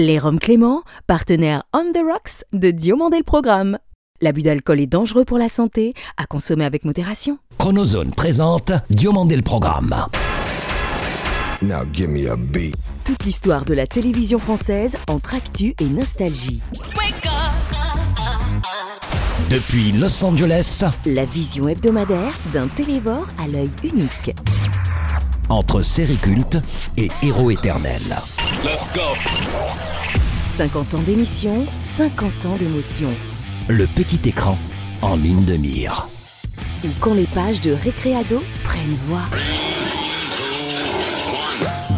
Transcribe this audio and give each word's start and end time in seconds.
Les 0.00 0.20
Roms 0.20 0.38
Clément, 0.38 0.82
partenaire 1.08 1.64
On 1.74 1.90
the 1.92 1.98
Rocks 2.08 2.44
de 2.52 2.70
Diomandé 2.70 3.16
le 3.18 3.24
Programme. 3.24 3.78
L'abus 4.20 4.42
d'alcool 4.42 4.78
est 4.78 4.86
dangereux 4.86 5.24
pour 5.24 5.38
la 5.38 5.48
santé, 5.48 5.92
à 6.16 6.24
consommer 6.26 6.64
avec 6.64 6.84
modération. 6.84 7.38
Chronozone 7.58 8.12
présente 8.12 8.70
Diomandé 8.90 9.34
le 9.34 9.42
Programme. 9.42 9.92
Now 11.62 11.80
give 11.92 12.08
me 12.10 12.30
a 12.30 12.36
beat. 12.36 12.76
Toute 13.04 13.24
l'histoire 13.24 13.64
de 13.64 13.74
la 13.74 13.88
télévision 13.88 14.38
française 14.38 14.96
entre 15.08 15.34
actu 15.34 15.74
et 15.80 15.88
nostalgie. 15.88 16.60
Depuis 19.50 19.90
Los 19.90 20.24
Angeles, 20.24 20.84
La 21.06 21.24
vision 21.24 21.66
hebdomadaire 21.66 22.38
d'un 22.52 22.68
télévore 22.68 23.26
à 23.42 23.48
l'œil 23.48 23.70
unique. 23.82 24.30
entre 25.48 25.82
série 25.82 26.18
culte 26.18 26.58
et 26.96 27.08
héros 27.24 27.50
éternel. 27.50 28.02
50 30.56 30.94
ans 30.94 31.02
d'émission, 31.02 31.64
50 31.78 32.46
ans 32.46 32.56
d'émotion. 32.58 33.08
Le 33.68 33.86
petit 33.86 34.28
écran 34.28 34.58
en 35.00 35.14
ligne 35.14 35.44
de 35.44 35.54
mire. 35.54 36.08
Ou 36.84 36.88
quand 36.98 37.14
les 37.14 37.26
pages 37.26 37.60
de 37.60 37.72
Récréado 37.72 38.42
prennent 38.64 38.96
voix. 39.06 39.22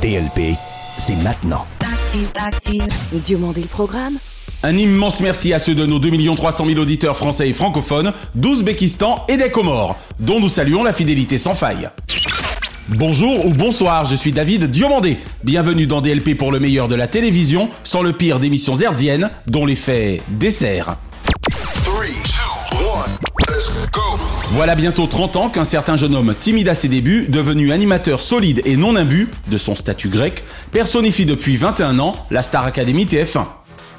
DLP, 0.02 0.56
c'est 0.98 1.16
maintenant. 1.16 1.66
Diomandé 3.12 3.62
le 3.62 3.66
programme 3.66 4.18
Un 4.62 4.76
immense 4.76 5.20
merci 5.20 5.54
à 5.54 5.58
ceux 5.58 5.74
de 5.74 5.86
nos 5.86 5.98
2 5.98 6.10
300 6.36 6.66
000 6.66 6.78
auditeurs 6.78 7.16
français 7.16 7.48
et 7.48 7.54
francophones 7.54 8.12
d'Ouzbékistan 8.34 9.24
et 9.28 9.38
des 9.38 9.50
Comores, 9.50 9.96
dont 10.18 10.40
nous 10.40 10.50
saluons 10.50 10.82
la 10.82 10.92
fidélité 10.92 11.38
sans 11.38 11.54
faille. 11.54 11.88
Bonjour 12.88 13.46
ou 13.46 13.54
bonsoir, 13.54 14.04
je 14.04 14.14
suis 14.14 14.32
David 14.32 14.64
Diomandé. 14.64 15.18
Bienvenue 15.44 15.86
dans 15.86 16.00
DLP 16.00 16.36
pour 16.36 16.50
le 16.50 16.58
meilleur 16.58 16.88
de 16.88 16.94
la 16.94 17.06
télévision, 17.06 17.68
sans 17.84 18.02
le 18.02 18.12
pire 18.12 18.40
d'émissions 18.40 18.74
hertziennes, 18.74 19.30
dont 19.46 19.66
l'effet 19.66 20.20
dessert. 20.28 20.96
Voilà 24.52 24.74
bientôt 24.74 25.06
30 25.06 25.36
ans 25.36 25.48
qu'un 25.50 25.64
certain 25.64 25.96
jeune 25.96 26.14
homme 26.14 26.34
timide 26.38 26.68
à 26.68 26.74
ses 26.74 26.88
débuts, 26.88 27.26
devenu 27.28 27.70
animateur 27.70 28.20
solide 28.20 28.62
et 28.64 28.76
non 28.76 28.96
imbu 28.96 29.28
de 29.48 29.58
son 29.58 29.74
statut 29.74 30.08
grec, 30.08 30.42
personnifie 30.72 31.26
depuis 31.26 31.56
21 31.56 31.98
ans 31.98 32.14
la 32.30 32.42
Star 32.42 32.64
Academy 32.64 33.04
TF1. 33.04 33.44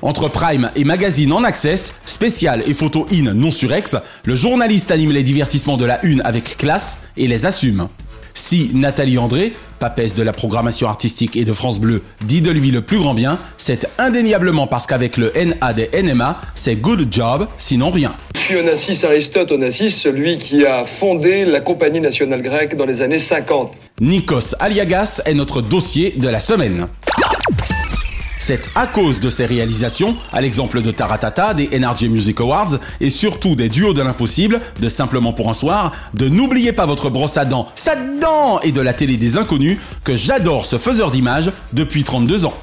Entre 0.01 0.27
Prime 0.27 0.71
et 0.75 0.83
Magazine 0.83 1.31
en 1.31 1.43
Access, 1.43 1.93
spécial 2.05 2.63
et 2.67 2.73
photo 2.73 3.05
in 3.11 3.33
non 3.35 3.51
surex, 3.51 3.95
le 4.25 4.35
journaliste 4.35 4.89
anime 4.89 5.11
les 5.11 5.23
divertissements 5.23 5.77
de 5.77 5.85
la 5.85 6.03
une 6.03 6.21
avec 6.21 6.57
classe 6.57 6.97
et 7.15 7.27
les 7.27 7.45
assume. 7.45 7.87
Si 8.33 8.71
Nathalie 8.73 9.17
André, 9.17 9.53
papesse 9.79 10.15
de 10.15 10.23
la 10.23 10.33
programmation 10.33 10.87
artistique 10.87 11.35
et 11.35 11.43
de 11.43 11.53
France 11.53 11.79
Bleu, 11.79 12.01
dit 12.25 12.41
de 12.41 12.51
lui 12.51 12.71
le 12.71 12.81
plus 12.81 12.97
grand 12.97 13.13
bien, 13.13 13.39
c'est 13.57 13.87
indéniablement 13.97 14.67
parce 14.67 14.87
qu'avec 14.87 15.17
le 15.17 15.31
NA 15.35 15.73
des 15.73 15.89
NMA, 16.01 16.39
c'est 16.55 16.75
good 16.75 17.07
job, 17.11 17.47
sinon 17.57 17.89
rien. 17.89 18.15
Je 18.35 18.39
suis 18.39 18.55
Onassis 18.57 19.05
Aristote 19.05 19.51
Onassis, 19.51 19.91
celui 19.91 20.37
qui 20.37 20.65
a 20.65 20.85
fondé 20.85 21.45
la 21.45 21.61
Compagnie 21.61 22.01
nationale 22.01 22.41
grecque 22.41 22.75
dans 22.75 22.85
les 22.85 23.01
années 23.01 23.19
50. 23.19 23.73
Nikos 23.99 24.55
Aliagas 24.59 25.21
est 25.25 25.33
notre 25.33 25.61
dossier 25.61 26.15
de 26.17 26.27
la 26.27 26.39
semaine. 26.39 26.87
C'est 28.43 28.71
à 28.73 28.87
cause 28.87 29.19
de 29.19 29.29
ses 29.29 29.45
réalisations, 29.45 30.17
à 30.31 30.41
l'exemple 30.41 30.81
de 30.81 30.89
Taratata, 30.89 31.53
des 31.53 31.77
NRJ 31.77 32.05
Music 32.05 32.41
Awards 32.41 32.79
et 32.99 33.11
surtout 33.11 33.55
des 33.55 33.69
duos 33.69 33.93
de 33.93 34.01
l'impossible, 34.01 34.59
de 34.79 34.89
Simplement 34.89 35.31
pour 35.31 35.47
un 35.47 35.53
soir, 35.53 35.91
de 36.15 36.27
N'oubliez 36.27 36.73
pas 36.73 36.87
votre 36.87 37.11
brosse 37.11 37.37
à 37.37 37.45
dents, 37.45 37.67
ça 37.75 37.95
dents 37.95 38.59
et 38.61 38.71
de 38.71 38.81
la 38.81 38.95
télé 38.95 39.17
des 39.17 39.37
inconnus, 39.37 39.77
que 40.03 40.15
j'adore 40.15 40.65
ce 40.65 40.79
faiseur 40.79 41.11
d'images 41.11 41.51
depuis 41.73 42.03
32 42.03 42.45
ans. 42.45 42.55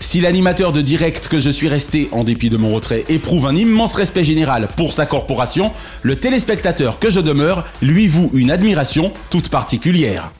Si 0.00 0.20
l'animateur 0.20 0.72
de 0.72 0.80
direct 0.80 1.28
que 1.28 1.38
je 1.38 1.50
suis 1.50 1.68
resté, 1.68 2.08
en 2.10 2.24
dépit 2.24 2.50
de 2.50 2.56
mon 2.56 2.74
retrait, 2.74 3.04
éprouve 3.08 3.46
un 3.46 3.54
immense 3.54 3.94
respect 3.94 4.24
général 4.24 4.66
pour 4.76 4.92
sa 4.92 5.06
corporation, 5.06 5.70
le 6.02 6.16
téléspectateur 6.16 6.98
que 6.98 7.10
je 7.10 7.20
demeure 7.20 7.64
lui 7.80 8.08
voue 8.08 8.32
une 8.34 8.50
admiration 8.50 9.12
toute 9.30 9.50
particulière. 9.50 10.32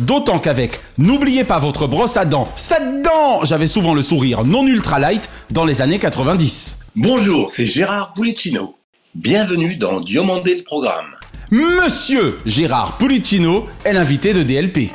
D'autant 0.00 0.38
qu'avec 0.38 0.80
N'oubliez 0.96 1.44
pas 1.44 1.58
votre 1.58 1.86
brosse 1.86 2.16
à 2.16 2.24
dents, 2.24 2.48
cette 2.56 3.02
dent 3.02 3.44
J'avais 3.44 3.66
souvent 3.66 3.92
le 3.92 4.00
sourire 4.00 4.44
non 4.44 4.66
ultra 4.66 4.98
light 4.98 5.28
dans 5.50 5.66
les 5.66 5.82
années 5.82 5.98
90. 5.98 6.78
Bonjour, 6.96 7.50
c'est 7.50 7.66
Gérard 7.66 8.14
Pulicino. 8.14 8.76
Bienvenue 9.14 9.76
dans 9.76 10.00
Diomandé 10.00 10.56
le 10.56 10.62
programme. 10.62 11.04
Monsieur 11.50 12.38
Gérard 12.46 12.96
Pulicino 12.96 13.66
est 13.84 13.92
l'invité 13.92 14.32
de 14.32 14.42
DLP. 14.42 14.90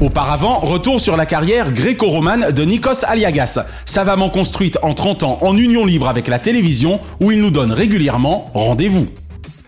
Auparavant, 0.00 0.58
retour 0.58 1.00
sur 1.00 1.16
la 1.16 1.24
carrière 1.24 1.70
gréco-romane 1.70 2.50
de 2.50 2.64
Nikos 2.64 3.04
Aliagas, 3.06 3.64
savamment 3.84 4.30
construite 4.30 4.78
en 4.82 4.94
30 4.94 5.22
ans 5.22 5.38
en 5.42 5.56
union 5.56 5.86
libre 5.86 6.08
avec 6.08 6.26
la 6.26 6.40
télévision 6.40 6.98
où 7.20 7.30
il 7.30 7.40
nous 7.40 7.52
donne 7.52 7.70
régulièrement 7.70 8.50
rendez-vous. 8.52 9.06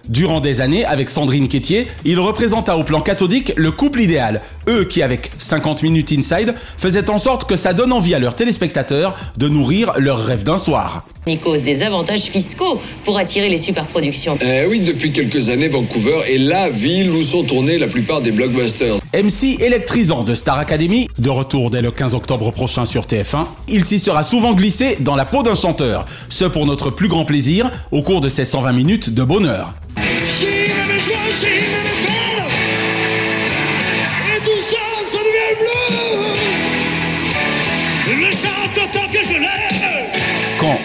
Durant 0.09 0.41
des 0.41 0.61
années, 0.61 0.85
avec 0.85 1.09
Sandrine 1.09 1.49
Quétier, 1.49 1.89
il 2.05 2.21
représenta 2.21 2.77
au 2.77 2.85
plan 2.85 3.01
cathodique 3.01 3.55
le 3.57 3.73
couple 3.73 4.03
idéal, 4.03 4.43
eux 4.69 4.85
qui, 4.85 5.03
avec 5.03 5.31
50 5.39 5.83
minutes 5.83 6.13
inside, 6.13 6.55
faisaient 6.79 7.11
en 7.11 7.19
sorte 7.19 7.49
que 7.49 7.57
ça 7.57 7.73
donne 7.73 7.93
envie 7.93 8.15
à 8.15 8.19
leurs 8.19 8.35
téléspectateurs 8.35 9.15
de 9.37 9.49
nourrir 9.49 9.93
leurs 9.99 10.25
rêves 10.25 10.45
d'un 10.45 10.59
soir. 10.59 11.07
Nikos, 11.27 11.59
des 11.59 11.83
avantages 11.83 12.25
fiscaux 12.25 12.81
pour 13.05 13.19
attirer 13.19 13.49
les 13.49 13.57
superproductions. 13.57 14.37
Eh 14.43 14.67
oui, 14.67 14.81
depuis 14.81 15.11
quelques 15.11 15.49
années, 15.49 15.69
Vancouver 15.69 16.19
est 16.29 16.39
la 16.39 16.69
ville 16.69 17.11
où 17.11 17.23
sont 17.23 17.45
tournés 17.45 17.79
la 17.79 17.87
plupart 17.87 18.21
des 18.21 18.31
blockbusters. 18.31 18.97
MC 19.15 19.61
électrisant 19.61 20.23
de 20.23 20.35
Star 20.35 20.59
Academy, 20.59 21.09
de 21.19 21.31
retour 21.31 21.71
dès 21.71 21.81
le 21.81 21.91
15 21.91 22.15
octobre 22.15 22.51
prochain 22.51 22.85
sur 22.85 23.05
TF1, 23.05 23.47
il 23.69 23.85
s'y 23.85 23.99
sera 23.99 24.23
souvent 24.23 24.53
glissé 24.53 24.97
dans 25.01 25.17
la 25.17 25.25
peau 25.25 25.43
d'un 25.43 25.55
chanteur, 25.55 26.05
ce 26.29 26.45
pour 26.45 26.67
notre 26.67 26.91
plus 26.91 27.09
grand 27.09 27.25
plaisir 27.25 27.71
au 27.91 28.03
cours 28.03 28.21
de 28.21 28.29
ces 28.29 28.45
120 28.45 28.73
minutes 28.73 29.11
de 29.11 29.23
bonheur. 29.23 29.75
Chine 30.29 30.75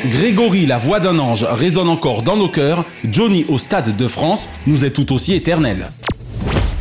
Grégory, 0.05 0.65
la 0.65 0.77
voix 0.77 1.01
d'un 1.01 1.19
ange, 1.19 1.43
résonne 1.43 1.89
encore 1.89 2.23
dans 2.23 2.37
nos 2.37 2.47
cœurs, 2.47 2.85
Johnny 3.03 3.45
au 3.49 3.57
Stade 3.57 3.97
de 3.97 4.07
France 4.07 4.47
nous 4.65 4.85
est 4.85 4.91
tout 4.91 5.11
aussi 5.11 5.33
éternel. 5.33 5.91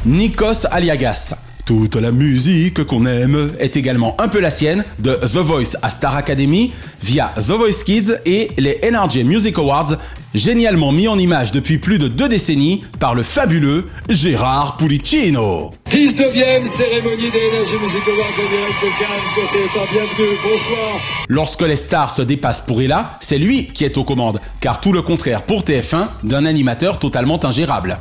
Nikos 0.06 0.66
Aliagas. 0.70 1.34
Toute 1.66 1.96
la 1.96 2.12
musique 2.12 2.84
qu'on 2.84 3.04
aime 3.06 3.50
est 3.58 3.76
également 3.76 4.18
un 4.20 4.28
peu 4.28 4.40
la 4.40 4.50
sienne 4.50 4.84
de 5.00 5.14
The 5.14 5.38
Voice 5.38 5.76
à 5.82 5.90
Star 5.90 6.16
Academy 6.16 6.72
via 7.02 7.34
The 7.36 7.50
Voice 7.50 7.82
Kids 7.84 8.14
et 8.24 8.50
les 8.56 8.80
NRJ 8.90 9.24
Music 9.24 9.58
Awards, 9.58 9.96
génialement 10.34 10.92
mis 10.92 11.08
en 11.08 11.18
image 11.18 11.52
depuis 11.52 11.78
plus 11.78 11.98
de 11.98 12.08
deux 12.08 12.28
décennies 12.28 12.82
par 13.00 13.14
le 13.14 13.22
fabuleux 13.22 13.88
Gérard 14.08 14.76
Pulicino. 14.76 15.70
19e 15.90 16.64
cérémonie 16.66 17.30
des 17.30 17.48
Energy 17.50 17.76
Music 17.80 18.02
Awards 18.06 18.26
en 18.32 18.48
direct 18.50 18.78
de 18.82 18.88
Cannes 18.98 19.28
sur 19.32 19.42
TF1. 19.42 19.92
Bienvenue, 19.92 20.38
bonsoir. 20.42 21.00
Lorsque 21.28 21.62
les 21.62 21.76
stars 21.76 22.14
se 22.14 22.22
dépassent 22.22 22.60
pour 22.60 22.82
Ella, 22.82 23.18
c'est 23.20 23.38
lui 23.38 23.66
qui 23.66 23.84
est 23.84 23.96
aux 23.96 24.04
commandes, 24.04 24.40
car 24.60 24.80
tout 24.80 24.92
le 24.92 25.02
contraire 25.02 25.42
pour 25.42 25.62
TF1 25.62 26.08
d'un 26.24 26.44
animateur 26.44 26.98
totalement 26.98 27.44
ingérable. 27.44 27.98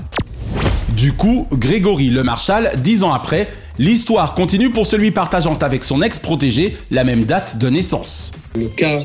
Du 0.89 1.13
coup, 1.13 1.47
Grégory 1.53 2.09
Le 2.09 2.23
Marchal, 2.23 2.73
dix 2.77 3.03
ans 3.03 3.13
après, 3.13 3.49
l'histoire 3.77 4.33
continue 4.33 4.71
pour 4.71 4.87
celui 4.87 5.11
partageant 5.11 5.57
avec 5.59 5.83
son 5.83 6.01
ex-protégé 6.01 6.75
la 6.91 7.03
même 7.03 7.25
date 7.25 7.57
de 7.57 7.69
naissance. 7.69 8.31
Le 8.55 8.67
cas 8.67 8.99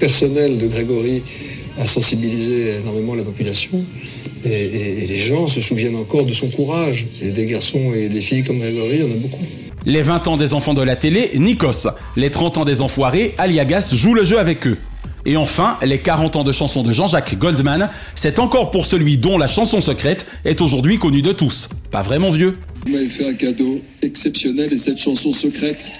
personnel 0.00 0.58
de 0.58 0.66
Grégory 0.66 1.22
a 1.78 1.86
sensibilisé 1.86 2.76
énormément 2.80 3.14
la 3.14 3.22
population. 3.22 3.84
Et, 4.44 4.48
et- 4.50 5.04
et 5.04 5.06
les 5.06 5.16
gens 5.16 5.48
se 5.48 5.60
souviennent 5.60 5.96
encore 5.96 6.24
de 6.24 6.32
son 6.32 6.48
courage. 6.48 7.06
Et 7.22 7.30
des 7.30 7.46
garçons 7.46 7.92
et 7.94 8.08
des 8.08 8.20
filles 8.20 8.44
comme 8.44 8.58
Grégory, 8.58 8.94
il 8.96 9.00
y 9.00 9.02
en 9.02 9.06
a 9.12 9.16
beaucoup. 9.16 9.42
Les 9.86 10.02
20 10.02 10.28
ans 10.28 10.36
des 10.36 10.54
enfants 10.54 10.74
de 10.74 10.82
la 10.82 10.96
télé, 10.96 11.30
Nikos. 11.36 11.88
Les 12.16 12.30
30 12.30 12.58
ans 12.58 12.64
des 12.64 12.82
enfoirés, 12.82 13.34
Aliagas 13.38 13.90
joue 13.94 14.14
le 14.14 14.24
jeu 14.24 14.38
avec 14.38 14.66
eux. 14.66 14.76
Et 15.26 15.36
enfin, 15.36 15.76
les 15.84 15.98
40 15.98 16.36
ans 16.36 16.44
de 16.44 16.52
chansons 16.52 16.82
de 16.82 16.92
Jean-Jacques 16.92 17.36
Goldman, 17.38 17.90
c'est 18.14 18.38
encore 18.38 18.70
pour 18.70 18.86
celui 18.86 19.18
dont 19.18 19.36
la 19.36 19.46
chanson 19.46 19.80
secrète 19.80 20.24
est 20.44 20.60
aujourd'hui 20.60 20.98
connue 20.98 21.22
de 21.22 21.32
tous. 21.32 21.68
Pas 21.90 22.02
vrai 22.02 22.18
mon 22.18 22.30
vieux 22.30 22.54
Vous 22.86 22.92
m'avez 22.92 23.08
fait 23.08 23.28
un 23.28 23.34
cadeau 23.34 23.80
exceptionnel 24.02 24.72
et 24.72 24.76
cette 24.76 24.98
chanson 24.98 25.32
secrète, 25.32 25.92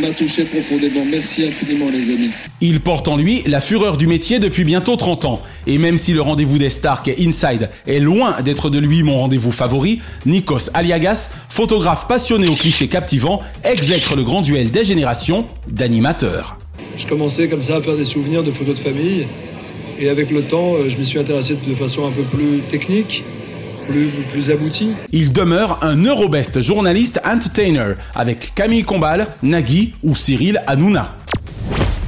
m'a 0.00 0.10
touché 0.10 0.44
profondément. 0.44 1.04
Merci 1.10 1.44
infiniment 1.44 1.86
les 1.90 2.10
amis. 2.10 2.30
Il 2.60 2.80
porte 2.80 3.08
en 3.08 3.16
lui 3.16 3.42
la 3.46 3.60
fureur 3.60 3.96
du 3.96 4.06
métier 4.06 4.38
depuis 4.38 4.64
bientôt 4.64 4.96
30 4.96 5.24
ans. 5.24 5.42
Et 5.66 5.78
même 5.78 5.96
si 5.96 6.12
le 6.12 6.20
rendez-vous 6.20 6.58
des 6.58 6.70
Stark 6.70 7.08
et 7.08 7.16
Inside 7.26 7.70
est 7.86 8.00
loin 8.00 8.42
d'être 8.42 8.70
de 8.70 8.78
lui 8.78 9.02
mon 9.02 9.16
rendez-vous 9.18 9.52
favori, 9.52 10.00
Nikos 10.26 10.70
Aliagas, 10.74 11.28
photographe 11.48 12.06
passionné 12.06 12.48
aux 12.48 12.54
clichés 12.54 12.88
captivants, 12.88 13.40
exècre 13.64 14.14
le 14.14 14.24
grand 14.24 14.42
duel 14.42 14.70
des 14.70 14.84
générations 14.84 15.46
d'animateurs. 15.68 16.58
Je 16.96 17.06
commençais 17.06 17.48
comme 17.48 17.62
ça 17.62 17.76
à 17.76 17.82
faire 17.82 17.96
des 17.96 18.04
souvenirs 18.04 18.42
de 18.42 18.50
photos 18.50 18.74
de 18.74 18.80
famille. 18.80 19.26
Et 20.00 20.08
avec 20.08 20.30
le 20.30 20.42
temps, 20.42 20.74
euh, 20.74 20.88
je 20.88 20.96
m'y 20.96 21.04
suis 21.04 21.18
intéressé 21.18 21.56
de 21.66 21.74
façon 21.74 22.06
un 22.06 22.12
peu 22.12 22.22
plus 22.22 22.60
technique. 22.68 23.24
Il 25.12 25.32
demeure 25.32 25.78
un 25.82 25.96
Eurobest 26.04 26.60
journaliste 26.60 27.20
entertainer 27.24 27.94
avec 28.14 28.54
Camille 28.54 28.84
Combal, 28.84 29.26
Nagui 29.42 29.94
ou 30.02 30.14
Cyril 30.14 30.62
Hanouna. 30.66 31.16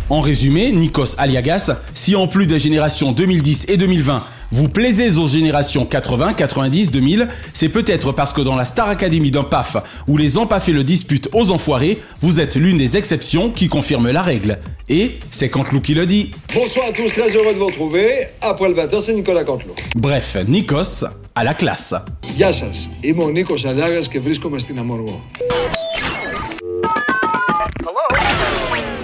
En 0.09 0.21
résumé, 0.21 0.73
Nikos 0.73 1.15
Aliagas, 1.19 1.77
si 1.95 2.17
en 2.17 2.27
plus 2.27 2.47
des 2.47 2.59
générations 2.59 3.13
2010 3.13 3.67
et 3.69 3.77
2020, 3.77 4.25
vous 4.52 4.70
plaisez 4.70 5.18
aux 5.18 5.28
générations 5.28 5.86
80, 5.86 6.34
90, 6.34 6.92
2000, 6.92 7.28
c'est 7.54 7.70
peut-être 7.70 8.12
parce 8.12 8.34
que 8.34 8.42
dans 8.42 8.56
la 8.56 8.66
Star 8.66 8.90
Academy 8.90 9.32
d'un 9.32 9.44
PAF, 9.44 9.78
où 10.08 10.18
les 10.18 10.38
empaffés 10.38 10.72
le 10.72 10.84
disputent 10.84 11.30
aux 11.34 11.52
enfoirés, 11.52 12.02
vous 12.22 12.40
êtes 12.40 12.56
l'une 12.56 12.78
des 12.78 12.98
exceptions 12.98 13.50
qui 13.50 13.68
confirme 13.68 14.10
la 14.10 14.22
règle. 14.22 14.60
Et 14.88 15.20
c'est 15.32 15.50
Cantelou 15.50 15.82
qui 15.82 15.94
le 15.94 16.06
dit. 16.06 16.32
Bonsoir 16.54 16.86
à 16.88 16.92
tous, 16.92 17.12
très 17.12 17.36
heureux 17.36 17.54
de 17.54 17.60
vous 17.60 17.68
retrouver. 17.68 18.28
Après 18.42 18.70
le 18.70 18.76
20h, 18.76 19.02
c'est 19.02 19.14
Nicolas 19.14 19.44
Cantelou. 19.44 19.74
Bref, 19.96 20.38
Nikos 20.48 21.06
à 21.36 21.44
la 21.44 21.54
classe. 21.54 21.94
Γεια 22.36 22.52
σας, 22.52 22.90
είμαι 23.02 23.24
ο 23.24 23.30
Νίκος 23.30 23.66
Αλιάγας 23.66 24.08
και 24.08 24.20
βρίσκομαι 24.20 24.60
στην 24.60 24.80
Αμοργό. 24.80 25.22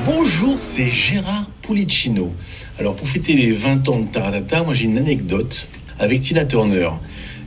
Bonjour, 0.05 0.55
c'est 0.59 0.89
Gérard 0.89 1.45
Pulicino. 1.66 2.32
Alors 2.78 2.94
pour 2.94 3.08
fêter 3.08 3.32
les 3.32 3.52
20 3.52 3.88
ans 3.88 3.98
de 3.98 4.06
Taratata, 4.06 4.62
moi 4.62 4.74
j'ai 4.74 4.84
une 4.84 4.98
anecdote 4.98 5.68
avec 5.98 6.22
Tina 6.22 6.44
Turner. 6.44 6.90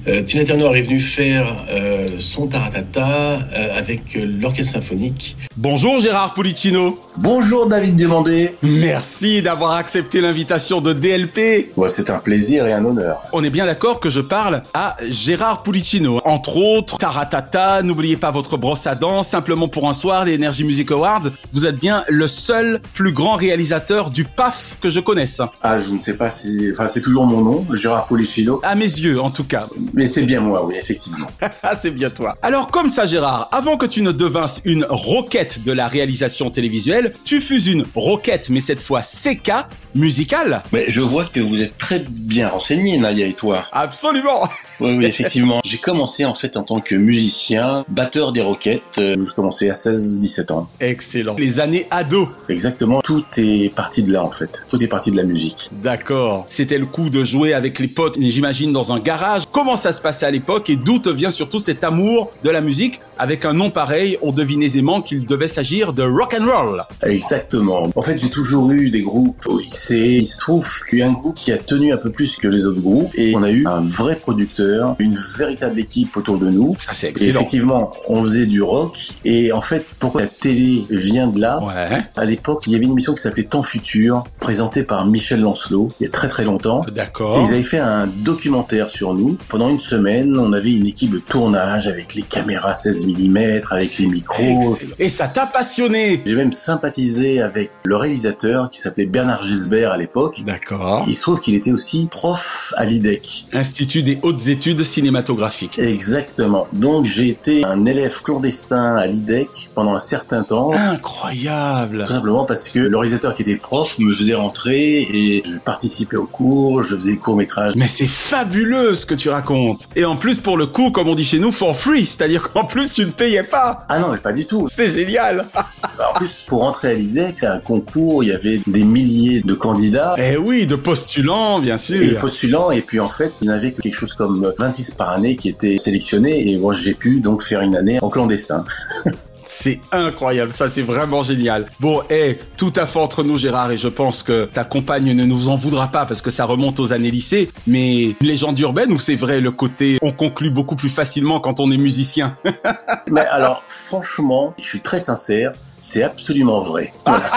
Euh, 0.10 0.24
Tina 0.24 0.44
Turner 0.44 0.76
est 0.76 0.82
venue 0.82 1.00
faire 1.00 1.66
euh, 1.70 2.08
son 2.18 2.48
Taratata 2.48 3.08
euh, 3.54 3.78
avec 3.78 4.16
euh, 4.16 4.26
l'orchestre 4.26 4.74
symphonique. 4.74 5.38
Bonjour 5.56 6.00
Gérard 6.00 6.34
Pulicino. 6.34 6.98
Bonjour 7.18 7.68
David 7.68 7.96
Demandé. 7.96 8.56
Merci 8.64 9.44
d'avoir 9.44 9.74
accepté 9.74 10.20
l'invitation 10.20 10.82
de 10.82 10.94
DLP. 10.94 11.72
Ouais, 11.78 11.90
c'est 11.90 12.10
un 12.10 12.18
plaisir 12.18 12.66
et 12.66 12.74
un 12.74 12.84
honneur. 12.84 13.20
On 13.34 13.44
est 13.44 13.52
bien 13.52 13.68
d'accord 13.68 14.00
que 14.00 14.10
je 14.10 14.22
parle 14.22 14.64
à 14.74 14.98
Gérard 15.10 15.62
Pulicino. 15.62 16.22
Entre 16.26 16.58
autres, 16.58 16.98
Taratata, 16.98 17.84
n'oubliez 17.84 18.18
pas 18.18 18.32
votre 18.32 18.58
brosse 18.58 18.88
à 18.88 18.96
dents, 18.96 19.22
simplement 19.22 19.68
pour 19.68 19.88
un 19.88 19.94
soir, 19.94 20.26
les 20.26 20.38
Energy 20.38 20.64
Music 20.64 20.90
Awards. 20.90 21.30
Vous 21.54 21.68
êtes 21.68 21.78
bien 21.78 22.04
le 22.10 22.28
seul 22.28 22.82
plus 22.94 23.12
grand 23.12 23.36
réalisateur 23.36 24.10
du 24.10 24.24
PAF 24.24 24.78
que 24.82 24.90
je 24.90 25.02
connaisse. 25.02 25.42
Ah, 25.62 25.80
je 25.80 25.92
ne 25.92 26.00
sais 26.00 26.14
pas 26.14 26.32
si... 26.32 26.70
Enfin, 26.72 26.88
c'est 26.88 27.02
toujours 27.02 27.28
mon 27.28 27.42
nom, 27.42 27.66
Gérard 27.76 28.08
Policino. 28.08 28.60
À 28.64 28.74
mes 28.74 28.86
yeux, 28.86 29.22
en 29.22 29.30
tout 29.30 29.44
cas. 29.44 29.68
Mais 30.00 30.06
c'est 30.06 30.24
bien 30.24 30.40
moi, 30.40 30.66
oui, 30.66 30.76
effectivement. 30.78 31.28
Ah, 31.62 31.76
c'est 31.76 31.92
bien 31.92 32.10
toi. 32.10 32.38
Alors, 32.42 32.72
comme 32.72 32.88
ça, 32.88 33.06
Gérard, 33.06 33.50
avant 33.52 33.76
que 33.76 33.86
tu 33.86 34.02
ne 34.02 34.14
devinsses 34.14 34.62
une 34.64 34.86
roquette 34.90 35.62
de 35.64 35.74
la 35.74 35.90
réalisation 35.90 36.50
télévisuelle, 36.50 37.12
tu 37.26 37.42
fus 37.42 37.66
une 37.66 37.84
roquette, 37.96 38.50
mais 38.50 38.62
cette 38.62 38.80
fois 38.80 39.02
CK, 39.02 39.52
musicale. 39.96 40.64
Mais 40.72 40.86
je 40.88 41.02
vois 41.02 41.26
que 41.26 41.42
vous 41.42 41.62
êtes 41.62 41.78
très 41.78 42.00
bien 42.08 42.48
renseigné, 42.48 42.98
Nadia 42.98 43.28
et 43.28 43.34
toi. 43.34 43.66
Absolument. 43.74 44.48
Oui, 44.80 44.96
oui, 44.98 45.06
effectivement. 45.06 45.62
J'ai 45.64 45.78
commencé 45.78 46.26
en 46.26 46.36
fait 46.36 46.58
en 46.58 46.64
tant 46.64 46.80
que 46.80 46.96
musicien, 46.96 47.86
batteur 47.90 48.32
des 48.32 48.42
roquettes. 48.42 48.82
Euh, 48.98 49.16
J'ai 49.18 49.34
commencé 49.34 49.70
à 49.70 49.74
16-17 49.74 50.52
ans. 50.52 50.70
Excellent. 50.80 51.36
Les 51.38 51.60
années 51.60 51.88
ados. 51.92 52.28
Exactement. 52.48 53.02
Tout 53.02 53.26
est 53.38 53.74
parti 53.74 54.04
de 54.04 54.12
là 54.12 54.24
en 54.24 54.32
fait. 54.32 54.62
Tout 54.68 54.82
est 54.84 54.88
parti 54.88 55.12
de 55.12 55.18
la 55.18 55.24
musique. 55.24 55.70
D'accord. 55.84 56.46
C'était 56.50 56.78
le 56.78 56.86
coup 56.86 57.10
de 57.10 57.24
jouer 57.24 57.54
avec 57.54 57.80
les 57.80 57.88
potes, 57.88 58.18
j'imagine, 58.20 58.72
dans 58.72 58.94
un 58.94 59.00
garage. 59.00 59.44
Comment 59.52 59.76
ça 59.76 59.92
se 59.92 60.02
passait 60.02 60.26
à 60.26 60.32
l'époque 60.32 60.70
et 60.70 60.76
d'où 60.76 61.00
te 61.00 61.10
vient 61.10 61.32
surtout 61.32 61.60
cet 61.60 61.84
amour 61.84 62.32
de 62.44 62.50
la 62.50 62.62
musique 62.62 63.02
Avec 63.22 63.44
un 63.44 63.52
nom 63.54 63.70
pareil, 63.70 64.18
on 64.22 64.32
devine 64.32 64.64
aisément 64.64 65.02
qu'il 65.02 65.26
devait 65.26 65.50
s'agir 65.50 65.92
de 65.92 66.04
rock 66.04 66.36
and 66.40 66.46
roll. 66.46 66.82
Exactement. 67.04 67.92
En 67.94 68.02
fait, 68.02 68.18
j'ai 68.18 68.30
toujours 68.30 68.72
eu 68.72 68.90
des 68.90 69.02
groupes 69.02 69.46
au 69.46 69.60
lycée. 69.60 70.20
Il 70.22 70.26
se 70.26 70.38
trouve 70.38 70.66
qu'il 70.90 71.00
y 71.00 71.02
a 71.02 71.08
un 71.10 71.12
groupe 71.12 71.36
qui 71.36 71.52
a 71.52 71.58
tenu 71.58 71.92
un 71.92 71.98
peu 71.98 72.12
plus 72.12 72.38
que 72.38 72.48
les 72.48 72.66
autres 72.66 72.80
groupes 72.80 73.12
et 73.16 73.36
on 73.36 73.44
a 73.44 73.52
eu 73.52 73.68
un 73.68 73.82
vrai 73.86 74.16
producteur, 74.16 74.96
une 75.00 75.14
véritable 75.38 75.78
équipe 75.82 76.16
autour 76.16 76.38
de 76.40 76.50
nous. 76.50 76.76
Ça, 76.80 76.94
c'est 76.94 77.08
Et 77.08 77.10
excellent. 77.10 77.32
effectivement, 77.42 77.92
on 78.08 78.24
faisait 78.24 78.46
du 78.46 78.62
rock. 78.62 78.98
Et 79.26 79.52
en 79.52 79.62
fait, 79.62 79.86
pourquoi 80.00 80.22
la 80.22 80.28
télé 80.28 80.86
vient 80.90 81.28
de 81.28 81.42
là? 81.42 81.60
Ouais. 81.62 82.02
À 82.16 82.24
l'époque, 82.24 82.64
il 82.68 82.72
y 82.72 82.76
avait 82.76 82.86
une 82.86 82.92
émission 82.92 83.14
qui 83.14 83.22
s'appelait 83.22 83.44
Temps 83.44 83.62
Futur, 83.62 84.24
présentée 84.40 84.84
par 84.84 85.06
Michel 85.06 85.42
Lancelot, 85.42 85.90
il 86.00 86.06
y 86.06 86.08
a 86.08 86.12
très 86.12 86.30
très 86.30 86.46
longtemps. 86.46 86.84
D'accord. 86.96 87.38
Et 87.38 87.42
ils 87.42 87.54
avaient 87.54 87.64
fait 87.64 87.80
un 87.80 88.08
documentaire 88.08 88.90
sur 88.90 89.14
nous. 89.14 89.38
Pendant 89.50 89.68
une 89.68 89.80
semaine, 89.80 90.38
on 90.40 90.54
avait 90.54 90.74
une 90.74 90.88
équipe 90.88 91.12
de 91.12 91.20
tournage 91.20 91.86
avec 91.88 92.16
les 92.16 92.22
caméras 92.22 92.74
16 92.74 93.08
mm, 93.14 93.62
avec 93.72 93.98
les 93.98 94.08
micros. 94.08 94.74
Excellent. 94.74 94.96
Et 95.00 95.10
ça 95.10 95.28
t'a 95.28 95.46
passionné. 95.46 96.22
J'ai 96.26 96.36
même 96.36 96.52
sympathisé 96.52 97.42
avec 97.42 97.72
le 97.86 97.96
réalisateur 97.96 98.70
qui 98.70 98.80
s'appelait 98.80 99.06
Bernard 99.06 99.44
Gisbert 99.44 99.92
à 99.92 99.98
l'époque. 99.98 100.44
D'accord. 100.46 101.04
Il 101.08 101.14
se 101.14 101.22
trouve 101.22 101.40
qu'il 101.40 101.56
était 101.56 101.72
aussi 101.72 102.08
prof 102.10 102.74
à 102.78 102.86
l'IDEC. 102.86 103.46
Institut 103.54 104.04
des 104.04 104.20
hautes 104.22 104.48
études 104.48 104.84
cinématographiques. 104.84 105.78
Exactement. 105.80 106.68
Donc 106.74 107.06
j'ai 107.06 107.30
été 107.30 107.64
un 107.66 107.86
élève 107.86 108.22
clandestin 108.22 108.96
à 108.96 109.08
l'IDEC 109.08 109.70
pendant 109.76 109.96
un 109.96 110.00
certain 110.00 110.44
temps. 110.44 110.74
Incroyable. 110.74 112.04
Tout 112.06 112.14
simplement 112.14 112.46
parce 112.46 112.70
que 112.70 112.80
le 112.80 112.98
réalisateur 112.98 113.34
qui 113.34 113.44
était 113.44 113.56
prof 113.56 113.98
me 114.00 114.14
faisait 114.14 114.36
rentrer 114.36 115.02
et 115.02 115.44
je 115.46 115.58
participais 115.58 116.18
aux 116.18 116.28
cours, 116.28 116.84
je 116.84 116.96
faisais 116.96 117.12
des 117.12 117.18
courts-métrages. 117.18 117.76
Mais 117.76 117.88
c'est 117.88 118.08
fabuleux 118.08 118.94
ce 118.94 119.06
que 119.06 119.16
tu 119.16 119.30
racontes. 119.30 119.88
Et 119.96 120.06
en 120.06 120.16
plus, 120.16 120.40
pour 120.40 120.58
le 120.58 120.68
coup, 120.68 120.92
comme 120.92 121.08
on 121.08 121.16
dit 121.16 121.26
chez 121.26 121.40
nous, 121.40 121.52
for 121.52 121.76
free. 121.76 122.06
C'est-à-dire 122.06 122.52
qu'en 122.52 122.66
plus, 122.66 122.90
tu 122.90 122.99
ne 123.04 123.12
payais 123.12 123.44
pas. 123.44 123.86
Ah 123.90 124.00
non, 124.00 124.12
mais 124.12 124.18
pas 124.18 124.34
du 124.34 124.46
tout. 124.46 124.68
C'est 124.70 124.88
génial. 124.88 125.46
En 126.00 126.18
plus, 126.18 126.46
pour 126.48 126.62
rentrer 126.62 126.92
à 126.92 126.94
l'IDEC, 126.94 127.40
c'est 127.40 127.46
un 127.46 127.60
concours, 127.60 128.24
il 128.24 128.30
y 128.30 128.32
avait 128.32 128.62
des 128.68 128.86
milliers 128.86 129.42
de 129.42 129.54
candidats. 129.54 130.16
Eh 130.18 130.38
oui, 130.38 130.66
de 130.66 130.76
postulants, 130.76 131.60
bien 131.60 131.78
sûr. 131.78 132.02
Et 132.02 132.16
postulants, 132.18 132.72
et 132.72 132.82
puis 132.82 133.02
en 133.02 133.10
fait, 133.10 133.34
il 133.42 133.48
y 133.48 133.52
en 133.52 133.54
avait 133.54 133.74
quelque 133.74 133.94
chose 133.94 134.14
comme 134.14 134.54
26 134.58 134.92
par 134.92 135.10
année 135.10 135.36
qui 135.36 135.50
étaient 135.50 135.78
sélectionnés, 135.78 136.52
et 136.52 136.58
moi 136.58 136.74
j'ai 136.74 136.94
pu 136.94 137.20
donc 137.20 137.44
faire 137.44 137.62
une 137.62 137.76
année 137.76 138.00
en 138.02 138.10
clandestin. 138.10 138.64
C'est 139.52 139.80
incroyable, 139.92 140.52
ça 140.52 140.70
c'est 140.70 140.84
vraiment 140.84 141.24
génial. 141.24 141.66
Bon, 141.80 142.04
eh, 142.12 142.38
tout 142.56 142.72
à 142.76 142.86
fait 142.86 143.00
entre 143.00 143.24
nous 143.24 143.40
Gérard, 143.40 143.72
et 143.72 143.80
je 143.80 143.88
pense 143.88 144.22
que 144.22 144.46
ta 144.46 144.64
compagne 144.64 145.12
ne 145.12 145.26
nous 145.26 145.50
en 145.50 145.56
voudra 145.56 145.88
pas 145.88 146.06
parce 146.06 146.22
que 146.22 146.30
ça 146.30 146.46
remonte 146.46 146.80
aux 146.80 146.94
années 146.94 147.10
lycée, 147.10 147.50
mais 147.66 148.10
une 148.22 148.28
légende 148.28 148.60
urbaine 148.60 148.94
où 148.94 149.00
c'est 149.00 149.16
vrai 149.16 149.42
le 149.42 149.50
côté 149.50 149.98
on 150.04 150.12
conclut 150.12 150.52
beaucoup 150.52 150.76
plus 150.76 150.90
facilement 150.90 151.40
quand 151.40 151.60
on 151.60 151.72
est 151.72 151.78
musicien? 151.78 152.38
Mais 153.10 153.26
alors, 153.26 153.64
franchement, 153.66 154.54
je 154.60 154.66
suis 154.66 154.82
très 154.82 155.00
sincère, 155.00 155.52
c'est 155.80 156.04
absolument 156.04 156.60
vrai. 156.60 156.92
Voilà. 157.04 157.32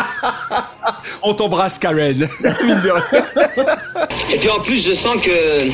on 1.23 1.33
t'embrasse 1.33 1.79
Karen. 1.79 2.19
Mine 2.67 2.81
de 2.85 2.91
rien. 2.91 3.25
Et 4.35 4.39
puis 4.39 4.51
en 4.51 4.63
plus, 4.63 4.83
je 4.87 4.95
sens 5.03 5.17
que 5.25 5.71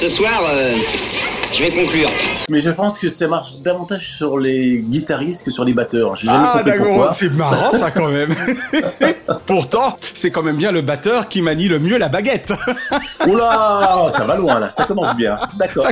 ce 0.00 0.10
soir, 0.16 0.42
euh, 0.42 0.74
je 1.54 1.62
vais 1.62 1.70
conclure. 1.70 2.10
Mais 2.48 2.60
je 2.60 2.70
pense 2.70 2.96
que 2.98 3.08
ça 3.08 3.28
marche 3.28 3.58
davantage 3.60 4.08
sur 4.16 4.38
les 4.38 4.78
guitaristes 4.78 5.44
que 5.44 5.50
sur 5.50 5.64
les 5.64 5.74
batteurs. 5.74 6.14
J'ai 6.14 6.26
jamais 6.26 6.38
Ah 6.46 6.52
compris 6.58 6.70
d'accord, 6.70 6.86
pourquoi. 6.86 7.12
c'est 7.14 7.32
marrant 7.34 7.72
ça 7.74 7.90
quand 7.90 8.08
même. 8.08 8.34
Pourtant, 9.46 9.96
c'est 10.14 10.30
quand 10.30 10.42
même 10.42 10.56
bien 10.56 10.72
le 10.72 10.80
batteur 10.80 11.28
qui 11.28 11.42
manie 11.42 11.68
le 11.68 11.78
mieux 11.78 11.98
la 11.98 12.08
baguette. 12.08 12.52
Oula, 13.26 14.06
ça 14.16 14.24
va 14.24 14.36
loin 14.36 14.58
là, 14.58 14.70
ça 14.70 14.84
commence 14.84 15.14
bien. 15.16 15.36
D'accord. 15.58 15.86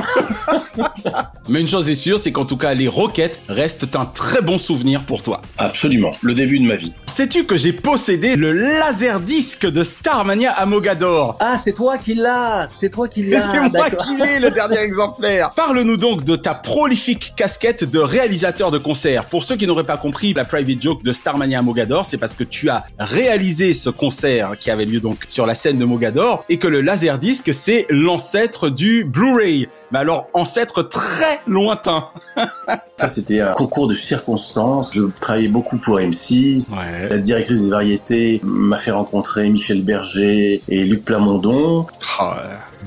Mais 1.49 1.61
une 1.61 1.67
chose 1.67 1.89
est 1.89 1.95
sûre, 1.95 2.19
c'est 2.19 2.31
qu'en 2.31 2.45
tout 2.45 2.57
cas 2.57 2.73
les 2.73 2.87
roquettes 2.87 3.39
restent 3.47 3.95
un 3.95 4.05
très 4.05 4.41
bon 4.41 4.57
souvenir 4.57 5.05
pour 5.05 5.21
toi. 5.21 5.41
Absolument, 5.57 6.11
le 6.21 6.33
début 6.33 6.59
de 6.59 6.65
ma 6.65 6.75
vie. 6.75 6.93
Sais-tu 7.05 7.45
que 7.45 7.57
j'ai 7.57 7.73
possédé 7.73 8.35
le 8.35 8.51
laserdisc 8.53 9.65
de 9.65 9.83
Starmania 9.83 10.51
à 10.51 10.65
Mogador 10.65 11.37
Ah, 11.39 11.57
c'est 11.57 11.73
toi 11.73 11.97
qui 11.97 12.13
l'as, 12.15 12.67
c'est 12.69 12.89
toi 12.89 13.07
qui 13.07 13.21
Et 13.27 13.31
l'as. 13.31 13.39
c'est 13.51 13.59
moi 13.69 13.89
qui 13.89 14.17
l'ai, 14.17 14.39
le 14.39 14.51
dernier 14.51 14.77
exemplaire. 14.81 15.49
Parle-nous 15.55 15.97
donc 15.97 16.23
de 16.23 16.35
ta 16.35 16.46
prolifique 16.53 17.33
casquette 17.35 17.83
de 17.89 17.99
réalisateur 17.99 18.71
de 18.71 18.77
concert. 18.77 19.25
Pour 19.25 19.43
ceux 19.43 19.55
qui 19.55 19.67
n'auraient 19.67 19.83
pas 19.83 19.97
compris 19.97 20.33
la 20.33 20.45
private 20.45 20.81
joke 20.81 21.03
de 21.03 21.13
Starmania 21.13 21.59
à 21.59 21.61
Mogador, 21.61 22.05
c'est 22.05 22.17
parce 22.17 22.33
que 22.33 22.43
tu 22.43 22.69
as 22.69 22.85
réalisé 22.99 23.73
ce 23.73 23.89
concert 23.89 24.57
qui 24.59 24.71
avait 24.71 24.85
lieu 24.85 24.99
donc 24.99 25.25
sur 25.27 25.45
la 25.45 25.55
scène 25.55 25.77
de 25.77 25.85
Mogador 25.85 26.43
et 26.49 26.57
que 26.57 26.67
le 26.67 26.81
laserdisc 26.81 27.53
c'est 27.53 27.85
l'ancêtre 27.89 28.69
du 28.69 29.05
Blu-ray. 29.05 29.67
Mais 29.91 29.99
alors 29.99 30.27
ancêtre 30.33 30.83
très 30.83 31.41
lointain. 31.47 32.09
Ça, 32.97 33.07
c'était 33.07 33.41
un 33.41 33.53
concours 33.53 33.87
de 33.87 33.93
circonstances. 33.93 34.95
Je 34.95 35.03
travaillais 35.19 35.47
beaucoup 35.47 35.77
pour 35.77 35.99
M6. 35.99 36.65
Ouais. 36.69 37.09
La 37.09 37.17
directrice 37.17 37.63
des 37.63 37.69
variétés 37.69 38.41
m'a 38.43 38.77
fait 38.77 38.91
rencontrer 38.91 39.49
Michel 39.49 39.83
Berger 39.83 40.61
et 40.67 40.83
Luc 40.85 41.05
Plamondon. 41.05 41.87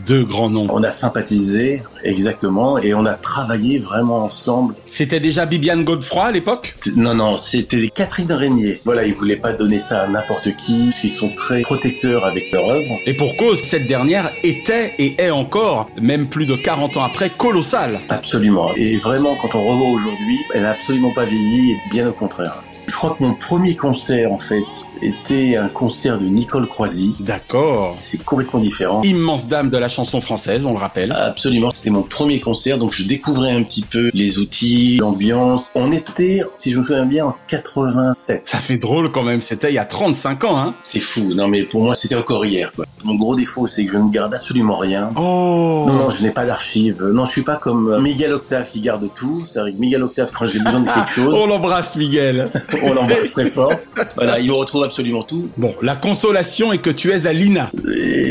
Deux 0.06 0.24
grands 0.24 0.50
noms. 0.50 0.66
On 0.70 0.82
a 0.82 0.90
sympathisé, 0.90 1.82
exactement, 2.04 2.78
et 2.78 2.94
on 2.94 3.06
a 3.06 3.14
travaillé 3.14 3.78
vraiment 3.78 4.24
ensemble. 4.24 4.74
C'était 4.90 5.20
déjà 5.20 5.46
Bibiane 5.46 5.84
Godefroy 5.84 6.24
à 6.24 6.32
l'époque? 6.32 6.74
Non, 6.96 7.14
non, 7.14 7.38
c'était 7.38 7.90
Catherine 7.94 8.32
Régnier. 8.32 8.80
Voilà, 8.84 9.04
ils 9.04 9.14
voulaient 9.14 9.36
pas 9.36 9.52
donner 9.52 9.78
ça 9.78 10.02
à 10.02 10.08
n'importe 10.08 10.56
qui, 10.56 10.86
parce 10.86 11.00
qu'ils 11.00 11.10
sont 11.10 11.30
très 11.34 11.62
protecteurs 11.62 12.24
avec 12.24 12.52
leur 12.52 12.68
œuvre. 12.68 12.98
Et 13.06 13.14
pour 13.14 13.36
cause, 13.36 13.62
cette 13.62 13.86
dernière 13.86 14.30
était 14.42 14.94
et 14.98 15.14
est 15.18 15.30
encore, 15.30 15.88
même 16.00 16.28
plus 16.28 16.46
de 16.46 16.56
40 16.56 16.96
ans 16.96 17.04
après, 17.04 17.30
colossale. 17.30 18.00
Absolument. 18.08 18.70
Et 18.76 18.96
vraiment, 18.96 19.36
quand 19.36 19.54
on 19.54 19.62
revoit 19.62 19.90
aujourd'hui, 19.90 20.38
elle 20.54 20.62
n'a 20.62 20.70
absolument 20.70 21.12
pas 21.12 21.24
vieilli, 21.24 21.72
et 21.72 21.76
bien 21.90 22.08
au 22.08 22.12
contraire. 22.12 22.62
Je 22.90 22.96
crois 22.96 23.10
que 23.16 23.22
mon 23.22 23.34
premier 23.34 23.76
concert, 23.76 24.32
en 24.32 24.36
fait, 24.36 24.64
était 25.00 25.56
un 25.56 25.68
concert 25.68 26.18
de 26.18 26.26
Nicole 26.26 26.66
Croisy. 26.68 27.14
D'accord. 27.20 27.92
C'est 27.94 28.22
complètement 28.24 28.58
différent. 28.58 29.00
Immense 29.02 29.46
dame 29.46 29.70
de 29.70 29.78
la 29.78 29.86
chanson 29.86 30.20
française, 30.20 30.66
on 30.66 30.72
le 30.72 30.78
rappelle. 30.80 31.12
Absolument, 31.12 31.70
c'était 31.72 31.90
mon 31.90 32.02
premier 32.02 32.40
concert, 32.40 32.78
donc 32.78 32.92
je 32.92 33.04
découvrais 33.04 33.52
un 33.52 33.62
petit 33.62 33.82
peu 33.82 34.10
les 34.12 34.38
outils, 34.38 34.96
l'ambiance. 34.96 35.70
On 35.76 35.92
était, 35.92 36.42
si 36.58 36.72
je 36.72 36.80
me 36.80 36.82
souviens 36.82 37.06
bien, 37.06 37.26
en 37.26 37.36
87. 37.46 38.42
Ça 38.48 38.58
fait 38.58 38.76
drôle 38.76 39.12
quand 39.12 39.22
même, 39.22 39.40
c'était 39.40 39.70
il 39.70 39.74
y 39.74 39.78
a 39.78 39.84
35 39.84 40.42
ans, 40.44 40.58
hein. 40.58 40.74
C'est 40.82 40.98
fou, 40.98 41.32
non 41.32 41.46
mais 41.46 41.62
pour 41.62 41.82
moi 41.82 41.94
c'était 41.94 42.16
encore 42.16 42.44
hier. 42.44 42.72
Quoi. 42.74 42.86
Mon 43.04 43.14
gros 43.14 43.36
défaut 43.36 43.68
c'est 43.68 43.84
que 43.86 43.92
je 43.92 43.98
ne 43.98 44.10
garde 44.10 44.34
absolument 44.34 44.76
rien. 44.78 45.12
Oh 45.14 45.84
Non, 45.86 45.94
non, 45.94 46.08
je 46.10 46.22
n'ai 46.24 46.30
pas 46.32 46.44
d'archives. 46.44 47.04
Non, 47.04 47.24
je 47.24 47.30
suis 47.30 47.42
pas 47.42 47.56
comme 47.56 47.92
euh, 47.92 48.00
Miguel 48.00 48.32
Octave 48.32 48.68
qui 48.68 48.80
garde 48.80 49.08
tout. 49.14 49.44
C'est-à-dire 49.46 49.74
que 49.74 49.80
Miguel 49.80 50.02
Octave, 50.02 50.30
quand 50.36 50.46
j'ai 50.46 50.58
besoin 50.58 50.80
de 50.80 50.86
quelque 50.90 51.10
chose, 51.14 51.34
On 51.40 51.46
l'embrasse, 51.46 51.96
Miguel. 51.96 52.50
on 52.82 52.94
l'embrasse 52.94 53.32
très 53.32 53.48
fort. 53.48 53.72
Voilà, 54.16 54.38
il 54.38 54.48
me 54.48 54.54
retrouve 54.54 54.84
absolument 54.84 55.22
tout. 55.22 55.50
Bon, 55.56 55.74
la 55.82 55.96
consolation 55.96 56.72
est 56.72 56.78
que 56.78 56.90
tu 56.90 57.10
es 57.12 57.26
à 57.26 57.32
l'INA. 57.32 57.70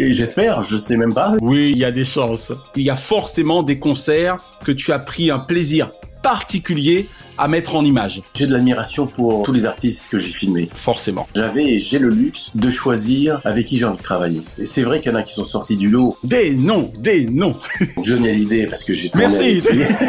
J'espère, 0.10 0.64
je 0.64 0.78
sais 0.78 0.98
même 0.98 1.14
pas. 1.14 1.34
Oui, 1.42 1.72
il 1.72 1.78
y 1.78 1.86
a 1.86 1.92
des 1.92 2.06
chances. 2.06 2.52
Il 2.76 2.84
y 2.84 2.90
a 2.90 2.96
forcément 2.96 3.64
des 3.64 3.80
concerts 3.80 4.38
que 4.64 4.72
tu 4.72 4.92
as 4.92 5.00
pris 5.00 5.32
un 5.32 5.40
plaisir 5.40 5.92
particulier 6.22 7.08
à 7.40 7.48
mettre 7.48 7.76
en 7.76 7.84
image. 7.84 8.22
J'ai 8.36 8.46
de 8.46 8.52
l'admiration 8.54 9.08
pour 9.08 9.44
tous 9.44 9.54
les 9.54 9.66
artistes 9.66 10.10
que 10.10 10.20
j'ai 10.20 10.30
filmés. 10.30 10.70
Forcément. 10.76 11.28
J'avais 11.36 11.74
et 11.74 11.80
j'ai 11.80 12.00
le 12.00 12.10
luxe 12.10 12.52
de 12.56 12.70
choisir 12.70 13.40
avec 13.46 13.66
qui 13.66 13.78
j'ai 13.78 13.86
envie 13.86 13.98
de 13.98 14.04
travailler. 14.04 14.42
Et 14.58 14.66
c'est 14.66 14.84
vrai 14.84 15.00
qu'il 15.00 15.12
y 15.12 15.16
en 15.16 15.18
a 15.18 15.24
qui 15.24 15.34
sont 15.34 15.46
sortis 15.46 15.78
du 15.78 15.90
lot. 15.90 16.18
Des 16.24 16.56
noms, 16.56 16.92
des 17.00 17.26
noms. 17.26 17.58
Johnny 18.04 18.30
Hallyday 18.30 18.68
parce 18.68 18.84
que 18.84 18.94
j'ai 18.94 19.10
Merci. 19.16 19.62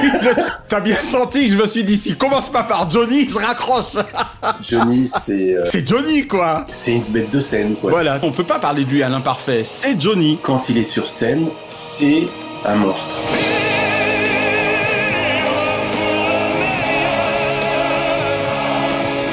T'as 0.69 0.81
bien 0.81 0.97
senti 0.97 1.47
que 1.47 1.55
je 1.55 1.59
me 1.59 1.67
suis 1.67 1.85
dit, 1.85 1.97
si 1.97 2.15
commence 2.15 2.51
pas 2.51 2.65
par 2.65 2.91
Johnny, 2.91 3.29
je 3.29 3.35
raccroche. 3.35 3.97
Johnny, 4.69 5.07
c'est 5.07 5.57
euh, 5.57 5.65
C'est 5.65 5.87
Johnny, 5.87 6.27
quoi. 6.27 6.67
c'est 6.73 6.95
une 6.95 7.05
bête 7.05 7.33
de 7.33 7.41
scène 7.41 7.75
quoi. 7.77 7.91
Voilà, 7.91 8.19
on 8.23 8.33
peut 8.33 8.45
pas 8.45 8.59
parler 8.59 8.85
de 8.85 8.91
lui 8.91 9.03
à 9.03 9.09
l'imparfait. 9.09 9.63
C'est 9.65 10.01
Johnny. 10.01 10.39
Quand 10.43 10.69
il 10.69 10.79
est 10.79 10.83
sur 10.83 11.07
scène, 11.07 11.47
c'est 11.69 12.27
un 12.65 12.77
monstre. 12.77 13.17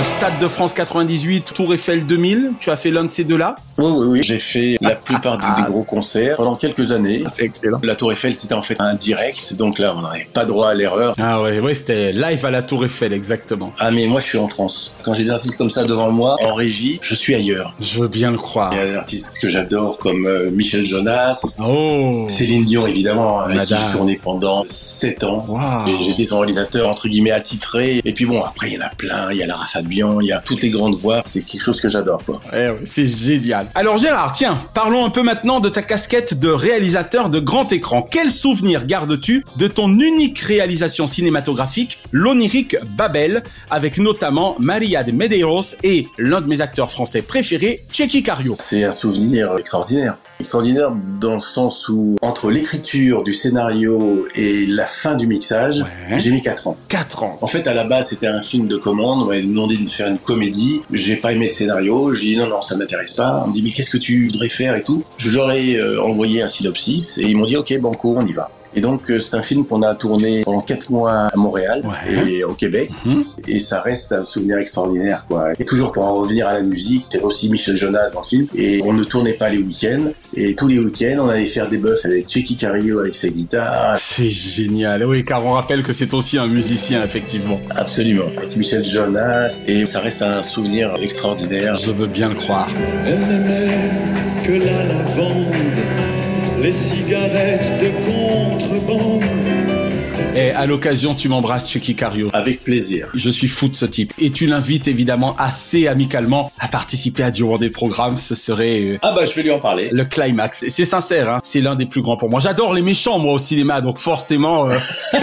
Stade 0.03 0.39
de 0.39 0.47
France 0.47 0.73
98, 0.73 1.53
Tour 1.53 1.73
Eiffel 1.73 2.05
2000, 2.05 2.51
tu 2.59 2.69
as 2.69 2.75
fait 2.75 2.91
l'un 2.91 3.03
de 3.03 3.09
ces 3.09 3.23
deux-là? 3.23 3.55
Oui, 3.77 3.85
oui, 3.85 4.07
oui. 4.07 4.21
J'ai 4.23 4.39
fait 4.39 4.77
la 4.81 4.95
plupart 4.95 5.37
des, 5.37 5.61
des 5.61 5.67
gros 5.69 5.83
concerts 5.83 6.37
pendant 6.37 6.55
quelques 6.55 6.91
années. 6.91 7.23
C'est 7.33 7.43
excellent. 7.43 7.79
La 7.83 7.95
Tour 7.95 8.11
Eiffel, 8.11 8.35
c'était 8.35 8.53
en 8.53 8.61
fait 8.61 8.75
un 8.79 8.95
direct, 8.95 9.53
donc 9.55 9.79
là, 9.79 9.93
on 9.95 10.01
n'avait 10.01 10.27
pas 10.33 10.45
droit 10.45 10.69
à 10.69 10.73
l'erreur. 10.73 11.13
Ah 11.19 11.41
ouais, 11.41 11.59
ouais, 11.59 11.75
c'était 11.75 12.13
live 12.13 12.43
à 12.45 12.51
la 12.51 12.61
Tour 12.61 12.85
Eiffel, 12.85 13.13
exactement. 13.13 13.73
Ah, 13.79 13.91
mais 13.91 14.07
moi, 14.07 14.19
je 14.19 14.25
suis 14.27 14.37
en 14.37 14.47
transe. 14.47 14.93
Quand 15.03 15.13
j'ai 15.13 15.23
des 15.23 15.29
artistes 15.29 15.57
comme 15.57 15.69
ça 15.69 15.83
devant 15.83 16.11
moi, 16.11 16.37
en 16.43 16.53
régie, 16.53 16.99
je 17.01 17.13
suis 17.15 17.35
ailleurs. 17.35 17.73
Je 17.79 17.99
veux 17.99 18.07
bien 18.07 18.31
le 18.31 18.37
croire. 18.37 18.71
Il 18.73 18.77
y 18.77 18.81
a 18.81 18.85
des 18.85 18.95
artistes 18.95 19.39
que 19.39 19.49
j'adore, 19.49 19.97
comme 19.97 20.25
euh, 20.25 20.49
Michel 20.51 20.85
Jonas, 20.85 21.57
Oh 21.63 22.25
Céline 22.29 22.65
Dion, 22.65 22.87
évidemment, 22.87 23.41
avec 23.41 23.61
qui 23.63 23.75
j'ai 23.75 23.91
tourné 23.91 24.19
pendant 24.21 24.63
7 24.67 25.23
ans. 25.25 25.45
J'étais 25.99 26.25
son 26.25 26.39
réalisateur, 26.39 26.89
entre 26.89 27.07
guillemets, 27.07 27.31
attitré. 27.31 28.01
Et 28.03 28.13
puis 28.13 28.25
bon, 28.25 28.41
après, 28.43 28.69
il 28.69 28.75
y 28.75 28.77
en 28.77 28.85
a 28.85 28.89
plein. 28.89 29.31
Il 29.31 29.37
y 29.37 29.43
a 29.43 29.47
Lara 29.47 29.65
Fabian, 29.67 29.86
il 29.89 30.27
y 30.27 30.31
a 30.31 30.39
toutes 30.39 30.61
les 30.61 30.69
grandes 30.69 30.99
voix. 30.99 31.21
C'est 31.21 31.41
quelque 31.41 31.61
chose 31.61 31.81
que 31.81 31.87
j'adore, 31.87 32.23
quoi. 32.25 32.41
Eh 32.53 32.69
c'est 32.85 33.07
génial. 33.07 33.67
Alors 33.75 33.97
Gérard, 33.97 34.31
tiens, 34.31 34.57
parlons 34.73 35.05
un 35.05 35.09
peu 35.09 35.23
maintenant 35.23 35.59
de 35.59 35.69
ta 35.69 35.81
casquette 35.81 36.37
de 36.37 36.49
réalisateur 36.49 37.29
de 37.29 37.39
grand 37.39 37.71
écran. 37.71 38.01
Quel 38.01 38.31
souvenir 38.31 38.85
gardes-tu 38.85 39.43
de 39.57 39.67
ton 39.67 39.89
unique 39.89 40.39
réalisation 40.39 41.07
cinématographique, 41.07 41.99
l'onirique 42.11 42.77
Babel, 42.97 43.43
avec 43.69 43.97
notamment 43.97 44.55
Maria 44.59 45.03
de 45.03 45.11
Medeiros 45.11 45.75
et 45.83 46.07
l'un 46.17 46.41
de 46.41 46.47
mes 46.47 46.61
acteurs 46.61 46.89
français 46.89 47.21
préférés, 47.21 47.83
Checky 47.91 48.23
Cario 48.23 48.55
C'est 48.59 48.83
un 48.83 48.91
souvenir 48.91 49.57
extraordinaire. 49.57 50.17
Extraordinaire 50.39 50.91
dans 51.19 51.33
le 51.33 51.39
sens 51.39 51.89
où, 51.89 52.15
entre 52.21 52.51
l'écriture 52.51 53.23
du 53.23 53.33
scénario 53.33 54.25
et 54.35 54.67
la 54.67 54.85
fin 54.85 55.15
du 55.15 55.25
mixage, 55.25 55.81
Ouais. 55.81 56.19
j'ai 56.19 56.29
mis 56.29 56.41
4 56.41 56.67
ans. 56.67 56.77
4 56.89 57.23
ans. 57.23 57.37
En 57.41 57.47
fait, 57.47 57.65
à 57.67 57.73
la 57.73 57.83
base, 57.85 58.09
c'était 58.09 58.27
un 58.27 58.41
film 58.41 58.67
de 58.67 58.77
commande. 58.77 59.23
On 59.23 59.25
m'avait 59.25 59.41
demandé 59.41 59.77
de 59.77 59.89
faire 59.89 60.07
une 60.09 60.19
comédie. 60.19 60.81
J'ai 60.91 61.15
pas 61.15 61.31
aimé 61.33 61.47
le 61.47 61.51
scénario. 61.53 62.13
J'ai 62.13 62.27
dit 62.27 62.37
non, 62.37 62.47
non, 62.47 62.61
ça 62.61 62.77
m'intéresse 62.77 63.13
pas. 63.13 63.43
On 63.45 63.49
me 63.49 63.53
dit 63.53 63.63
mais 63.63 63.71
qu'est-ce 63.71 63.89
que 63.89 63.97
tu 63.97 64.27
voudrais 64.27 64.49
faire 64.49 64.75
et 64.75 64.83
tout? 64.83 65.03
Je 65.17 65.31
leur 65.31 65.51
ai 65.51 65.75
euh, 65.75 66.01
envoyé 66.03 66.43
un 66.43 66.47
synopsis 66.47 67.17
et 67.17 67.23
ils 67.23 67.35
m'ont 67.35 67.47
dit 67.47 67.57
ok, 67.57 67.79
banco, 67.79 68.15
on 68.17 68.25
y 68.25 68.33
va. 68.33 68.51
Et 68.75 68.81
donc 68.81 69.09
euh, 69.09 69.19
c'est 69.19 69.35
un 69.35 69.41
film 69.41 69.65
qu'on 69.65 69.81
a 69.81 69.95
tourné 69.95 70.43
pendant 70.43 70.61
quatre 70.61 70.89
mois 70.91 71.11
à 71.33 71.35
Montréal 71.37 71.83
Ouais. 71.85 72.31
et 72.31 72.43
au 72.43 72.53
Québec. 72.53 72.89
Mhm. 73.05 73.23
Et 73.47 73.59
ça 73.59 73.81
reste 73.81 74.11
un 74.11 74.23
souvenir 74.23 74.57
extraordinaire, 74.57 75.25
quoi. 75.27 75.53
Et 75.59 75.63
toujours 75.65 75.91
pour 75.91 76.03
en 76.03 76.15
revenir 76.15 76.47
à 76.47 76.53
la 76.53 76.61
musique, 76.61 77.05
il 77.11 77.15
y 77.15 77.17
avait 77.17 77.25
aussi 77.25 77.49
Michel 77.49 77.77
Jonas 77.77 78.11
dans 78.13 78.21
le 78.21 78.25
film. 78.25 78.47
Et 78.55 78.81
on 78.83 78.93
ne 78.93 79.03
tournait 79.03 79.33
pas 79.33 79.49
les 79.49 79.59
week-ends. 79.59 80.11
Et 80.35 80.55
tous 80.55 80.67
les 80.67 80.79
week-ends, 80.79 81.17
on 81.19 81.29
allait 81.29 81.45
faire 81.45 81.67
des 81.69 81.77
buffs 81.77 82.05
avec 82.05 82.27
Checky 82.29 82.55
Cario 82.55 82.99
avec 82.99 83.15
sa 83.15 83.29
guitare. 83.29 83.97
C'est 83.99 84.29
génial. 84.29 85.05
Oui, 85.05 85.23
car 85.25 85.45
on 85.45 85.53
rappelle 85.53 85.83
que 85.83 85.93
c'est 85.93 86.13
aussi 86.13 86.37
un 86.37 86.47
musicien, 86.47 87.03
effectivement. 87.03 87.59
Absolument. 87.75 88.25
Avec 88.37 88.55
Michel 88.57 88.83
Jonas. 88.83 89.61
Et 89.67 89.85
ça 89.85 89.99
reste 89.99 90.21
un 90.21 90.43
souvenir 90.43 90.95
extraordinaire. 91.01 91.77
Je 91.77 91.91
veux 91.91 92.07
bien 92.07 92.29
le 92.29 92.35
croire. 92.35 92.67
Elle 93.05 93.17
que 94.45 94.51
la 94.63 94.83
lavande, 94.83 95.53
les 96.61 96.71
cigarettes 96.71 97.71
de 97.81 97.89
boom. 98.87 99.36
Et 100.37 100.51
à 100.51 100.65
l'occasion, 100.67 101.15
tu 101.15 101.29
m'embrasses, 101.29 101.67
Checky 101.67 101.95
Cario. 101.95 102.29
Avec 102.33 102.63
plaisir. 102.63 103.07
Je 103.15 103.29
suis 103.29 103.47
fou 103.47 103.67
de 103.69 103.75
ce 103.75 103.85
type. 103.85 104.13
Et 104.19 104.29
tu 104.31 104.45
l'invites 104.45 104.87
évidemment 104.87 105.35
assez 105.39 105.87
amicalement 105.87 106.51
à 106.59 106.67
participer 106.67 107.23
à 107.23 107.31
du 107.31 107.43
des 107.59 107.69
programmes. 107.69 108.17
Ce 108.17 108.35
serait 108.35 108.81
euh, 108.81 108.97
Ah 109.01 109.13
bah 109.15 109.25
je 109.25 109.33
vais 109.33 109.41
lui 109.43 109.51
en 109.51 109.59
parler. 109.59 109.89
le 109.91 110.05
climax. 110.05 110.63
C'est 110.67 110.85
sincère, 110.85 111.29
hein. 111.29 111.37
c'est 111.43 111.61
l'un 111.61 111.75
des 111.75 111.85
plus 111.85 112.01
grands 112.01 112.17
pour 112.17 112.29
moi. 112.29 112.39
J'adore 112.39 112.73
les 112.73 112.81
méchants, 112.81 113.17
moi, 113.19 113.33
au 113.33 113.39
cinéma, 113.39 113.79
donc 113.81 113.97
forcément, 113.99 114.69
euh, 114.69 114.77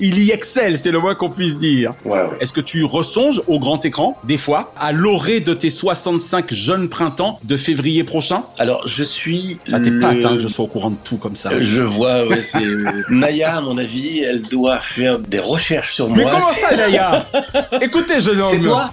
il 0.00 0.18
y 0.18 0.30
excelle, 0.30 0.78
c'est 0.78 0.90
le 0.90 1.00
moins 1.00 1.14
qu'on 1.14 1.30
puisse 1.30 1.56
dire. 1.58 1.92
Ouais, 2.04 2.20
ouais. 2.20 2.36
Est-ce 2.40 2.52
que 2.52 2.60
tu 2.60 2.84
ressonges 2.84 3.42
au 3.46 3.58
grand 3.58 3.84
écran, 3.84 4.16
des 4.24 4.36
fois, 4.36 4.72
à 4.78 4.92
l'orée 4.92 5.40
de 5.40 5.54
tes 5.54 5.70
65 5.70 6.52
jeunes 6.52 6.88
printemps 6.88 7.38
de 7.44 7.56
février 7.56 8.04
prochain? 8.04 8.42
Alors 8.58 8.86
je 8.86 9.02
suis. 9.04 9.58
Ça 9.64 9.80
t'est 9.80 9.90
le- 9.90 10.00
pas 10.00 10.10
hein, 10.10 10.36
que 10.36 10.38
je 10.38 10.48
sois 10.48 10.66
au 10.66 10.68
courant 10.68 10.90
de 10.90 10.96
tout 11.04 11.16
comme 11.18 11.36
ça. 11.36 11.50
Euh, 11.52 11.60
Je 11.62 11.82
vois, 11.82 12.26
ouais, 12.26 12.42
c'est. 12.42 12.58
Naya, 13.10 13.56
à 13.56 13.60
mon 13.62 13.78
avis, 13.78 13.87
elle 14.24 14.42
doit 14.42 14.78
faire 14.78 15.18
des 15.18 15.38
recherches 15.38 15.94
sur 15.94 16.08
Mais 16.10 16.22
moi. 16.22 16.32
comment 16.32 16.52
ça, 16.52 16.74
Naya 16.76 17.24
Écoutez, 17.80 18.20
jeune 18.20 18.40
homme. 18.40 18.54
C'est 18.54 18.60
toi 18.66 18.92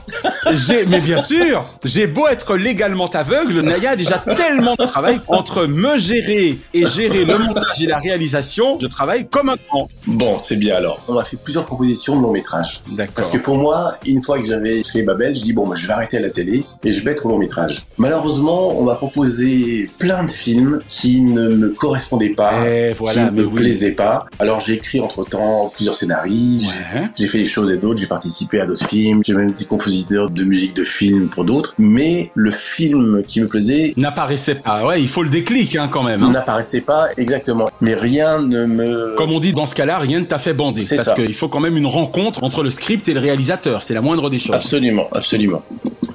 J'ai, 0.53 0.85
mais 0.85 0.99
bien 1.01 1.17
sûr, 1.17 1.69
j'ai 1.83 2.07
beau 2.07 2.27
être 2.27 2.55
légalement 2.55 3.07
aveugle, 3.07 3.61
Naya 3.61 3.91
a 3.91 3.95
déjà 3.95 4.19
tellement 4.19 4.75
de 4.77 4.85
travail 4.85 5.19
entre 5.27 5.65
me 5.65 5.97
gérer 5.97 6.57
et 6.73 6.85
gérer 6.85 7.25
le 7.25 7.37
montage 7.37 7.81
et 7.81 7.85
la 7.85 7.99
réalisation. 7.99 8.77
Je 8.81 8.87
travaille 8.87 9.27
comme 9.27 9.49
un 9.49 9.55
grand. 9.69 9.89
Bon, 10.07 10.37
c'est 10.37 10.55
bien 10.55 10.75
alors. 10.77 10.99
On 11.07 11.13
m'a 11.13 11.23
fait 11.23 11.37
plusieurs 11.37 11.65
propositions 11.65 12.15
de 12.17 12.21
long 12.21 12.31
métrage. 12.31 12.81
D'accord. 12.91 13.13
Parce 13.15 13.29
que 13.29 13.37
pour 13.37 13.57
moi, 13.57 13.93
une 14.05 14.21
fois 14.23 14.39
que 14.39 14.45
j'avais 14.45 14.83
fait 14.83 15.01
Babel, 15.03 15.35
je 15.35 15.41
dis 15.43 15.53
bon, 15.53 15.67
bah, 15.67 15.75
je 15.77 15.87
vais 15.87 15.93
arrêter 15.93 16.17
à 16.17 16.21
la 16.21 16.29
télé 16.29 16.63
et 16.83 16.91
je 16.91 17.03
vais 17.03 17.11
être 17.11 17.25
au 17.25 17.29
long 17.29 17.37
métrage. 17.37 17.83
Malheureusement, 17.97 18.77
on 18.79 18.83
m'a 18.83 18.95
proposé 18.95 19.87
plein 19.99 20.23
de 20.23 20.31
films 20.31 20.81
qui 20.87 21.21
ne 21.21 21.47
me 21.49 21.69
correspondaient 21.71 22.33
pas, 22.35 22.67
Eh, 22.67 22.93
voilà, 22.93 23.21
qui 23.21 23.27
ne 23.27 23.31
mais 23.31 23.41
me 23.41 23.47
oui. 23.47 23.55
plaisaient 23.55 23.91
pas. 23.91 24.25
Alors 24.39 24.59
j'ai 24.61 24.77
écrit 24.85 24.99
entre 25.01 25.25
temps 25.25 25.71
plusieurs 25.73 25.95
scénarios. 25.95 26.59
j'ai- 26.59 26.65
Ouais. 26.67 27.07
J'ai 27.15 27.27
fait 27.27 27.37
des 27.39 27.45
choses 27.45 27.71
et 27.71 27.77
d'autres, 27.77 27.99
j'ai 27.99 28.07
participé 28.07 28.59
à 28.61 28.65
d'autres 28.65 28.85
films, 28.87 29.21
j'ai 29.25 29.33
même 29.33 29.49
été 29.49 29.65
compositeur 29.65 30.29
de 30.29 30.43
musique 30.43 30.75
de 30.75 30.83
film 30.83 31.29
pour 31.29 31.43
d'autres, 31.45 31.73
mais 31.77 32.29
le 32.35 32.51
film 32.51 33.23
qui 33.23 33.41
me 33.41 33.47
plaisait 33.47 33.93
N'apparaissait 33.97 34.55
pas. 34.55 34.85
Ouais, 34.85 35.01
il 35.01 35.07
faut 35.07 35.23
le 35.23 35.29
déclic 35.29 35.75
hein, 35.75 35.87
quand 35.91 36.03
même. 36.03 36.23
hein. 36.23 36.29
n'apparaissait 36.31 36.81
pas 36.81 37.07
exactement. 37.17 37.69
Mais 37.81 37.93
rien 37.95 38.41
ne 38.41 38.65
me... 38.65 39.15
Comme 39.17 39.31
on 39.31 39.39
dit 39.39 39.53
dans 39.53 39.65
ce 39.65 39.75
cas-là, 39.75 39.97
rien 39.99 40.19
ne 40.19 40.25
t'a 40.25 40.37
fait 40.37 40.53
bander. 40.53 40.85
Parce 40.95 41.13
qu'il 41.13 41.33
faut 41.33 41.47
quand 41.49 41.59
même 41.59 41.77
une 41.77 41.87
rencontre 41.87 42.43
entre 42.43 42.63
le 42.63 42.69
script 42.69 43.07
et 43.09 43.13
le 43.13 43.19
réalisateur. 43.19 43.81
C'est 43.83 43.93
la 43.93 44.01
moindre 44.01 44.29
des 44.29 44.39
choses. 44.39 44.55
Absolument, 44.55 45.07
absolument. 45.13 45.61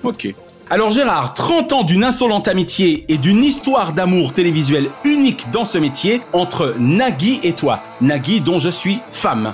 Ok. 0.05 0.35
Alors 0.73 0.93
Gérard, 0.93 1.35
30 1.35 1.73
ans 1.73 1.83
d'une 1.83 2.05
insolente 2.05 2.47
amitié 2.47 3.05
et 3.09 3.19
d'une 3.19 3.43
histoire 3.43 3.93
d'amour 3.93 4.33
télévisuel 4.33 4.89
unique 5.05 5.51
dans 5.51 5.65
ce 5.65 5.79
métier 5.79 6.21
entre 6.33 6.77
Nagui 6.79 7.41
et 7.43 7.55
toi. 7.55 7.81
Nagui 8.01 8.41
dont 8.41 8.61
je 8.61 8.69
suis 8.69 9.01
femme. 9.11 9.53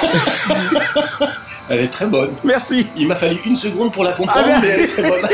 Elle 1.68 1.80
est 1.80 1.88
très 1.88 2.06
bonne. 2.06 2.30
Merci. 2.44 2.86
Il 2.96 3.08
m'a 3.08 3.16
fallu 3.16 3.38
une 3.44 3.56
seconde 3.56 3.92
pour 3.92 4.04
la 4.04 4.12
comprendre, 4.12 4.46
Ah, 4.48 4.58
mais 4.62 4.68
elle 4.68 4.80
est 4.82 4.86
très 4.86 5.02
bonne. 5.02 5.20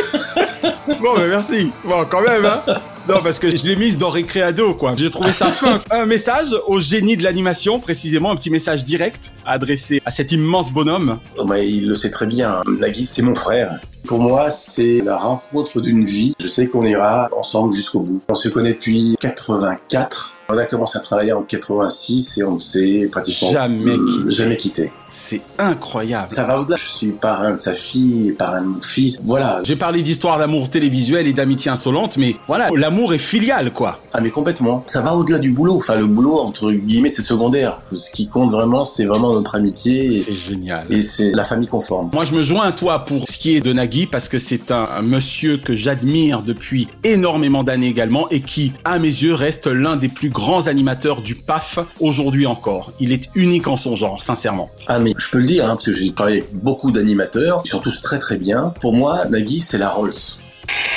Bon, 1.01 1.11
mais 1.19 1.29
merci. 1.29 1.71
Bon, 1.85 2.05
quand 2.11 2.21
même, 2.23 2.45
hein. 2.45 2.63
Non, 3.09 3.21
parce 3.23 3.39
que 3.39 3.55
je 3.55 3.67
l'ai 3.67 3.77
mise 3.77 3.97
dans 3.99 4.11
Récréado, 4.11 4.75
quoi. 4.75 4.95
J'ai 4.97 5.09
trouvé 5.11 5.33
ça 5.33 5.47
fin. 5.51 5.79
Un 5.91 6.07
message 6.07 6.49
au 6.67 6.81
génie 6.81 7.17
de 7.17 7.23
l'animation, 7.23 7.79
précisément, 7.81 8.31
un 8.33 8.37
petit 8.37 8.51
message 8.51 8.85
direct 8.85 9.33
adressé 9.47 10.03
à 10.05 10.11
cet 10.11 10.33
immense 10.33 10.73
bonhomme. 10.73 11.21
Oh, 11.39 11.45
bah, 11.45 11.59
il 11.61 11.87
le 11.89 11.95
sait 11.95 12.11
très 12.11 12.27
bien. 12.27 12.63
Nagui, 12.81 13.05
c'est 13.05 13.23
mon 13.23 13.35
frère. 13.35 13.79
Pour 14.07 14.19
moi, 14.19 14.51
c'est 14.51 15.01
la 15.03 15.17
rencontre 15.17 15.81
d'une 15.81 16.05
vie. 16.05 16.35
Je 16.41 16.47
sais 16.47 16.67
qu'on 16.67 16.85
ira 16.85 17.31
ensemble 17.37 17.73
jusqu'au 17.73 18.01
bout. 18.01 18.21
On 18.29 18.35
se 18.35 18.51
connaît 18.51 18.75
depuis 18.75 19.17
84. 19.21 20.35
On 20.51 20.59
a 20.59 20.67
commencé 20.67 20.99
à 20.99 21.01
travailler 21.01 21.33
en 21.33 21.41
86 21.43 22.37
et 22.37 22.45
on 22.45 22.57
ne 22.57 22.61
s'est 22.61 23.09
pratiquement 23.11 23.51
Jamais 23.51 23.95
quitté. 23.97 24.31
jamais 24.31 24.57
quitté. 24.59 24.93
C'est 25.09 25.41
incroyable. 25.59 26.29
Ça 26.29 26.43
va 26.43 26.59
au-delà. 26.61 26.77
Je 26.77 26.85
suis 26.85 27.13
parrain 27.13 27.55
de 27.55 27.61
sa 27.61 27.73
fille, 27.73 28.33
parrain 28.33 28.61
de 28.61 28.67
mon 28.67 28.79
fils. 28.81 29.21
Voilà. 29.23 29.61
J'ai 29.65 29.77
parlé 29.77 30.03
d'histoire 30.03 30.39
d'amour 30.39 30.69
télévisuel 30.69 31.27
et 31.29 31.33
d'amitié 31.33 31.71
insolente, 31.71 32.19
mais 32.19 32.37
voilà, 32.47 32.69
l'amour 32.77 33.15
est 33.15 33.19
filial, 33.19 33.73
quoi. 33.73 34.01
Ah 34.13 34.21
mais 34.21 34.31
complètement. 34.31 34.85
Ça 34.87 35.01
va 35.01 35.15
au-delà 35.15 35.39
du 35.39 35.53
boulot. 35.53 35.77
Enfin 35.77 35.95
le 35.97 36.07
boulot 36.07 36.39
entre 36.41 36.71
guillemets 36.73 37.09
c'est 37.09 37.23
secondaire. 37.23 37.79
Ce 37.95 38.11
qui 38.11 38.29
compte 38.29 38.51
vraiment 38.51 38.85
c'est 38.85 39.07
vraiment 39.07 39.33
notre 39.33 39.55
amitié. 39.55 40.21
C'est 40.21 40.35
génial. 40.35 40.85
Et 40.91 41.01
c'est 41.01 41.31
la 41.31 41.45
famille 41.45 41.69
conforme. 41.69 42.11
Moi, 42.13 42.25
je 42.25 42.35
me 42.35 42.43
joins 42.43 42.67
à 42.67 42.73
toi 42.73 42.99
pour 43.05 43.27
ce 43.29 43.39
qui 43.39 43.57
est 43.57 43.61
de 43.61 43.73
Nagui 43.73 43.94
parce 44.11 44.29
que 44.29 44.39
c'est 44.39 44.71
un, 44.71 45.03
monsieur 45.03 45.57
que 45.57 45.75
j'admire 45.75 46.43
depuis 46.43 46.89
énormément 47.05 47.63
d'années 47.63 47.89
également 47.89 48.29
et 48.31 48.41
qui, 48.41 48.73
à 48.85 48.99
mes 48.99 49.09
yeux, 49.09 49.35
reste 49.35 49.67
l'un 49.67 49.97
des 49.97 50.09
plus 50.09 50.31
grands 50.31 50.67
animateurs 50.67 51.23
du 51.23 51.35
PAF 51.35 51.79
aujourd'hui 52.01 52.47
encore. 52.47 52.93
Il 53.01 53.13
est 53.13 53.29
unique 53.35 53.69
en 53.69 53.77
son 53.77 53.97
genre, 53.97 54.23
sincèrement. 54.23 54.71
Ah 54.87 54.99
mais 54.99 55.13
je 55.17 55.29
peux 55.31 55.39
le 55.39 55.45
dire 55.45 55.67
hein, 55.67 55.75
parce 55.75 55.85
que 55.85 55.93
j'ai 55.93 56.13
avec 56.19 56.45
beaucoup 56.55 56.91
d'animateurs. 56.91 57.63
Tous 57.83 58.03
très 58.03 58.19
très 58.19 58.37
bien. 58.37 58.73
Pour 58.81 58.95
moi 58.95 59.27
Nagui 59.27 59.61
c'est 59.61 59.79
la 59.79 59.91
Rolls. 59.91 60.13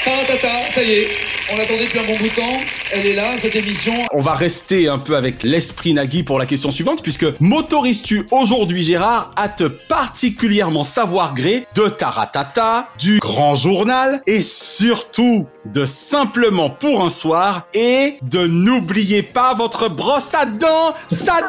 Taratata, 0.03 0.71
ça 0.71 0.83
y 0.83 0.91
est, 0.91 1.07
on 1.51 1.57
l'attendait 1.57 1.85
depuis 1.85 1.99
un 1.99 2.03
bon 2.03 2.17
bout 2.17 2.29
de 2.29 2.35
temps. 2.35 2.61
Elle 2.93 3.05
est 3.07 3.15
là, 3.15 3.37
cette 3.37 3.55
émission. 3.55 3.93
On 4.13 4.21
va 4.21 4.33
rester 4.33 4.87
un 4.87 4.99
peu 4.99 5.15
avec 5.15 5.43
l'esprit 5.43 5.93
Nagui 5.93 6.23
pour 6.23 6.39
la 6.39 6.45
question 6.45 6.71
suivante, 6.71 7.03
puisque 7.03 7.25
m'autorises-tu 7.39 8.25
aujourd'hui, 8.31 8.83
Gérard, 8.83 9.31
à 9.35 9.49
te 9.49 9.65
particulièrement 9.65 10.83
savoir 10.83 11.33
gré 11.33 11.67
de 11.75 11.87
Taratata, 11.87 12.89
du 12.97 13.19
grand 13.19 13.55
journal, 13.55 14.21
et 14.27 14.41
surtout 14.41 15.47
de 15.65 15.85
Simplement 15.85 16.69
pour 16.69 17.03
un 17.03 17.09
soir, 17.09 17.67
et 17.73 18.17
de 18.21 18.47
N'oubliez 18.47 19.23
pas 19.23 19.53
votre 19.53 19.89
brosse 19.89 20.33
à 20.33 20.45
dents, 20.45 20.93
Satan 21.09 21.47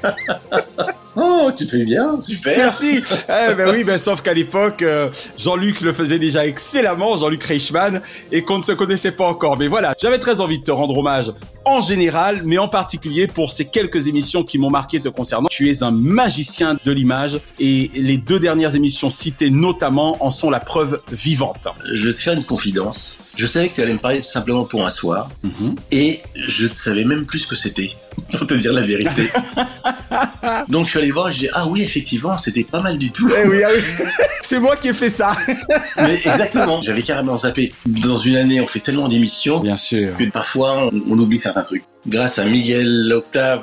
Oh, 1.42 1.50
tu 1.56 1.64
te 1.66 1.70
fais 1.70 1.84
bien, 1.84 2.20
super. 2.22 2.56
Merci. 2.56 3.02
Eh 3.28 3.54
ben 3.54 3.70
oui, 3.70 3.84
ben 3.84 3.96
sauf 3.98 4.20
qu'à 4.20 4.34
l'époque, 4.34 4.82
euh, 4.82 5.08
Jean-Luc 5.38 5.80
le 5.80 5.92
faisait 5.92 6.18
déjà 6.18 6.46
excellemment, 6.46 7.16
Jean-Luc 7.16 7.42
Reichmann, 7.44 8.02
et 8.30 8.42
qu'on 8.42 8.58
ne 8.58 8.62
se 8.62 8.72
connaissait 8.72 9.12
pas 9.12 9.26
encore. 9.26 9.56
Mais 9.56 9.66
voilà, 9.66 9.94
j'avais 10.00 10.18
très 10.18 10.40
envie 10.40 10.58
de 10.58 10.64
te 10.64 10.70
rendre 10.70 10.96
hommage 10.98 11.32
en 11.64 11.80
général, 11.80 12.42
mais 12.44 12.58
en 12.58 12.68
particulier 12.68 13.26
pour 13.26 13.50
ces 13.52 13.64
quelques 13.64 14.08
émissions 14.08 14.42
qui 14.42 14.58
m'ont 14.58 14.70
marqué 14.70 15.00
te 15.00 15.08
concernant. 15.08 15.48
Tu 15.50 15.70
es 15.70 15.82
un 15.82 15.90
magicien 15.90 16.76
de 16.84 16.92
l'image, 16.92 17.40
et 17.58 17.90
les 17.94 18.18
deux 18.18 18.40
dernières 18.40 18.74
émissions 18.74 19.10
citées 19.10 19.50
notamment 19.50 20.22
en 20.24 20.30
sont 20.30 20.50
la 20.50 20.60
preuve 20.60 20.98
vivante. 21.10 21.68
Je 21.92 22.08
vais 22.08 22.14
te 22.14 22.18
faire 22.18 22.34
une 22.34 22.44
confidence. 22.44 23.18
Je 23.36 23.46
savais 23.46 23.68
que 23.68 23.76
tu 23.76 23.80
allais 23.82 23.94
me 23.94 23.98
parler 23.98 24.22
simplement 24.22 24.64
pour 24.64 24.84
un 24.84 24.90
soir, 24.90 25.30
et 25.90 26.20
je 26.34 26.66
ne 26.66 26.74
savais 26.74 27.04
même 27.04 27.24
plus 27.24 27.40
ce 27.40 27.46
que 27.46 27.56
c'était. 27.56 27.90
Pour 28.36 28.46
te 28.46 28.54
dire 28.54 28.72
la 28.72 28.82
vérité. 28.82 29.28
Donc 30.68 30.86
je 30.86 30.90
suis 30.90 30.98
allé 30.98 31.10
voir 31.10 31.28
et 31.28 31.32
j'ai 31.32 31.46
dit 31.46 31.52
ah 31.52 31.66
oui 31.68 31.82
effectivement 31.82 32.38
c'était 32.38 32.64
pas 32.64 32.80
mal 32.80 32.98
du 32.98 33.10
tout. 33.10 33.28
Eh 33.30 33.46
oui, 33.46 33.62
ah 33.64 33.68
oui. 33.74 34.04
c'est 34.42 34.58
moi 34.58 34.76
qui 34.76 34.88
ai 34.88 34.92
fait 34.92 35.10
ça. 35.10 35.32
Mais 35.96 36.14
exactement, 36.16 36.80
j'avais 36.82 37.02
carrément 37.02 37.36
zappé. 37.36 37.72
Dans 37.86 38.18
une 38.18 38.36
année 38.36 38.60
on 38.60 38.66
fait 38.66 38.80
tellement 38.80 39.08
d'émissions 39.08 39.60
Bien 39.60 39.76
sûr. 39.76 40.16
que 40.16 40.24
parfois 40.30 40.90
on, 40.92 41.00
on 41.10 41.18
oublie 41.18 41.38
certains 41.38 41.62
trucs. 41.62 41.84
Grâce 42.06 42.38
à 42.38 42.46
Miguel 42.46 43.12
Octave 43.12 43.62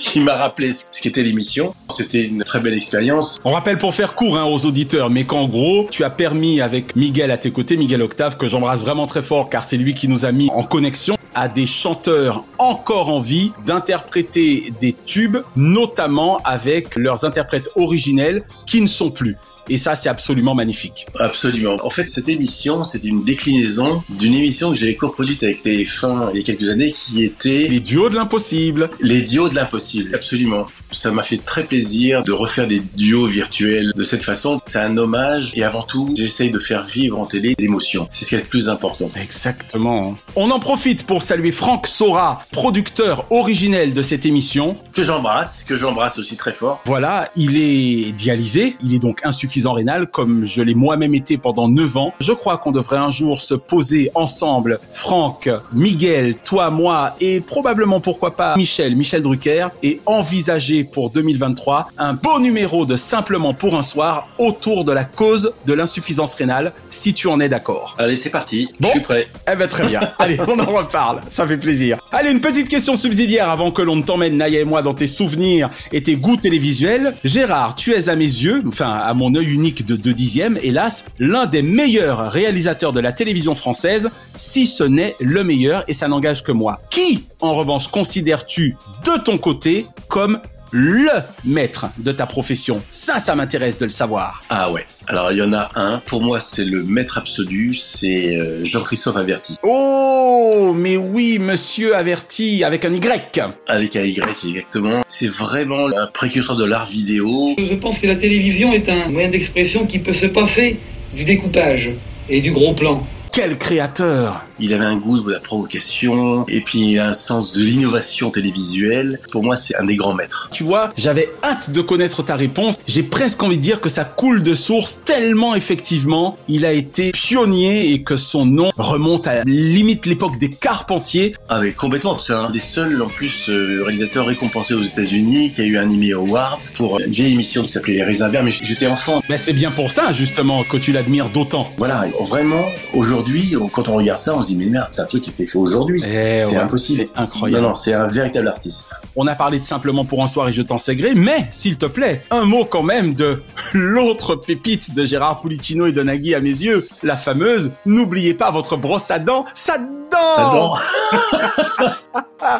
qui 0.00 0.18
m'a 0.18 0.34
rappelé 0.34 0.72
ce 0.90 1.00
qu'était 1.00 1.22
l'émission, 1.22 1.72
c'était 1.88 2.24
une 2.24 2.42
très 2.42 2.58
belle 2.58 2.74
expérience. 2.74 3.38
On 3.44 3.52
rappelle 3.52 3.78
pour 3.78 3.94
faire 3.94 4.16
court 4.16 4.36
hein, 4.36 4.44
aux 4.44 4.66
auditeurs, 4.66 5.08
mais 5.08 5.22
qu'en 5.22 5.46
gros, 5.46 5.86
tu 5.88 6.02
as 6.02 6.10
permis 6.10 6.60
avec 6.60 6.96
Miguel 6.96 7.30
à 7.30 7.36
tes 7.38 7.52
côtés, 7.52 7.76
Miguel 7.76 8.02
Octave, 8.02 8.36
que 8.36 8.48
j'embrasse 8.48 8.80
vraiment 8.80 9.06
très 9.06 9.22
fort 9.22 9.50
car 9.50 9.62
c'est 9.62 9.76
lui 9.76 9.94
qui 9.94 10.08
nous 10.08 10.24
a 10.24 10.32
mis 10.32 10.50
en 10.52 10.64
connexion 10.64 11.16
à 11.34 11.48
des 11.48 11.66
chanteurs 11.66 12.44
encore 12.58 13.10
en 13.10 13.20
vie 13.20 13.52
d'interpréter 13.64 14.72
des 14.80 14.94
tubes, 15.06 15.38
notamment 15.56 16.38
avec 16.44 16.96
leurs 16.96 17.24
interprètes 17.24 17.68
originels 17.76 18.44
qui 18.66 18.80
ne 18.80 18.86
sont 18.86 19.10
plus. 19.10 19.36
Et 19.68 19.78
ça, 19.78 19.94
c'est 19.94 20.10
absolument 20.10 20.54
magnifique. 20.54 21.06
Absolument. 21.18 21.76
En 21.82 21.90
fait, 21.90 22.04
cette 22.04 22.28
émission, 22.28 22.84
c'était 22.84 23.08
une 23.08 23.24
déclinaison 23.24 24.02
d'une 24.10 24.34
émission 24.34 24.70
que 24.70 24.76
j'avais 24.76 24.94
coproduite 24.94 25.42
avec 25.42 25.64
TF1 25.64 26.30
il 26.34 26.40
y 26.40 26.42
a 26.42 26.44
quelques 26.44 26.68
années 26.68 26.92
qui 26.92 27.24
était... 27.24 27.68
Les 27.68 27.80
duos 27.80 28.10
de 28.10 28.14
l'impossible. 28.14 28.90
Les 29.00 29.22
duos 29.22 29.48
de 29.48 29.54
l'impossible, 29.54 30.14
absolument. 30.14 30.66
Ça 30.94 31.10
m'a 31.10 31.22
fait 31.22 31.38
très 31.38 31.64
plaisir 31.64 32.22
de 32.22 32.32
refaire 32.32 32.66
des 32.66 32.80
duos 32.80 33.26
virtuels 33.26 33.92
de 33.94 34.04
cette 34.04 34.22
façon. 34.22 34.60
C'est 34.66 34.78
un 34.78 34.96
hommage 34.96 35.52
et 35.54 35.64
avant 35.64 35.82
tout, 35.82 36.14
j'essaye 36.16 36.50
de 36.50 36.58
faire 36.58 36.84
vivre 36.84 37.18
en 37.18 37.26
télé 37.26 37.54
l'émotion. 37.58 38.08
C'est 38.12 38.24
ce 38.24 38.30
qui 38.30 38.34
est 38.36 38.38
le 38.38 38.44
plus 38.44 38.68
important. 38.68 39.08
Exactement. 39.20 40.16
On 40.36 40.50
en 40.50 40.60
profite 40.60 41.04
pour 41.04 41.22
saluer 41.22 41.52
Franck 41.52 41.86
Sora, 41.86 42.38
producteur 42.52 43.26
originel 43.30 43.92
de 43.92 44.02
cette 44.02 44.24
émission. 44.24 44.74
Que 44.92 45.02
j'embrasse, 45.02 45.64
que 45.64 45.76
j'embrasse 45.76 46.18
aussi 46.18 46.36
très 46.36 46.54
fort. 46.54 46.80
Voilà, 46.84 47.28
il 47.36 47.56
est 47.56 48.12
dialysé, 48.12 48.76
il 48.82 48.94
est 48.94 48.98
donc 48.98 49.20
insuffisant 49.24 49.72
rénal 49.72 50.06
comme 50.06 50.44
je 50.44 50.62
l'ai 50.62 50.74
moi-même 50.74 51.14
été 51.14 51.38
pendant 51.38 51.68
9 51.68 51.96
ans. 51.96 52.14
Je 52.20 52.32
crois 52.32 52.58
qu'on 52.58 52.70
devrait 52.70 52.98
un 52.98 53.10
jour 53.10 53.40
se 53.40 53.54
poser 53.54 54.10
ensemble, 54.14 54.78
Franck, 54.92 55.50
Miguel, 55.72 56.36
toi, 56.44 56.70
moi 56.70 57.16
et 57.20 57.40
probablement 57.40 58.00
pourquoi 58.00 58.36
pas 58.36 58.56
Michel, 58.56 58.96
Michel 58.96 59.22
Drucker 59.22 59.68
et 59.82 60.00
envisager 60.06 60.83
pour 60.84 61.10
2023 61.10 61.88
un 61.98 62.14
beau 62.14 62.38
numéro 62.38 62.86
de 62.86 62.96
Simplement 62.96 63.54
pour 63.54 63.76
un 63.76 63.82
soir 63.82 64.28
autour 64.38 64.84
de 64.84 64.92
la 64.92 65.04
cause 65.04 65.52
de 65.66 65.72
l'insuffisance 65.72 66.34
rénale, 66.34 66.72
si 66.90 67.14
tu 67.14 67.28
en 67.28 67.40
es 67.40 67.48
d'accord. 67.48 67.96
Allez, 67.98 68.16
c'est 68.16 68.30
parti. 68.30 68.68
Je 68.80 68.88
suis 68.88 69.00
prêt. 69.00 69.28
Eh 69.50 69.56
ben 69.56 69.68
très 69.68 69.86
bien. 69.86 70.00
Allez, 70.18 70.38
on 70.40 70.58
en 70.58 70.66
reparle. 70.66 71.20
Ça 71.28 71.46
fait 71.46 71.56
plaisir. 71.56 71.98
Allez, 72.12 72.30
une 72.30 72.40
petite 72.40 72.68
question 72.68 72.96
subsidiaire 72.96 73.50
avant 73.50 73.70
que 73.70 73.82
l'on 73.82 73.96
ne 73.96 74.02
t'emmène, 74.02 74.36
Naya 74.36 74.60
et 74.60 74.64
moi, 74.64 74.82
dans 74.82 74.94
tes 74.94 75.06
souvenirs 75.06 75.70
et 75.92 76.02
tes 76.02 76.16
goûts 76.16 76.36
télévisuels. 76.36 77.14
Gérard, 77.24 77.74
tu 77.74 77.92
es 77.92 78.08
à 78.08 78.16
mes 78.16 78.24
yeux, 78.24 78.62
enfin 78.66 78.92
à 78.92 79.14
mon 79.14 79.34
œil 79.34 79.52
unique 79.52 79.84
de 79.84 79.96
deux 79.96 80.14
dixièmes, 80.14 80.58
hélas, 80.62 81.04
l'un 81.18 81.46
des 81.46 81.62
meilleurs 81.62 82.30
réalisateurs 82.30 82.92
de 82.92 83.00
la 83.00 83.12
télévision 83.12 83.54
française, 83.54 84.10
si 84.36 84.66
ce 84.66 84.84
n'est 84.84 85.16
le 85.20 85.44
meilleur, 85.44 85.84
et 85.88 85.92
ça 85.92 86.08
n'engage 86.08 86.42
que 86.42 86.52
moi. 86.52 86.80
Qui, 86.90 87.24
en 87.40 87.54
revanche, 87.54 87.88
considères-tu 87.88 88.76
de 89.04 89.20
ton 89.22 89.38
côté 89.38 89.86
comme 90.08 90.38
le 90.76 91.08
maître 91.44 91.86
de 91.98 92.10
ta 92.10 92.26
profession 92.26 92.82
Ça, 92.88 93.20
ça 93.20 93.36
m'intéresse 93.36 93.78
de 93.78 93.84
le 93.84 93.92
savoir. 93.92 94.40
Ah 94.50 94.72
ouais. 94.72 94.84
Alors 95.06 95.30
il 95.30 95.38
y 95.38 95.42
en 95.42 95.52
a 95.52 95.70
un. 95.76 95.98
Pour 95.98 96.20
moi, 96.20 96.40
c'est 96.40 96.64
le 96.64 96.82
maître 96.82 97.16
absolu. 97.16 97.76
C'est 97.76 98.36
euh, 98.36 98.64
Jean-Christophe 98.64 99.16
Averti. 99.16 99.54
Oh, 99.62 100.72
mais 100.74 100.96
oui, 100.96 101.38
monsieur 101.38 101.94
Averti, 101.94 102.64
avec 102.64 102.84
un 102.84 102.92
Y. 102.92 103.40
Avec 103.68 103.94
un 103.94 104.02
Y, 104.02 104.48
exactement. 104.48 105.02
C'est 105.06 105.30
vraiment 105.30 105.86
un 105.96 106.08
précurseur 106.08 106.56
de 106.56 106.64
l'art 106.64 106.86
vidéo. 106.86 107.54
Je 107.56 107.74
pense 107.74 107.96
que 108.00 108.08
la 108.08 108.16
télévision 108.16 108.72
est 108.72 108.88
un 108.88 109.08
moyen 109.10 109.30
d'expression 109.30 109.86
qui 109.86 110.00
peut 110.00 110.12
se 110.12 110.26
passer 110.26 110.80
du 111.14 111.22
découpage 111.22 111.92
et 112.28 112.40
du 112.40 112.50
gros 112.50 112.74
plan. 112.74 113.06
Quel 113.32 113.58
créateur 113.58 114.44
Il 114.58 114.72
avait 114.72 114.84
un 114.84 114.96
goût 114.96 115.20
de 115.20 115.32
la 115.32 115.40
provocation 115.40 116.44
et 116.48 116.60
puis 116.60 116.90
il 116.90 116.98
a 116.98 117.08
un 117.08 117.14
sens 117.14 117.54
de 117.54 117.62
l'innovation 117.62 118.30
télévisuelle. 118.30 119.20
Pour 119.32 119.42
moi, 119.42 119.56
c'est 119.56 119.76
un 119.76 119.84
des 119.84 119.96
grands 119.96 120.14
maîtres. 120.14 120.48
Tu 120.52 120.64
vois, 120.64 120.90
j'avais 120.96 121.28
hâte 121.42 121.70
de 121.70 121.80
connaître 121.80 122.22
ta 122.22 122.36
réponse. 122.36 122.76
J'ai 122.86 123.02
presque 123.02 123.42
envie 123.42 123.56
de 123.56 123.62
dire 123.62 123.80
que 123.80 123.88
ça 123.88 124.04
coule 124.04 124.42
de 124.42 124.54
source 124.54 125.00
tellement 125.04 125.54
effectivement 125.54 126.38
il 126.48 126.64
a 126.66 126.72
été 126.72 127.12
pionnier 127.12 127.92
et 127.92 128.02
que 128.02 128.16
son 128.16 128.46
nom 128.46 128.70
remonte 128.76 129.26
à 129.26 129.42
limite 129.44 130.06
l'époque 130.06 130.38
des 130.38 130.50
Carpentiers. 130.50 131.34
Ah 131.48 131.60
mais 131.60 131.72
complètement, 131.72 132.18
c'est 132.18 132.32
un 132.32 132.50
des 132.50 132.58
seuls 132.58 133.02
en 133.02 133.08
plus 133.08 133.48
euh, 133.48 133.82
réalisateurs 133.82 134.26
récompensés 134.26 134.74
aux 134.74 134.82
États-Unis 134.82 135.52
qui 135.52 135.60
a 135.60 135.64
eu 135.64 135.78
un 135.78 135.88
Emmy 135.88 136.12
Award 136.12 136.60
pour 136.76 137.00
une 137.00 137.10
vieille 137.10 137.34
émission 137.34 137.62
qui 137.62 137.70
s'appelait 137.70 137.94
Les 137.94 138.04
Raisins 138.04 138.28
Verts, 138.30 138.44
mais 138.44 138.50
j'étais 138.50 138.86
enfant. 138.86 139.22
Mais 139.28 139.38
c'est 139.38 139.52
bien 139.52 139.70
pour 139.70 139.90
ça 139.90 140.12
justement 140.12 140.62
que 140.64 140.76
tu 140.76 140.92
l'admires 140.92 141.28
d'autant. 141.28 141.70
Voilà, 141.76 142.06
vraiment, 142.28 142.64
aujourd'hui, 142.92 143.54
quand 143.72 143.88
on 143.88 143.94
regarde 143.96 144.20
ça, 144.20 144.36
on 144.36 144.42
se 144.44 144.48
dit 144.48 144.56
mais 144.56 144.70
merde, 144.70 144.86
c'est 144.90 145.00
un 145.00 145.06
truc 145.06 145.22
qui 145.22 145.30
était 145.30 145.46
fait 145.46 145.58
aujourd'hui. 145.58 146.02
Eh 146.06 146.40
c'est 146.40 146.56
ouais, 146.56 146.56
impossible. 146.56 147.02
C'est 147.02 147.20
incroyable. 147.20 147.62
Non, 147.62 147.68
non, 147.70 147.74
c'est 147.74 147.94
un 147.94 148.06
véritable 148.06 148.48
artiste. 148.48 148.94
On 149.16 149.26
a 149.26 149.34
parlé 149.34 149.58
de 149.58 149.64
simplement 149.64 150.04
pour 150.04 150.22
un 150.22 150.26
soir 150.26 150.48
et 150.48 150.52
je 150.52 150.62
t'en 150.62 150.78
sais 150.78 150.94
gré, 150.96 151.14
mais 151.14 151.48
s'il 151.50 151.76
te 151.78 151.86
plaît, 151.86 152.22
un 152.30 152.44
mot 152.44 152.64
quand 152.64 152.82
même 152.82 153.14
de 153.14 153.42
l'autre 153.72 154.36
pépite 154.36 154.94
de 154.94 155.04
Gérard 155.04 155.40
Pulicino 155.40 155.86
et 155.86 155.92
de 155.92 156.02
Nagui 156.02 156.34
à 156.34 156.40
mes 156.40 156.48
yeux, 156.48 156.86
la 157.02 157.16
fameuse 157.16 157.72
N'oubliez 157.86 158.34
pas 158.34 158.50
votre 158.50 158.76
brosse 158.76 159.10
à 159.10 159.18
dents, 159.18 159.44
ça 159.54 159.78
dent 159.78 160.74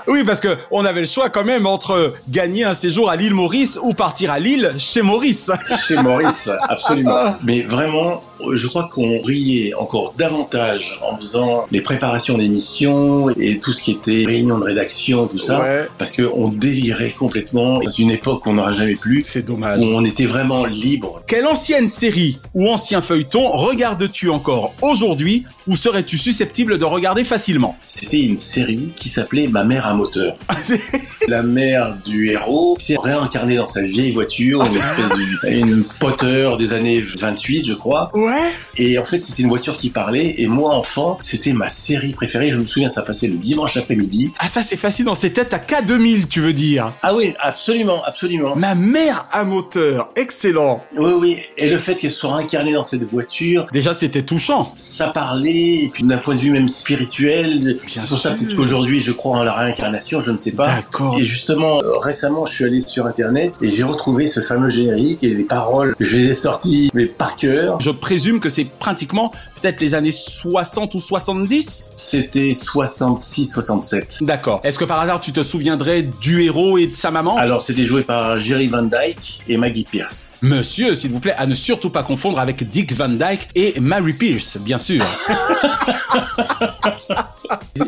Oui, 0.08 0.24
parce 0.24 0.40
que 0.40 0.56
on 0.70 0.84
avait 0.84 1.00
le 1.00 1.06
choix 1.06 1.30
quand 1.30 1.44
même 1.44 1.66
entre 1.66 2.14
gagner 2.28 2.64
un 2.64 2.74
séjour 2.74 3.10
à 3.10 3.16
l'île 3.16 3.34
Maurice 3.34 3.78
ou 3.82 3.94
partir 3.94 4.30
à 4.32 4.38
Lille 4.38 4.74
chez 4.78 5.02
Maurice. 5.02 5.50
Chez 5.86 5.96
Maurice, 5.96 6.50
absolument. 6.68 7.36
Mais 7.44 7.62
vraiment, 7.62 8.22
je 8.54 8.66
crois 8.66 8.88
qu'on 8.92 9.20
riait 9.22 9.74
encore 9.74 10.14
davantage 10.18 10.98
en 11.08 11.16
faisant 11.16 11.66
les 11.70 11.80
préparations 11.80 12.36
d'émissions 12.38 13.30
et 13.30 13.58
tout 13.58 13.72
ce 13.72 13.82
qui 13.82 13.92
était 13.92 14.24
réunion 14.26 14.58
de 14.58 14.64
rédaction, 14.64 15.26
tout 15.26 15.38
ça, 15.38 15.60
Ouais. 15.60 15.86
parce 15.98 16.10
qu'on 16.10 16.48
délirait 16.48 17.10
complètement 17.12 17.78
dans 17.80 17.88
une 17.90 18.10
époque 18.10 18.42
qu'on 18.44 18.54
n'aura 18.54 18.72
jamais 18.72 18.96
plus, 18.96 19.22
C'est 19.24 19.44
dommage. 19.46 19.80
où 19.80 19.84
on 19.84 20.04
était 20.04 20.26
vraiment 20.26 20.64
libre. 20.66 21.22
Quelle 21.26 21.46
ancienne 21.46 21.88
série 21.88 22.38
ou 22.54 22.68
ancien 22.68 23.00
feuilleton 23.00 23.50
regardes-tu 23.50 24.28
encore 24.30 24.74
aujourd'hui 24.82 25.44
ou 25.66 25.76
serais-tu 25.76 26.18
susceptible 26.18 26.78
de 26.78 26.84
regarder 26.84 27.24
facilement? 27.24 27.76
C'était 27.86 28.22
une 28.22 28.38
série 28.38 28.92
qui 28.96 29.08
s'appelait 29.08 29.48
Ma 29.48 29.64
mère 29.64 29.86
à 29.86 29.94
moteur. 29.94 30.36
La 31.28 31.42
mère 31.42 31.96
du 32.04 32.30
héros 32.30 32.76
s'est 32.78 32.96
réincarnée 33.00 33.56
dans 33.56 33.66
sa 33.66 33.82
vieille 33.82 34.12
voiture, 34.12 34.62
une 34.64 34.74
espèce 34.74 35.08
de, 35.08 35.48
une 35.50 35.84
Potter 35.98 36.50
des 36.58 36.72
années 36.74 37.02
28, 37.18 37.66
je 37.66 37.72
crois. 37.74 38.10
Ouais 38.14 38.52
Et 38.76 38.98
en 38.98 39.04
fait, 39.04 39.20
c'était 39.20 39.42
une 39.42 39.48
voiture 39.48 39.76
qui 39.76 39.88
parlait. 39.90 40.34
Et 40.38 40.46
moi, 40.48 40.74
enfant, 40.74 41.18
c'était 41.22 41.52
ma 41.54 41.68
série 41.68 42.12
préférée. 42.12 42.50
Je 42.50 42.60
me 42.60 42.66
souviens, 42.66 42.88
ça 42.90 43.02
passait 43.02 43.28
le 43.28 43.36
dimanche 43.36 43.76
après-midi. 43.76 44.32
Ah 44.38 44.48
ça 44.48 44.62
c'est 44.62 44.76
facile 44.76 45.06
dans 45.06 45.14
ses 45.14 45.32
têtes 45.32 45.54
à 45.54 45.58
K2000 45.58 46.26
tu 46.28 46.40
veux 46.40 46.52
dire 46.52 46.92
Ah 47.02 47.14
oui, 47.14 47.32
absolument, 47.40 48.04
absolument. 48.04 48.54
Ma 48.56 48.74
mère 48.74 49.26
à 49.32 49.44
moteur, 49.44 50.10
excellent 50.16 50.84
Oui, 50.96 51.12
oui. 51.18 51.38
Et 51.56 51.68
le 51.70 51.78
fait 51.78 51.94
qu'elle 51.94 52.10
soit 52.10 52.34
incarnée 52.34 52.72
dans 52.74 52.84
cette 52.84 53.08
voiture, 53.08 53.66
Déjà 53.72 53.94
c'était 53.94 54.24
touchant. 54.24 54.74
ça 54.78 55.08
parlait. 55.08 55.84
Et 55.84 55.90
puis 55.92 56.02
d'un 56.04 56.18
point 56.18 56.34
de 56.34 56.40
vue 56.40 56.50
même 56.50 56.68
spirituel, 56.68 57.78
c'est 57.88 58.06
pour 58.08 58.18
ça 58.18 58.30
peut-être 58.32 58.54
qu'aujourd'hui, 58.56 59.00
je 59.00 59.12
crois 59.12 59.38
en 59.38 59.44
la 59.44 59.52
réincarnation, 59.54 60.20
je 60.20 60.30
ne 60.32 60.36
sais 60.36 60.52
pas. 60.52 60.66
D'accord. 60.66 61.13
Et 61.18 61.24
justement, 61.24 61.80
récemment, 62.00 62.46
je 62.46 62.54
suis 62.54 62.64
allé 62.64 62.80
sur 62.80 63.06
Internet 63.06 63.54
et 63.60 63.68
j'ai 63.68 63.82
retrouvé 63.82 64.26
ce 64.26 64.40
fameux 64.40 64.68
générique 64.68 65.22
et 65.22 65.30
les 65.30 65.44
paroles. 65.44 65.94
Je 66.00 66.16
les 66.16 66.30
ai 66.30 66.34
sorties, 66.34 66.90
mais 66.94 67.06
par 67.06 67.36
cœur. 67.36 67.80
Je 67.80 67.90
présume 67.90 68.40
que 68.40 68.48
c'est 68.48 68.64
pratiquement 68.64 69.32
peut-être 69.64 69.80
les 69.80 69.94
années 69.94 70.12
60 70.12 70.94
ou 70.94 71.00
70 71.00 71.92
C'était 71.96 72.50
66-67. 72.50 74.22
D'accord. 74.22 74.60
Est-ce 74.62 74.78
que 74.78 74.84
par 74.84 75.00
hasard 75.00 75.20
tu 75.22 75.32
te 75.32 75.42
souviendrais 75.42 76.02
du 76.02 76.42
héros 76.42 76.76
et 76.76 76.88
de 76.88 76.94
sa 76.94 77.10
maman? 77.10 77.38
Alors, 77.38 77.62
c'était 77.62 77.84
joué 77.84 78.02
par 78.02 78.38
Jerry 78.38 78.68
Van 78.68 78.82
Dyke 78.82 79.42
et 79.48 79.56
Maggie 79.56 79.86
Pierce. 79.90 80.38
Monsieur, 80.42 80.94
s'il 80.94 81.12
vous 81.12 81.20
plaît, 81.20 81.34
à 81.38 81.46
ne 81.46 81.54
surtout 81.54 81.88
pas 81.88 82.02
confondre 82.02 82.38
avec 82.40 82.62
Dick 82.64 82.92
Van 82.92 83.08
Dyke 83.08 83.48
et 83.54 83.80
Mary 83.80 84.12
Pierce, 84.12 84.58
bien 84.58 84.76
sûr. 84.76 85.06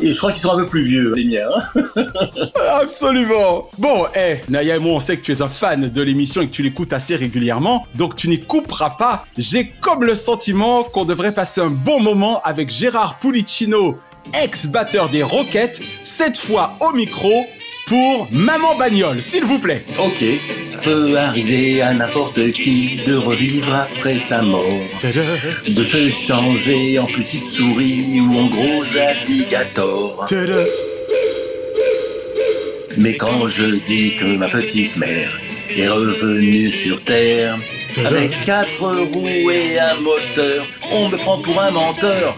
Et 0.01 0.11
je 0.11 0.17
crois 0.17 0.31
qu'ils 0.31 0.41
sont 0.41 0.53
un 0.53 0.57
peu 0.57 0.67
plus 0.67 0.83
vieux, 0.83 1.13
les 1.15 1.25
miens. 1.25 1.47
hein. 1.75 2.03
Absolument. 2.81 3.65
Bon, 3.77 4.05
eh, 4.15 4.37
Naya 4.49 4.75
et 4.75 4.79
moi, 4.79 4.93
on 4.93 4.99
sait 4.99 5.17
que 5.17 5.21
tu 5.21 5.31
es 5.31 5.41
un 5.41 5.47
fan 5.47 5.89
de 5.89 6.01
l'émission 6.01 6.41
et 6.41 6.47
que 6.47 6.51
tu 6.51 6.61
l'écoutes 6.63 6.93
assez 6.93 7.15
régulièrement, 7.15 7.85
donc 7.95 8.15
tu 8.15 8.27
n'y 8.27 8.41
couperas 8.41 8.91
pas. 8.91 9.25
J'ai 9.37 9.69
comme 9.81 10.03
le 10.03 10.15
sentiment 10.15 10.83
qu'on 10.83 11.05
devrait 11.05 11.31
passer 11.31 11.61
un 11.61 11.66
bon 11.69 11.99
moment 11.99 12.41
avec 12.43 12.69
Gérard 12.69 13.19
Pulicino, 13.19 13.97
ex-batteur 14.43 15.09
des 15.09 15.23
Rockets, 15.23 15.81
cette 16.03 16.37
fois 16.37 16.77
au 16.81 16.93
micro 16.93 17.45
pour 17.87 18.27
Maman 18.31 18.75
Bagnole, 18.75 19.21
s'il 19.21 19.45
vous 19.45 19.59
plaît. 19.59 19.83
Ok, 19.97 20.23
ça 20.61 20.77
peut 20.79 21.17
arriver 21.17 21.81
à 21.81 21.93
n'importe 21.93 22.51
qui 22.51 23.01
de 23.07 23.15
revivre 23.15 23.73
après 23.73 24.17
sa 24.17 24.41
mort, 24.41 24.67
de 25.67 25.83
se 25.83 26.09
changer 26.09 26.99
en 26.99 27.05
petite 27.05 27.45
souris 27.45 28.19
ou 28.19 28.37
en 28.37 28.47
gros 28.47 28.83
alligator. 28.97 30.25
Mais 32.97 33.15
quand 33.15 33.47
je 33.47 33.77
dis 33.85 34.15
que 34.15 34.25
ma 34.25 34.49
petite 34.49 34.97
mère 34.97 35.39
est 35.69 35.87
revenue 35.87 36.69
sur 36.69 37.01
Terre, 37.03 37.57
avec 38.05 38.39
quatre 38.41 38.83
roues 39.13 39.51
et 39.51 39.79
un 39.79 39.95
moteur, 40.01 40.65
on 40.91 41.09
me 41.09 41.17
prend 41.17 41.39
pour 41.39 41.59
un 41.61 41.71
menteur. 41.71 42.35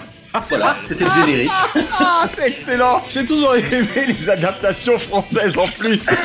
Voilà, 0.50 0.76
c'était 0.84 1.06
le 1.06 1.12
générique. 1.12 1.52
Ah, 2.02 2.26
c'est 2.34 2.48
excellent 2.48 3.04
J'ai 3.10 3.26
toujours 3.26 3.56
aimé 3.56 3.88
les 4.08 4.30
adaptations 4.30 4.98
françaises 4.98 5.58
en 5.58 5.68
plus 5.68 6.06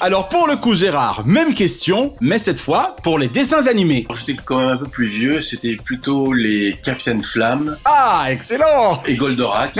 Alors 0.00 0.28
pour 0.28 0.46
le 0.46 0.56
coup 0.56 0.74
Gérard, 0.74 1.22
même 1.26 1.54
question, 1.54 2.14
mais 2.20 2.38
cette 2.38 2.60
fois 2.60 2.96
pour 3.02 3.18
les 3.18 3.28
dessins 3.28 3.66
animés. 3.66 4.06
Quand 4.08 4.14
j'étais 4.14 4.36
quand 4.42 4.60
même 4.60 4.68
un 4.70 4.76
peu 4.76 4.86
plus 4.86 5.06
vieux, 5.06 5.42
c'était 5.42 5.76
plutôt 5.76 6.32
les 6.32 6.78
Capitaine 6.82 7.22
Flamme 7.22 7.76
Ah, 7.84 8.26
excellent 8.30 9.02
et 9.06 9.16
Goldorak. 9.16 9.74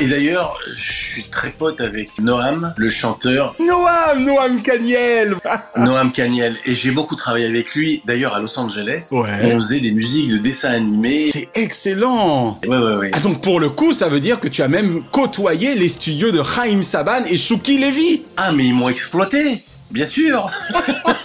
Et 0.00 0.06
d'ailleurs, 0.06 0.58
je 0.76 0.92
suis 0.92 1.24
très 1.30 1.50
pote 1.50 1.80
avec 1.80 2.18
Noam, 2.20 2.74
le 2.76 2.90
chanteur, 2.90 3.54
Noam, 3.58 4.22
Noam 4.22 4.62
Caniel 4.62 5.34
Noam 5.76 6.12
Caniel. 6.12 6.56
Et 6.66 6.74
j'ai 6.74 6.90
beaucoup 6.90 7.16
travaillé 7.16 7.46
avec 7.46 7.74
lui, 7.74 8.02
d'ailleurs 8.04 8.34
à 8.34 8.40
Los 8.40 8.58
Angeles. 8.58 9.08
Ouais. 9.12 9.52
On 9.54 9.60
faisait 9.60 9.80
des 9.80 9.92
musiques 9.92 10.30
de 10.30 10.38
dessins 10.38 10.72
animés. 10.72 11.30
C'est 11.32 11.47
excellent. 11.54 12.58
Ouais, 12.66 12.78
ouais, 12.78 12.94
ouais. 12.96 13.10
Ah 13.12 13.20
donc 13.20 13.42
pour 13.42 13.60
le 13.60 13.70
coup, 13.70 13.92
ça 13.92 14.08
veut 14.08 14.20
dire 14.20 14.40
que 14.40 14.48
tu 14.48 14.62
as 14.62 14.68
même 14.68 15.02
côtoyé 15.10 15.74
les 15.74 15.88
studios 15.88 16.30
de 16.30 16.42
Chaim 16.42 16.82
Saban 16.82 17.24
et 17.24 17.36
Shuki 17.36 17.78
Levy. 17.78 18.22
Ah, 18.36 18.52
mais 18.52 18.66
ils 18.66 18.74
m'ont 18.74 18.88
exploité 18.88 19.62
Bien 19.90 20.06
sûr. 20.06 20.50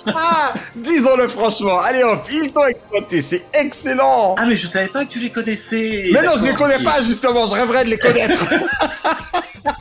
Ah 0.06 0.54
Disons-le 0.76 1.30
franchement, 1.30 1.80
allez 1.80 2.04
hop, 2.04 2.26
ils 2.30 2.52
t'ont 2.52 2.65
exploité, 2.65 3.21
c'est 3.21 3.45
excellent. 3.54 4.36
Ah, 4.38 4.45
mais 4.45 4.58
je 4.58 4.67
savais 4.67 4.88
pas 4.89 5.06
que 5.06 5.10
tu 5.12 5.19
les 5.19 5.30
connaissais. 5.30 6.10
Mais 6.12 6.21
non, 6.23 6.34
je 6.38 6.43
les 6.43 6.54
connais 6.54 6.84
pas 6.84 7.02
justement, 7.02 7.47
je 7.47 7.54
rêverais 7.54 7.86
de 7.86 7.89
les 7.91 7.97
connaître. 7.97 8.38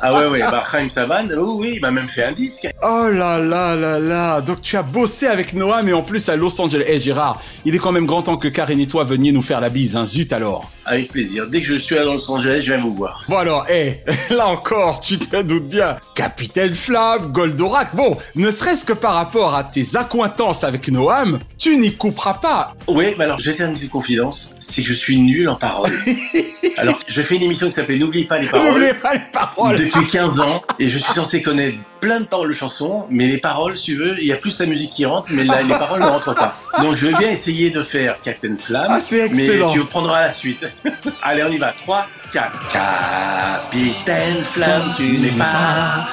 Ah 0.05 0.15
ouais, 0.15 0.27
ouais, 0.27 0.39
bah 0.41 0.63
Chaim 0.71 0.89
Saban, 0.89 1.27
oui, 1.29 1.55
oui, 1.59 1.73
il 1.77 1.81
m'a 1.81 1.91
même 1.91 2.09
fait 2.09 2.25
un 2.25 2.33
disque. 2.33 2.69
Oh 2.83 3.09
là 3.11 3.39
là 3.39 3.75
là 3.75 3.99
là. 3.99 4.41
Donc 4.41 4.61
tu 4.61 4.77
as 4.77 4.83
bossé 4.83 5.27
avec 5.27 5.55
Noam 5.55 5.89
et 5.89 5.93
en 5.93 6.03
plus 6.03 6.29
à 6.29 6.37
Los 6.37 6.61
Angeles. 6.61 6.85
Eh 6.87 6.99
Gérard, 7.01 7.41
il 7.65 7.75
est 7.75 7.79
quand 7.79 7.91
même 7.93 8.07
grand 8.07 8.23
temps 8.23 8.37
que 8.37 8.47
Karen 8.49 8.79
et 8.79 8.87
toi 8.87 9.03
veniez 9.05 9.33
nous 9.33 9.43
faire 9.43 9.61
la 9.61 9.69
bise, 9.69 9.97
hein, 9.97 10.05
zut 10.05 10.33
alors. 10.33 10.71
Avec 10.85 11.13
plaisir. 11.13 11.47
Dès 11.47 11.61
que 11.63 11.69
je 11.69 11.77
suis 11.77 11.97
à 11.97 12.05
Los 12.05 12.31
Angeles, 12.31 12.63
je 12.65 12.73
viens 12.73 12.83
vous 12.83 12.95
voir. 12.95 13.25
Bon 13.29 13.39
alors, 13.39 13.67
eh, 13.71 14.01
là 14.31 14.49
encore, 14.49 15.01
tu 15.01 15.19
te 15.19 15.43
doutes 15.43 15.69
bien. 15.69 15.97
Capitaine 16.15 16.75
Flamme, 16.75 17.33
Goldorak, 17.33 17.95
bon, 17.95 18.17
ne 18.35 18.51
serait-ce 18.51 18.85
que 18.85 18.93
par 18.93 19.15
rapport 19.15 19.55
à 19.55 19.65
tes 19.65 19.97
accointances 19.97 20.65
avec 20.65 20.89
Noam, 20.89 21.39
tu 21.59 21.77
n'y 21.77 21.95
couperas 21.95 22.35
pas. 22.35 22.75
Oui, 22.89 23.15
mais 23.17 23.25
alors, 23.25 23.39
je 23.39 23.51
vais 23.51 23.57
faire 23.57 23.69
une 23.69 23.75
petite 23.75 23.91
confidence. 23.91 24.57
C'est 24.59 24.83
que 24.83 24.89
je 24.89 24.95
suis 24.95 25.19
nul 25.19 25.49
en 25.49 25.55
paroles. 25.55 25.93
alors, 26.77 26.99
je 27.07 27.23
fais 27.23 27.37
une 27.37 27.45
émission 27.45 27.69
qui 27.69 27.75
s'appelle 27.75 27.99
N'oublie 27.99 28.25
pas 28.25 28.39
les 28.39 28.49
paroles. 28.49 28.69
N'oubliez 28.69 28.95
pas 28.95 29.15
les 29.15 29.23
paroles. 29.33 29.77
Depuis 29.77 30.07
15 30.07 30.41
ans, 30.41 30.63
et 30.79 30.89
je 30.89 30.99
suis 30.99 31.13
censé 31.13 31.43
connaître 31.43 31.79
plein 32.03 32.21
de 32.21 32.27
paroles 32.27 32.49
de 32.49 32.53
chansons, 32.55 33.07
mais 33.11 33.27
les 33.29 33.39
paroles, 33.39 33.77
si 33.79 33.85
tu 33.93 33.97
veux, 33.97 34.17
il 34.21 34.27
y 34.27 34.33
a 34.33 34.37
plus 34.37 34.59
la 34.59 34.67
musique 34.67 34.91
qui 34.91 35.05
rentre, 35.07 35.29
mais 35.31 35.45
la- 35.45 35.63
les 35.63 35.75
paroles 35.75 36.01
ne 36.01 36.07
rentrent 36.07 36.35
pas. 36.35 36.57
Donc 36.83 36.97
je 36.97 37.07
veux 37.07 37.17
bien 37.17 37.31
essayer 37.31 37.71
de 37.71 37.81
faire 37.83 38.17
Captain 38.23 38.57
Flamme, 38.57 38.89
Ah, 38.91 38.99
mais 39.33 39.47
tu 39.73 39.85
prendras 39.85 40.21
la 40.23 40.33
suite. 40.33 40.65
Allez, 41.23 41.45
on 41.49 41.53
y 41.53 41.59
va. 41.59 41.73
3, 41.85 42.07
4. 42.33 42.73
Capitaine 42.73 44.45
Flamme, 44.45 44.93
tu 44.97 45.07
n'es 45.19 45.31
pas 45.31 46.09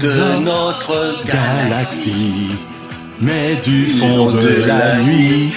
de 0.00 0.38
notre 0.40 1.24
galaxie. 1.24 1.68
Galaxie, 1.70 2.48
mais 3.20 3.54
du 3.62 3.86
fond 3.98 4.26
de 4.32 4.64
la 4.66 4.96
nuit, 5.02 5.52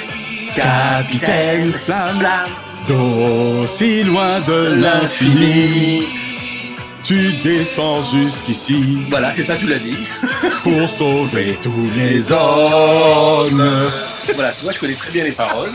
Capitaine 0.56 1.74
Flamme, 1.74 2.24
d'aussi 2.88 4.04
loin 4.04 4.40
de 4.42 4.76
l'infini. 4.80 6.08
Tu 7.06 7.34
descends 7.44 8.02
jusqu'ici 8.02 9.06
Voilà, 9.12 9.32
c'est 9.32 9.46
ça, 9.46 9.56
tu 9.56 9.68
l'as 9.68 9.78
dit. 9.78 9.96
pour 10.64 10.90
sauver 10.90 11.56
tous 11.62 11.72
les 11.96 12.32
hommes. 12.32 13.64
voilà, 14.34 14.52
tu 14.52 14.64
vois, 14.64 14.74
je 14.74 14.80
connais 14.80 14.96
très 14.96 15.12
bien 15.12 15.24
les 15.24 15.32
paroles. 15.32 15.70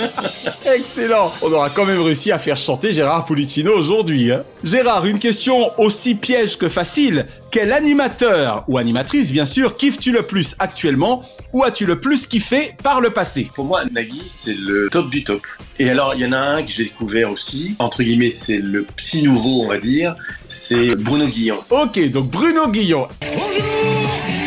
Excellent 0.72 1.32
On 1.42 1.50
aura 1.50 1.70
quand 1.70 1.84
même 1.84 2.00
réussi 2.00 2.30
à 2.30 2.38
faire 2.38 2.56
chanter 2.56 2.92
Gérard 2.92 3.24
Pulicino 3.24 3.72
aujourd'hui. 3.76 4.30
Hein. 4.30 4.44
Gérard, 4.62 5.06
une 5.06 5.18
question 5.18 5.72
aussi 5.76 6.14
piège 6.14 6.56
que 6.56 6.68
facile. 6.68 7.26
Quel 7.50 7.72
animateur, 7.72 8.62
ou 8.68 8.78
animatrice 8.78 9.32
bien 9.32 9.46
sûr, 9.46 9.76
kiffes-tu 9.76 10.12
le 10.12 10.22
plus 10.22 10.54
actuellement 10.60 11.24
ou 11.52 11.64
as-tu 11.64 11.86
le 11.86 12.00
plus 12.00 12.26
kiffé 12.26 12.74
par 12.82 13.00
le 13.00 13.10
passé? 13.10 13.50
Pour 13.54 13.64
moi, 13.64 13.82
Nagui, 13.92 14.22
c'est 14.32 14.56
le 14.56 14.88
top 14.90 15.10
du 15.10 15.24
top. 15.24 15.42
Et 15.78 15.90
alors, 15.90 16.14
il 16.14 16.22
y 16.22 16.26
en 16.26 16.32
a 16.32 16.38
un 16.38 16.62
que 16.62 16.70
j'ai 16.70 16.84
découvert 16.84 17.30
aussi. 17.30 17.74
Entre 17.78 18.02
guillemets, 18.02 18.30
c'est 18.30 18.58
le 18.58 18.84
petit 18.84 19.22
nouveau, 19.22 19.62
on 19.62 19.68
va 19.68 19.78
dire. 19.78 20.14
C'est 20.48 20.94
Bruno 20.96 21.26
Guillon. 21.26 21.58
Ok, 21.70 22.10
donc 22.10 22.30
Bruno 22.30 22.68
Guillon. 22.68 23.08
Bonjour, 23.20 24.39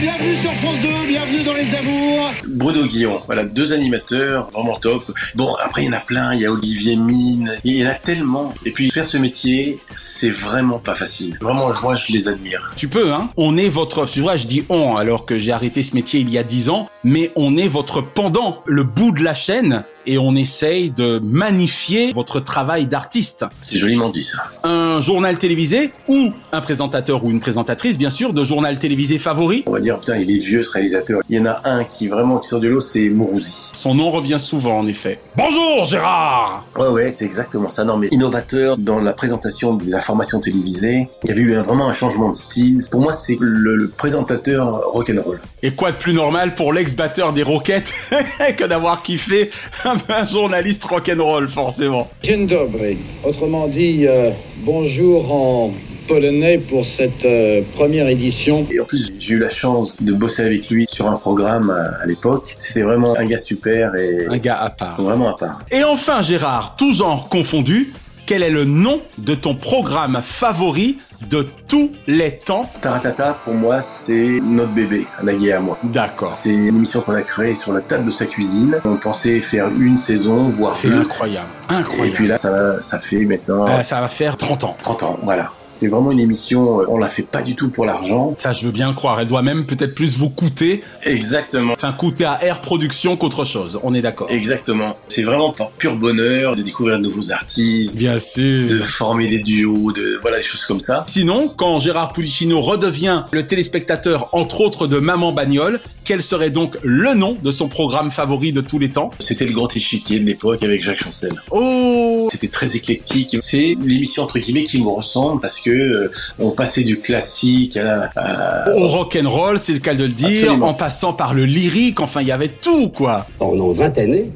bienvenue 0.00 0.36
sur 0.36 0.52
France 0.54 0.80
2, 0.82 0.88
bienvenue 1.06 1.42
dans 1.44 1.54
les 1.54 1.74
amours. 1.76 2.30
Bruno 2.48 2.84
Guillon, 2.86 3.22
voilà, 3.26 3.44
deux 3.44 3.72
animateurs 3.72 4.50
vraiment 4.50 4.76
top. 4.76 5.12
Bon, 5.36 5.54
après, 5.64 5.82
il 5.82 5.86
y 5.86 5.88
en 5.88 5.92
a 5.92 6.00
plein. 6.00 6.34
Il 6.34 6.40
y 6.40 6.46
a 6.46 6.50
Olivier 6.50 6.96
Mine. 6.96 7.50
Il 7.62 7.76
y 7.76 7.86
en 7.86 7.88
a 7.88 7.94
tellement. 7.94 8.54
Et 8.64 8.72
puis, 8.72 8.90
faire 8.90 9.06
ce 9.06 9.18
métier, 9.18 9.78
c'est 9.96 10.30
vraiment 10.30 10.78
pas 10.78 10.94
facile. 10.94 11.38
Vraiment, 11.40 11.70
moi, 11.82 11.94
je 11.94 12.12
les 12.12 12.28
admire. 12.28 12.72
Tu 12.76 12.88
peux, 12.88 13.12
hein 13.12 13.30
On 13.36 13.56
est 13.56 13.68
votre, 13.68 14.06
tu 14.06 14.20
vois, 14.20 14.36
je 14.36 14.46
dis 14.46 14.64
on, 14.68 14.96
alors 14.96 15.26
que 15.26 15.38
j'ai 15.38 15.52
arrêté 15.52 15.82
ce 15.82 15.94
métier 15.94 16.20
il 16.20 16.30
y 16.30 16.38
a 16.38 16.42
10 16.42 16.68
ans, 16.68 16.88
mais 17.04 17.30
on 17.36 17.56
est 17.56 17.68
votre 17.68 18.00
pendant, 18.00 18.62
le 18.66 18.82
bout 18.82 19.12
de 19.12 19.22
la 19.22 19.34
chaîne, 19.34 19.84
et 20.06 20.18
on 20.18 20.34
essaye 20.34 20.90
de 20.90 21.20
magnifier 21.22 22.10
votre 22.12 22.40
travail 22.40 22.86
d'artiste. 22.86 23.44
C'est 23.60 23.78
joliment 23.78 24.08
dit, 24.08 24.24
ça. 24.24 24.50
Un 24.64 25.00
journal 25.00 25.38
télévisé, 25.38 25.92
ou 26.08 26.32
un 26.50 26.60
présentateur 26.60 27.24
ou 27.24 27.30
une 27.30 27.40
présentatrice, 27.40 27.98
bien 27.98 28.10
sûr, 28.10 28.32
de 28.32 28.42
journal 28.42 28.78
télévisé 28.78 29.18
favori 29.18 29.51
On 29.66 29.72
va 29.72 29.80
dire 29.80 29.98
putain 29.98 30.16
il 30.16 30.30
est 30.30 30.38
vieux 30.38 30.62
ce 30.62 30.70
réalisateur. 30.70 31.20
Il 31.28 31.36
y 31.36 31.40
en 31.40 31.46
a 31.46 31.60
un 31.64 31.84
qui 31.84 32.08
vraiment 32.08 32.38
qui 32.38 32.48
sort 32.48 32.60
du 32.60 32.68
lot, 32.70 32.80
c'est 32.80 33.08
Mourouzi. 33.10 33.70
Son 33.72 33.94
nom 33.94 34.10
revient 34.10 34.38
souvent 34.38 34.78
en 34.78 34.86
effet. 34.86 35.18
Bonjour 35.36 35.84
Gérard 35.84 36.64
Ouais 36.78 36.88
ouais 36.88 37.10
c'est 37.10 37.24
exactement 37.24 37.68
ça. 37.68 37.84
Non 37.84 37.96
mais 37.96 38.08
innovateur 38.10 38.76
dans 38.78 39.00
la 39.00 39.12
présentation 39.12 39.74
des 39.74 39.94
informations 39.94 40.40
télévisées. 40.40 41.08
Il 41.24 41.28
y 41.30 41.32
avait 41.32 41.42
eu 41.42 41.54
un- 41.56 41.62
vraiment 41.62 41.88
un 41.88 41.92
changement 41.92 42.30
de 42.30 42.34
style. 42.34 42.78
Pour 42.90 43.00
moi 43.00 43.12
c'est 43.12 43.36
le, 43.40 43.76
le 43.76 43.88
présentateur 43.88 44.80
rock'n'roll. 44.92 45.40
Et 45.62 45.70
quoi 45.72 45.92
de 45.92 45.96
plus 45.96 46.14
normal 46.14 46.54
pour 46.54 46.72
l'ex-batteur 46.72 47.32
des 47.32 47.42
Rockets 47.42 47.92
que 48.56 48.64
d'avoir 48.64 49.02
kiffé 49.02 49.50
un, 49.84 49.96
un 50.08 50.26
journaliste 50.26 50.84
rock'n'roll 50.84 51.48
forcément. 51.48 52.08
Dzień 52.22 52.46
dobry. 52.46 52.96
Autrement 53.24 53.66
dit, 53.68 54.06
euh, 54.06 54.30
bonjour 54.64 55.32
en 55.32 55.72
polonais 56.06 56.58
pour 56.58 56.86
cette 56.86 57.24
euh, 57.24 57.62
première 57.74 58.08
édition. 58.08 58.66
Et 58.70 58.80
en 58.80 58.84
plus, 58.84 59.12
j'ai 59.18 59.34
eu 59.34 59.38
la 59.38 59.48
chance 59.48 60.02
de 60.02 60.12
bosser 60.12 60.42
avec 60.44 60.68
lui 60.70 60.86
sur 60.88 61.08
un 61.08 61.16
programme 61.16 61.70
à, 61.70 62.02
à 62.02 62.06
l'époque. 62.06 62.54
C'était 62.58 62.82
vraiment 62.82 63.16
un 63.16 63.24
gars 63.24 63.38
super 63.38 63.94
et 63.94 64.26
Un 64.28 64.38
gars 64.38 64.58
à 64.60 64.70
part. 64.70 65.00
vraiment 65.00 65.30
à 65.30 65.36
part. 65.36 65.60
Et 65.70 65.84
enfin 65.84 66.22
Gérard, 66.22 66.74
tout 66.76 66.92
genre 66.92 67.28
confondu, 67.28 67.92
quel 68.24 68.44
est 68.44 68.50
le 68.50 68.64
nom 68.64 69.00
de 69.18 69.34
ton 69.34 69.54
programme 69.56 70.20
favori 70.22 70.96
de 71.28 71.44
tous 71.66 71.90
les 72.06 72.38
temps? 72.38 72.70
Taratata, 72.80 73.36
pour 73.44 73.54
moi, 73.54 73.82
c'est 73.82 74.38
notre 74.40 74.72
bébé, 74.72 75.04
Nagui 75.24 75.48
et 75.48 75.52
à 75.54 75.60
moi. 75.60 75.76
D'accord. 75.82 76.32
C'est 76.32 76.50
une 76.50 76.66
émission 76.66 77.00
qu'on 77.00 77.14
a 77.14 77.22
créée 77.22 77.56
sur 77.56 77.72
la 77.72 77.80
table 77.80 78.04
de 78.06 78.10
sa 78.12 78.26
cuisine. 78.26 78.76
On 78.84 78.94
pensait 78.94 79.40
faire 79.40 79.68
une 79.76 79.96
saison, 79.96 80.48
voire 80.50 80.76
C'est 80.76 80.88
deux. 80.88 81.00
incroyable. 81.00 81.46
Et 81.70 81.74
Incroyable. 81.74 82.14
puis 82.16 82.26
là, 82.28 82.38
ça, 82.38 82.80
ça 82.80 83.00
fait 83.00 83.24
maintenant 83.24 83.66
Euh, 83.68 83.82
ça 83.82 84.00
va 84.00 84.08
faire 84.08 84.36
30 84.36 84.64
ans. 84.64 84.76
30 84.80 85.02
ans, 85.02 85.18
voilà. 85.24 85.50
C'est 85.82 85.88
vraiment 85.88 86.12
une 86.12 86.20
émission, 86.20 86.80
euh, 86.80 86.84
on 86.88 86.96
la 86.96 87.08
fait 87.08 87.24
pas 87.24 87.42
du 87.42 87.56
tout 87.56 87.68
pour 87.68 87.84
l'argent. 87.86 88.36
Ça, 88.38 88.52
je 88.52 88.64
veux 88.66 88.70
bien 88.70 88.86
le 88.86 88.94
croire. 88.94 89.18
Elle 89.20 89.26
doit 89.26 89.42
même 89.42 89.66
peut-être 89.66 89.96
plus 89.96 90.16
vous 90.16 90.30
coûter, 90.30 90.80
Exactement. 91.02 91.72
enfin 91.72 91.92
coûter 91.92 92.24
à 92.24 92.38
Air 92.44 92.60
Production 92.60 93.16
qu'autre 93.16 93.44
chose. 93.44 93.80
On 93.82 93.92
est 93.92 94.00
d'accord. 94.00 94.28
Exactement. 94.30 94.96
C'est 95.08 95.24
vraiment 95.24 95.50
par 95.50 95.70
pur 95.72 95.96
bonheur 95.96 96.54
de 96.54 96.62
découvrir 96.62 96.98
de 96.98 97.02
nouveaux 97.02 97.32
artistes, 97.32 97.96
Bien 97.96 98.20
sûr. 98.20 98.68
de 98.68 98.78
former 98.94 99.26
des 99.28 99.42
duos, 99.42 99.90
de 99.90 100.20
voilà 100.22 100.36
des 100.36 100.44
choses 100.44 100.64
comme 100.66 100.78
ça. 100.78 101.04
Sinon, 101.08 101.52
quand 101.56 101.80
Gérard 101.80 102.12
Pulicino 102.12 102.60
redevient 102.60 103.24
le 103.32 103.44
téléspectateur, 103.44 104.28
entre 104.30 104.60
autres, 104.60 104.86
de 104.86 104.98
Maman 105.00 105.32
Bagnole, 105.32 105.80
quel 106.04 106.22
serait 106.22 106.50
donc 106.50 106.76
le 106.82 107.14
nom 107.14 107.36
de 107.42 107.50
son 107.50 107.68
programme 107.68 108.10
favori 108.10 108.52
de 108.52 108.60
tous 108.60 108.78
les 108.78 108.88
temps 108.88 109.10
C'était 109.18 109.44
le 109.46 109.52
grand 109.52 109.74
échiquier 109.76 110.18
de 110.20 110.24
l'époque 110.24 110.62
avec 110.62 110.82
Jacques 110.82 110.98
Chancel. 111.02 111.32
Oh 111.50 112.28
C'était 112.30 112.48
très 112.48 112.74
éclectique. 112.76 113.36
C'est 113.40 113.76
l'émission 113.82 114.24
entre 114.24 114.38
guillemets 114.38 114.64
qui 114.64 114.82
me 114.82 114.88
ressemble 114.88 115.40
parce 115.40 115.60
que 115.60 115.70
euh, 115.70 116.10
on 116.38 116.50
passait 116.50 116.82
du 116.84 116.98
classique 117.00 117.76
à, 117.76 118.10
à- 118.16 118.70
Au 118.76 118.88
rock'n'roll, 118.88 119.58
c'est 119.60 119.72
le 119.74 119.78
cas 119.78 119.94
de 119.94 120.04
le 120.04 120.08
dire, 120.12 120.42
Absolument. 120.42 120.68
en 120.68 120.74
passant 120.74 121.12
par 121.12 121.34
le 121.34 121.44
lyrique, 121.44 122.00
enfin, 122.00 122.20
il 122.22 122.28
y 122.28 122.32
avait 122.32 122.48
tout, 122.48 122.88
quoi. 122.90 123.26
Pendant 123.38 123.70
20 123.72 123.98
années, 123.98 124.30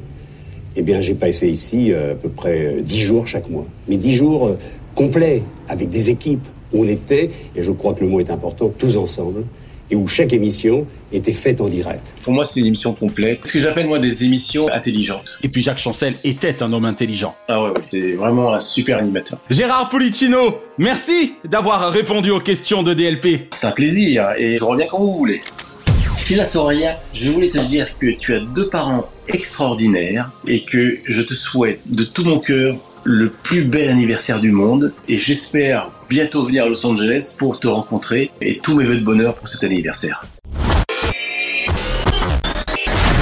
eh 0.75 0.81
bien, 0.81 1.01
j'ai 1.01 1.15
passé 1.15 1.49
ici 1.49 1.91
euh, 1.91 2.13
à 2.13 2.15
peu 2.15 2.29
près 2.29 2.77
euh, 2.77 2.81
10 2.81 3.01
jours 3.01 3.27
chaque 3.27 3.49
mois. 3.49 3.65
Mais 3.87 3.97
10 3.97 4.15
jours 4.15 4.47
euh, 4.47 4.57
complets, 4.95 5.43
avec 5.67 5.89
des 5.89 6.09
équipes 6.09 6.45
où 6.73 6.83
on 6.83 6.87
était, 6.87 7.29
et 7.55 7.63
je 7.63 7.71
crois 7.71 7.93
que 7.93 8.01
le 8.01 8.07
mot 8.09 8.19
est 8.19 8.29
important, 8.29 8.71
tous 8.77 8.95
ensemble, 8.97 9.43
et 9.89 9.95
où 9.95 10.07
chaque 10.07 10.33
émission 10.33 10.85
était 11.11 11.33
faite 11.33 11.61
en 11.61 11.67
direct. 11.67 12.01
Pour 12.23 12.33
moi, 12.33 12.45
c'est 12.45 12.59
une 12.59 12.65
émission 12.65 12.93
complète. 12.93 13.45
Ce 13.45 13.51
que 13.51 13.59
j'appelle 13.59 13.87
moi 13.87 13.99
des 13.99 14.23
émissions 14.23 14.67
intelligentes. 14.71 15.37
Et 15.43 15.49
puis 15.49 15.61
Jacques 15.61 15.77
Chancel 15.77 16.15
était 16.23 16.61
un 16.63 16.73
homme 16.73 16.85
intelligent. 16.85 17.35
Ah 17.47 17.63
ouais, 17.63 17.73
c'est 17.91 18.13
vraiment 18.13 18.53
un 18.53 18.61
super 18.61 18.97
animateur. 18.97 19.39
Gérard 19.49 19.89
Pulicino, 19.89 20.59
merci 20.77 21.33
d'avoir 21.45 21.91
répondu 21.91 22.31
aux 22.31 22.39
questions 22.39 22.83
de 22.83 22.93
DLP. 22.93 23.47
C'est 23.53 23.67
un 23.67 23.71
plaisir 23.71 24.31
et 24.37 24.57
je 24.57 24.63
reviens 24.63 24.87
quand 24.87 24.99
vous 24.99 25.13
voulez. 25.13 25.41
Sheila 26.17 26.43
Soraya, 26.43 26.99
je 27.13 27.31
voulais 27.31 27.47
te 27.47 27.59
dire 27.59 27.97
que 27.97 28.07
tu 28.07 28.33
as 28.33 28.39
deux 28.39 28.67
parents 28.67 29.05
extraordinaires 29.27 30.29
et 30.45 30.65
que 30.65 30.97
je 31.05 31.21
te 31.21 31.33
souhaite 31.33 31.79
de 31.89 32.03
tout 32.03 32.25
mon 32.25 32.39
cœur 32.39 32.75
le 33.05 33.29
plus 33.29 33.63
bel 33.63 33.89
anniversaire 33.89 34.41
du 34.41 34.51
monde 34.51 34.93
et 35.07 35.17
j'espère 35.17 35.89
bientôt 36.09 36.45
venir 36.45 36.65
à 36.65 36.67
Los 36.67 36.85
Angeles 36.85 37.35
pour 37.37 37.59
te 37.59 37.67
rencontrer 37.67 38.31
et 38.41 38.59
tous 38.59 38.75
mes 38.75 38.83
vœux 38.83 38.97
de 38.97 39.03
bonheur 39.03 39.35
pour 39.35 39.47
cet 39.47 39.63
anniversaire. 39.63 40.23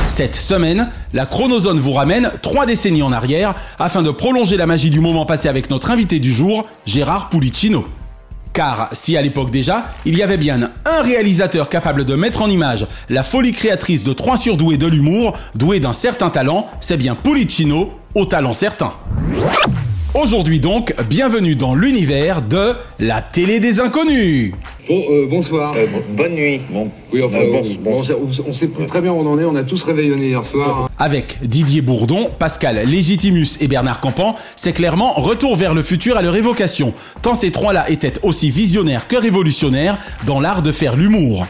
Cette 0.07 0.35
semaine, 0.35 0.89
la 1.13 1.25
Chronozone 1.25 1.79
vous 1.79 1.91
ramène 1.91 2.31
trois 2.41 2.65
décennies 2.65 3.03
en 3.03 3.11
arrière 3.11 3.53
afin 3.79 4.01
de 4.01 4.11
prolonger 4.11 4.55
la 4.55 4.65
magie 4.65 4.89
du 4.89 5.01
moment 5.01 5.25
passé 5.25 5.49
avec 5.49 5.69
notre 5.69 5.91
invité 5.91 6.19
du 6.19 6.31
jour, 6.31 6.65
Gérard 6.85 7.27
Pulicino. 7.27 7.85
Car 8.53 8.87
si 8.93 9.17
à 9.17 9.21
l'époque 9.21 9.51
déjà, 9.51 9.87
il 10.05 10.17
y 10.17 10.23
avait 10.23 10.37
bien 10.37 10.71
un 10.85 11.01
réalisateur 11.01 11.67
capable 11.67 12.05
de 12.05 12.15
mettre 12.15 12.41
en 12.41 12.49
image 12.49 12.87
la 13.09 13.23
folie 13.23 13.51
créatrice 13.51 14.03
de 14.03 14.13
trois 14.13 14.37
surdoués 14.37 14.77
de 14.77 14.87
l'humour, 14.87 15.37
doués 15.55 15.81
d'un 15.81 15.91
certain 15.91 16.29
talent, 16.29 16.67
c'est 16.79 16.95
bien 16.95 17.15
Pulicino, 17.15 17.91
au 18.13 18.25
talent 18.25 18.53
certain. 18.53 18.93
Aujourd'hui 20.19 20.61
donc, 20.61 20.93
bienvenue 21.09 21.57
dans 21.57 21.75
l'univers 21.75 22.41
de 22.41 22.73
la 22.99 23.21
télé 23.21 23.59
des 23.59 23.81
inconnus. 23.81 24.53
Bon, 24.87 25.03
euh, 25.09 25.25
bonsoir. 25.29 25.75
bonne 26.15 26.35
nuit. 26.35 26.61
Bon. 26.69 26.89
oui, 27.11 27.21
enfin, 27.21 27.39
euh, 27.39 27.51
bon, 27.51 27.63
on- 27.65 27.83
bon. 27.83 27.99
on 27.99 28.03
sait- 28.03 28.13
on, 28.13 28.49
on 28.49 28.53
sait 28.53 28.67
plus 28.67 28.85
très 28.85 29.01
bien 29.01 29.11
où 29.11 29.19
on 29.19 29.27
en 29.33 29.37
est. 29.39 29.43
On 29.43 29.55
a 29.57 29.63
tous 29.63 29.83
réveillonné 29.83 30.27
hier 30.27 30.45
soir. 30.45 30.83
hein. 30.83 30.87
Avec 30.97 31.39
Didier 31.41 31.81
Bourdon, 31.81 32.29
Pascal 32.39 32.77
Légitimus 32.87 33.57
et 33.59 33.67
Bernard 33.67 33.99
Campan, 33.99 34.35
c'est 34.55 34.71
clairement 34.71 35.11
retour 35.15 35.57
vers 35.57 35.73
le 35.73 35.81
futur 35.81 36.15
à 36.15 36.21
leur 36.21 36.35
évocation, 36.37 36.93
tant 37.21 37.35
ces 37.35 37.51
trois-là 37.51 37.89
étaient 37.89 38.13
aussi 38.23 38.49
visionnaires 38.51 39.09
que 39.09 39.17
révolutionnaires 39.17 39.99
dans 40.25 40.39
l'art 40.39 40.61
de 40.61 40.71
faire 40.71 40.95
l'humour. 40.95 41.45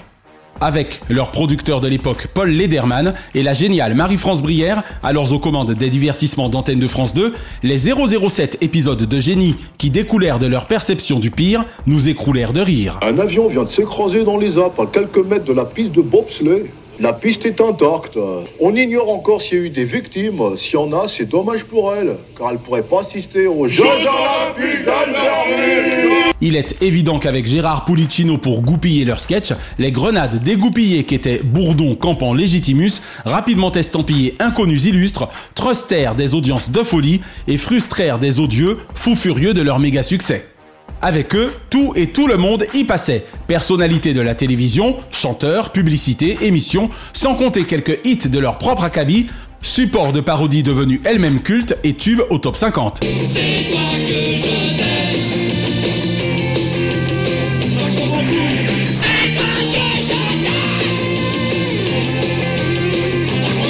Avec 0.61 1.01
leur 1.09 1.31
producteur 1.31 1.81
de 1.81 1.89
l'époque 1.89 2.27
Paul 2.33 2.49
Lederman 2.49 3.13
et 3.33 3.43
la 3.43 3.51
géniale 3.51 3.93
Marie-France 3.93 4.41
Brière, 4.41 4.83
alors 5.03 5.31
aux 5.33 5.39
commandes 5.39 5.73
des 5.73 5.89
divertissements 5.89 6.47
d'antenne 6.47 6.79
de 6.79 6.87
France 6.87 7.13
2, 7.13 7.33
les 7.63 7.77
007 7.77 8.59
épisodes 8.61 9.03
de 9.03 9.19
génie 9.19 9.57
qui 9.77 9.89
découlèrent 9.89 10.39
de 10.39 10.47
leur 10.47 10.65
perception 10.65 11.19
du 11.19 11.29
pire 11.29 11.65
nous 11.87 12.07
écroulèrent 12.07 12.53
de 12.53 12.61
rire. 12.61 12.99
Un 13.01 13.19
avion 13.19 13.47
vient 13.47 13.63
de 13.63 13.69
s'écraser 13.69 14.23
dans 14.23 14.37
les 14.37 14.57
Alpes 14.57 14.79
à 14.79 14.85
quelques 14.85 15.25
mètres 15.25 15.45
de 15.45 15.53
la 15.53 15.65
piste 15.65 15.91
de 15.91 16.01
bobsleigh. 16.01 16.71
La 16.99 17.11
piste 17.11 17.45
est 17.45 17.59
intacte. 17.59 18.17
On 18.59 18.75
ignore 18.75 19.09
encore 19.09 19.41
s'il 19.41 19.57
y 19.57 19.61
a 19.61 19.63
eu 19.65 19.69
des 19.69 19.83
victimes. 19.83 20.57
S'il 20.57 20.75
y 20.75 20.77
en 20.77 20.93
a, 20.93 21.07
c'est 21.09 21.25
dommage 21.25 21.65
pour 21.65 21.93
elle, 21.93 22.15
car 22.37 22.51
elle 22.51 22.57
pourrait 22.57 22.83
pas 22.83 23.01
assister 23.01 23.47
aux 23.47 23.67
Jeux 23.67 23.83
Olympiques 23.83 24.85
d'Albertville. 24.85 26.33
Il 26.39 26.55
est 26.55 26.81
évident 26.81 27.19
qu'avec 27.19 27.45
Gérard 27.45 27.85
Pulicino 27.85 28.37
pour 28.37 28.61
goupiller 28.61 29.03
leur 29.03 29.19
sketch, 29.19 29.51
les 29.77 29.91
grenades 29.91 30.41
dégoupillées 30.41 31.03
qu'étaient 31.03 31.41
Bourdon, 31.43 31.95
Campan, 31.95 32.33
Légitimus, 32.33 33.01
rapidement 33.25 33.71
estampillées 33.71 34.35
inconnus 34.39 34.85
illustres, 34.85 35.27
trustèrent 35.53 36.15
des 36.15 36.33
audiences 36.33 36.69
de 36.71 36.83
folie 36.83 37.21
et 37.47 37.57
frustrèrent 37.57 38.19
des 38.19 38.39
odieux, 38.39 38.77
fous 38.93 39.15
furieux 39.15 39.53
de 39.53 39.61
leur 39.61 39.79
méga 39.79 40.03
succès. 40.03 40.45
Avec 41.05 41.35
eux, 41.35 41.53
tout 41.69 41.93
et 41.95 42.07
tout 42.07 42.25
le 42.25 42.35
monde 42.35 42.65
y 42.73 42.83
passait. 42.83 43.25
Personnalités 43.45 44.15
de 44.15 44.21
la 44.21 44.33
télévision, 44.33 44.95
chanteurs, 45.11 45.71
publicités, 45.71 46.35
émissions, 46.41 46.89
sans 47.13 47.35
compter 47.35 47.65
quelques 47.65 47.99
hits 48.03 48.27
de 48.27 48.39
leur 48.39 48.57
propre 48.57 48.85
acabit, 48.85 49.27
support 49.61 50.13
de 50.13 50.21
parodie 50.21 50.63
devenu 50.63 50.99
elle-même 51.05 51.43
culte 51.43 51.77
et 51.83 51.93
tube 51.93 52.21
au 52.31 52.39
top 52.39 52.55
50. 52.55 53.01
C'est 53.03 53.71
toi 53.71 53.81
que 53.93 54.35
je 54.35 54.77
t'aime. 54.77 55.21
Moi 57.71 57.83
je 57.87 57.99
m'en 57.99 58.07
beaucoup. 58.07 58.49
C'est 58.97 59.35
toi 59.37 59.53
que 59.61 60.01
je 60.01 60.07
t'aime. 60.09 60.41
Moi 63.41 63.49
je 63.53 63.59
m'en 63.59 63.65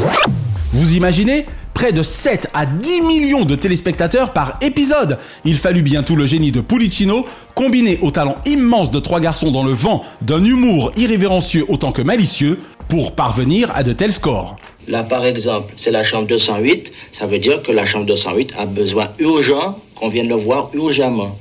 beaucoup. 0.00 0.32
Vous 0.72 0.94
imaginez 0.96 1.46
Près 1.76 1.92
de 1.92 2.02
7 2.02 2.48
à 2.54 2.64
10 2.64 3.02
millions 3.02 3.44
de 3.44 3.54
téléspectateurs 3.54 4.32
par 4.32 4.58
épisode. 4.62 5.18
Il 5.44 5.58
fallut 5.58 5.82
bien 5.82 6.02
tout 6.02 6.16
le 6.16 6.24
génie 6.24 6.50
de 6.50 6.62
Pulicino, 6.62 7.26
combiné 7.54 7.98
au 8.00 8.10
talent 8.10 8.38
immense 8.46 8.90
de 8.90 8.98
trois 8.98 9.20
garçons 9.20 9.50
dans 9.50 9.62
le 9.62 9.72
vent, 9.72 10.02
d'un 10.22 10.42
humour 10.42 10.90
irrévérencieux 10.96 11.66
autant 11.68 11.92
que 11.92 12.00
malicieux, 12.00 12.58
pour 12.88 13.12
parvenir 13.12 13.70
à 13.76 13.82
de 13.82 13.92
tels 13.92 14.12
scores. 14.12 14.56
Là, 14.88 15.02
par 15.02 15.26
exemple, 15.26 15.74
c'est 15.76 15.90
la 15.90 16.02
chambre 16.02 16.26
208. 16.28 16.94
Ça 17.12 17.26
veut 17.26 17.38
dire 17.38 17.60
que 17.60 17.72
la 17.72 17.84
chambre 17.84 18.06
208 18.06 18.54
a 18.56 18.64
besoin 18.64 19.08
urgent 19.18 19.78
qu'on 19.96 20.08
vienne 20.08 20.30
le 20.30 20.34
voir 20.34 20.70
urgemment. 20.72 21.38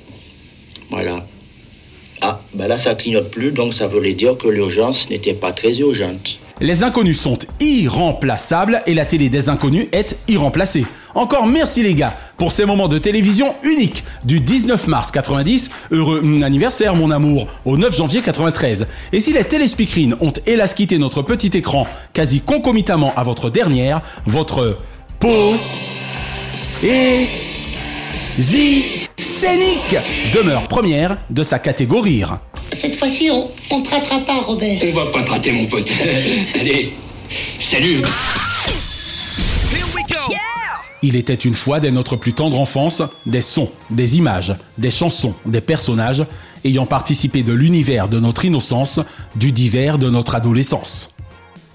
Voilà. 0.90 1.26
Ah, 2.20 2.42
ben 2.54 2.68
là, 2.68 2.78
ça 2.78 2.94
clignote 2.94 3.32
plus, 3.32 3.52
donc 3.52 3.74
ça 3.74 3.88
voulait 3.88 4.12
dire 4.12 4.38
que 4.38 4.50
l'urgence 4.50 5.10
n'était 5.10 5.34
pas 5.34 5.54
très 5.54 5.80
urgente. 5.80 6.40
Les 6.62 6.84
inconnus 6.84 7.20
sont 7.20 7.38
irremplaçables 7.60 8.82
et 8.88 8.94
la 8.94 9.06
télé 9.06 9.30
des 9.30 9.50
inconnus 9.50 9.88
est 9.92 10.18
irremplacée. 10.30 10.86
Encore 11.14 11.48
merci 11.48 11.84
les 11.84 11.96
gars 11.96 12.16
pour 12.38 12.54
ces 12.54 12.66
moments 12.66 12.88
de 12.88 12.98
télévision 12.98 13.56
uniques 13.64 14.06
du 14.24 14.40
19 14.40 14.88
mars 14.88 15.12
90, 15.12 15.70
heureux 15.92 16.22
anniversaire 16.44 16.96
mon 16.96 17.12
amour, 17.12 17.48
au 17.66 17.78
9 17.78 17.96
janvier 17.96 18.22
93. 18.22 18.88
Et 19.12 19.20
si 19.20 19.34
les 19.34 19.44
téléspeakerines 19.44 20.16
ont 20.22 20.32
hélas 20.46 20.74
quitté 20.74 20.98
notre 20.98 21.22
petit 21.22 21.58
écran 21.58 21.88
quasi 22.14 22.40
concomitamment 22.40 23.14
à 23.18 23.24
votre 23.24 23.50
dernière, 23.50 24.02
votre 24.26 24.78
peau 25.20 25.56
et 26.84 27.28
zi 28.38 29.08
scénique 29.20 29.98
demeure 30.34 30.64
première 30.64 31.18
de 31.30 31.44
sa 31.44 31.60
catégorie. 31.60 32.24
Cette 32.76 32.96
fois-ci, 32.96 33.30
on, 33.32 33.50
on 33.72 33.82
te 33.82 33.90
ratera 33.90 34.20
pas, 34.20 34.42
Robert. 34.42 34.80
On 34.84 34.92
va 34.94 35.06
pas 35.08 35.24
te 35.24 35.32
rater, 35.32 35.52
mon 35.52 35.66
pote. 35.66 35.90
Allez, 36.60 36.94
salut 37.60 38.02
Il 41.02 41.16
était 41.16 41.36
une 41.36 41.54
fois 41.54 41.80
dès 41.80 41.92
notre 41.92 42.16
plus 42.16 42.34
tendre 42.34 42.60
enfance 42.60 43.04
des 43.26 43.42
sons, 43.42 43.70
des 43.92 44.18
images, 44.18 44.56
des 44.78 44.90
chansons, 44.90 45.36
des 45.46 45.62
personnages 45.62 46.26
ayant 46.64 46.88
participé 46.88 47.44
de 47.44 47.54
l'univers 47.54 48.10
de 48.10 48.20
notre 48.20 48.44
innocence, 48.44 49.00
du 49.36 49.52
divers 49.52 50.00
de 50.00 50.10
notre 50.10 50.34
adolescence. 50.34 51.12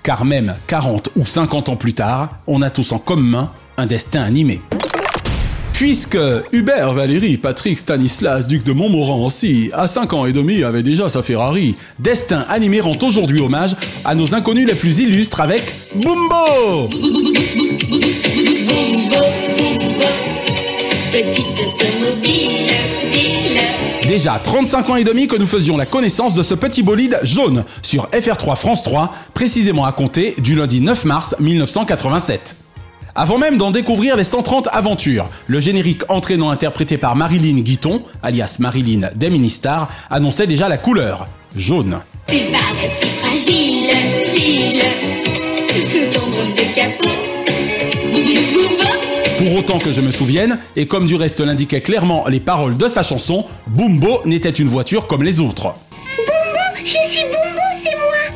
Car 0.02 0.24
même 0.24 0.56
40 0.66 1.10
ou 1.16 1.24
50 1.24 1.68
ans 1.68 1.76
plus 1.76 1.94
tard, 1.94 2.30
on 2.46 2.60
a 2.60 2.70
tous 2.70 2.90
en 2.92 2.98
commun 2.98 3.52
un 3.76 3.86
destin 3.86 4.22
animé. 4.22 4.60
Puisque 5.80 6.18
Hubert, 6.52 6.92
Valérie, 6.92 7.38
Patrick, 7.38 7.78
Stanislas, 7.78 8.46
duc 8.46 8.64
de 8.64 8.72
Montmorency, 8.72 9.70
à 9.72 9.88
5 9.88 10.12
ans 10.12 10.26
et 10.26 10.32
demi 10.34 10.62
avait 10.62 10.82
déjà 10.82 11.08
sa 11.08 11.22
Ferrari, 11.22 11.74
Destin 11.98 12.44
animé 12.50 12.82
rend 12.82 12.98
aujourd'hui 13.00 13.40
hommage 13.40 13.74
à 14.04 14.14
nos 14.14 14.34
inconnus 14.34 14.66
les 14.66 14.74
plus 14.74 14.98
illustres 14.98 15.40
avec 15.40 15.74
Bumbo. 15.94 16.90
Déjà 24.06 24.38
35 24.38 24.90
ans 24.90 24.96
et 24.96 25.04
demi 25.04 25.28
que 25.28 25.36
nous 25.36 25.46
faisions 25.46 25.78
la 25.78 25.86
connaissance 25.86 26.34
de 26.34 26.42
ce 26.42 26.52
petit 26.52 26.82
bolide 26.82 27.18
jaune 27.22 27.64
sur 27.80 28.10
FR3 28.10 28.54
France 28.54 28.82
3, 28.82 29.14
précisément 29.32 29.86
à 29.86 29.92
compter 29.92 30.34
du 30.42 30.56
lundi 30.56 30.82
9 30.82 31.06
mars 31.06 31.36
1987. 31.40 32.56
Avant 33.14 33.38
même 33.38 33.58
d'en 33.58 33.70
découvrir 33.70 34.16
les 34.16 34.24
130 34.24 34.68
aventures, 34.72 35.28
le 35.46 35.58
générique 35.58 36.02
entraînant 36.08 36.50
interprété 36.50 36.96
par 36.96 37.16
Marilyn 37.16 37.60
Guiton, 37.60 38.02
alias 38.22 38.56
Marilyn 38.60 39.10
des 39.14 39.30
Ministars, 39.30 39.88
annonçait 40.10 40.46
déjà 40.46 40.68
la 40.68 40.78
couleur, 40.78 41.26
jaune. 41.56 42.00
Tu 42.28 42.36
parais 42.52 42.90
si 43.00 43.08
fragile, 43.08 43.90
Gilles, 44.24 44.82
sous 45.70 46.18
ton 46.18 46.30
drôle 46.30 46.54
de 46.54 46.74
capot. 46.74 47.08
Boumbo, 48.12 48.84
Pour 49.38 49.56
autant 49.56 49.78
que 49.78 49.90
je 49.92 50.00
me 50.00 50.12
souvienne, 50.12 50.58
et 50.76 50.86
comme 50.86 51.06
du 51.06 51.16
reste 51.16 51.40
l'indiquaient 51.40 51.80
clairement 51.80 52.26
les 52.28 52.40
paroles 52.40 52.76
de 52.76 52.86
sa 52.86 53.02
chanson, 53.02 53.44
Bumbo 53.66 54.20
n'était 54.24 54.50
une 54.50 54.68
voiture 54.68 55.06
comme 55.08 55.24
les 55.24 55.40
autres. 55.40 55.74
je 56.84 56.90
suis 56.90 57.24
Boumbo, 57.24 57.39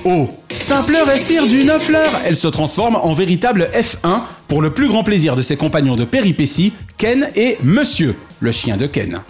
Oh, 0.07 0.29
simple 0.53 0.99
respire 1.07 1.47
d'une 1.47 1.71
fleur, 1.81 2.21
elle 2.27 2.37
se 2.37 2.47
transforme 2.49 2.97
en 2.97 3.15
véritable 3.15 3.71
F1 3.73 4.25
pour 4.49 4.61
le 4.61 4.69
plus 4.69 4.87
grand 4.87 5.03
plaisir 5.03 5.35
de 5.35 5.41
ses 5.41 5.57
compagnons 5.57 5.97
de 5.97 6.05
péripéties, 6.05 6.75
Ken 6.99 7.31
et 7.35 7.57
Monsieur, 7.63 8.15
le 8.41 8.53
chien 8.53 8.77
de 8.77 8.87
Ken. 8.87 9.23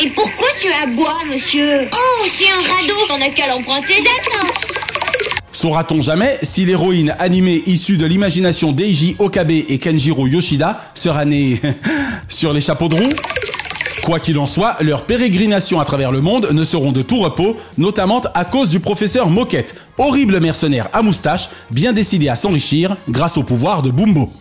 Et 0.00 0.08
pourquoi 0.08 0.48
tu 0.58 0.68
aboies, 0.72 1.24
monsieur? 1.30 1.88
Oh, 1.92 2.24
c'est 2.26 2.48
un 2.48 2.62
radeau 2.62 2.94
On 3.10 3.20
a 3.20 3.28
qu'à 3.28 3.48
l'emprunter, 3.48 3.96
d'accord. 4.02 4.50
Saura-t-on 5.52 6.00
jamais 6.00 6.38
si 6.42 6.64
l'héroïne 6.64 7.14
animée 7.18 7.62
issue 7.66 7.98
de 7.98 8.06
l'imagination 8.06 8.72
d'Eiji 8.72 9.16
Okabe 9.18 9.50
et 9.50 9.78
Kenjiro 9.78 10.26
Yoshida 10.26 10.80
sera 10.94 11.26
née 11.26 11.60
sur 12.28 12.54
les 12.54 12.62
chapeaux 12.62 12.88
de 12.88 12.94
roue? 12.94 13.12
Quoi 14.02 14.18
qu'il 14.18 14.36
en 14.38 14.46
soit, 14.46 14.76
leurs 14.80 15.04
pérégrinations 15.04 15.78
à 15.78 15.84
travers 15.84 16.10
le 16.10 16.20
monde 16.20 16.48
ne 16.52 16.64
seront 16.64 16.90
de 16.90 17.02
tout 17.02 17.20
repos, 17.20 17.56
notamment 17.78 18.20
à 18.34 18.44
cause 18.44 18.68
du 18.68 18.80
professeur 18.80 19.30
Moquette, 19.30 19.76
horrible 19.96 20.40
mercenaire 20.40 20.88
à 20.92 21.02
moustache, 21.02 21.48
bien 21.70 21.92
décidé 21.92 22.28
à 22.28 22.34
s'enrichir 22.34 22.96
grâce 23.08 23.36
au 23.36 23.44
pouvoir 23.44 23.80
de 23.82 23.90
Bumbo. 23.90 24.32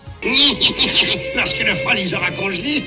Lorsque 1.35 1.59
le 1.67 1.75
froid 1.75 1.93
les 1.93 2.13
aura 2.13 2.31
congelés. 2.31 2.83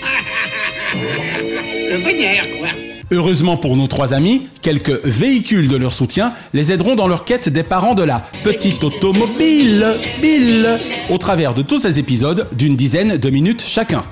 le 0.95 1.99
bonheur, 1.99 2.45
quoi. 2.59 2.69
Heureusement 3.13 3.57
pour 3.57 3.77
nos 3.77 3.87
trois 3.87 4.13
amis, 4.13 4.49
quelques 4.61 5.05
véhicules 5.05 5.69
de 5.69 5.77
leur 5.77 5.93
soutien 5.93 6.33
les 6.55 6.73
aideront 6.73 6.97
dans 6.97 7.07
leur 7.07 7.25
quête 7.25 7.49
des 7.49 7.63
parents 7.63 7.95
de 7.95 8.03
la 8.03 8.27
petite 8.43 8.83
automobile, 8.83 9.87
Bill, 10.21 10.81
au 11.11 11.19
travers 11.19 11.55
de 11.55 11.63
tous 11.63 11.79
ces 11.79 12.01
épisodes 12.01 12.49
d'une 12.53 12.75
dizaine 12.75 13.17
de 13.17 13.31
minutes 13.31 13.63
chacun. 13.65 14.05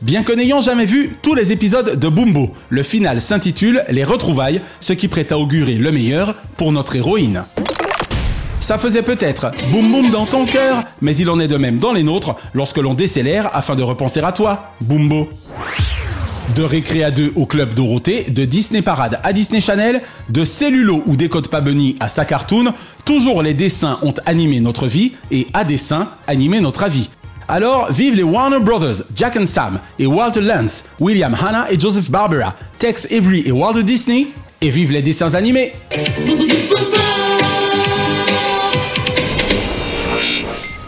Bien 0.00 0.22
que 0.22 0.32
n'ayant 0.32 0.60
jamais 0.60 0.84
vu 0.84 1.16
tous 1.22 1.34
les 1.34 1.50
épisodes 1.50 1.98
de 1.98 2.08
Bumbo, 2.08 2.54
le 2.68 2.84
final 2.84 3.20
s'intitule 3.20 3.82
Les 3.88 4.04
retrouvailles, 4.04 4.62
ce 4.80 4.92
qui 4.92 5.08
prête 5.08 5.32
à 5.32 5.38
augurer 5.38 5.74
le 5.74 5.90
meilleur 5.90 6.36
pour 6.56 6.70
notre 6.70 6.94
héroïne. 6.94 7.44
Ça 8.60 8.78
faisait 8.78 9.02
peut-être 9.02 9.50
boum 9.72 9.90
boum 9.90 10.10
dans 10.12 10.24
ton 10.24 10.46
cœur, 10.46 10.84
mais 11.00 11.16
il 11.16 11.28
en 11.28 11.40
est 11.40 11.48
de 11.48 11.56
même 11.56 11.80
dans 11.80 11.92
les 11.92 12.04
nôtres 12.04 12.36
lorsque 12.54 12.78
l'on 12.78 12.94
décélère 12.94 13.50
afin 13.52 13.74
de 13.74 13.82
repenser 13.82 14.20
à 14.20 14.30
toi, 14.30 14.70
Bumbo. 14.80 15.30
De 16.54 16.62
Récré 16.62 17.02
à 17.02 17.10
2 17.10 17.32
au 17.34 17.46
Club 17.46 17.74
Dorothée, 17.74 18.22
de 18.30 18.44
Disney 18.44 18.82
Parade 18.82 19.18
à 19.24 19.32
Disney 19.32 19.60
Channel, 19.60 20.02
de 20.28 20.44
Cellulo 20.44 21.02
ou 21.06 21.16
Décode 21.16 21.48
pas 21.48 21.60
Bunny 21.60 21.96
à 21.98 22.06
sa 22.06 22.24
cartoon, 22.24 22.72
toujours 23.04 23.42
les 23.42 23.54
dessins 23.54 23.98
ont 24.02 24.14
animé 24.26 24.60
notre 24.60 24.86
vie 24.86 25.14
et 25.32 25.48
à 25.54 25.64
dessin 25.64 26.10
animé 26.28 26.60
notre 26.60 26.84
avis. 26.84 27.10
Alors, 27.50 27.90
vive 27.90 28.14
les 28.14 28.22
Warner 28.22 28.60
Brothers, 28.60 29.04
Jack 29.16 29.38
and 29.38 29.46
Sam 29.46 29.80
et 29.98 30.06
Walter 30.06 30.42
Lance, 30.42 30.84
William 31.00 31.34
Hanna 31.34 31.66
et 31.72 31.80
Joseph 31.80 32.10
Barbera, 32.10 32.54
Tex 32.78 33.08
Avery 33.10 33.42
et 33.46 33.52
Walter 33.52 33.82
Disney, 33.82 34.26
et 34.60 34.68
vive 34.68 34.92
les 34.92 35.00
dessins 35.00 35.32
animés 35.32 35.72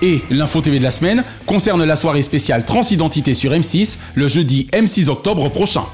Et 0.02 0.20
l'info 0.30 0.60
TV 0.60 0.78
de 0.78 0.84
la 0.84 0.90
semaine 0.90 1.24
concerne 1.46 1.82
la 1.84 1.96
soirée 1.96 2.22
spéciale 2.22 2.64
Transidentité 2.66 3.32
sur 3.32 3.52
M6 3.52 3.96
le 4.14 4.28
jeudi 4.28 4.66
M6 4.72 5.08
octobre 5.08 5.48
prochain. 5.48 5.84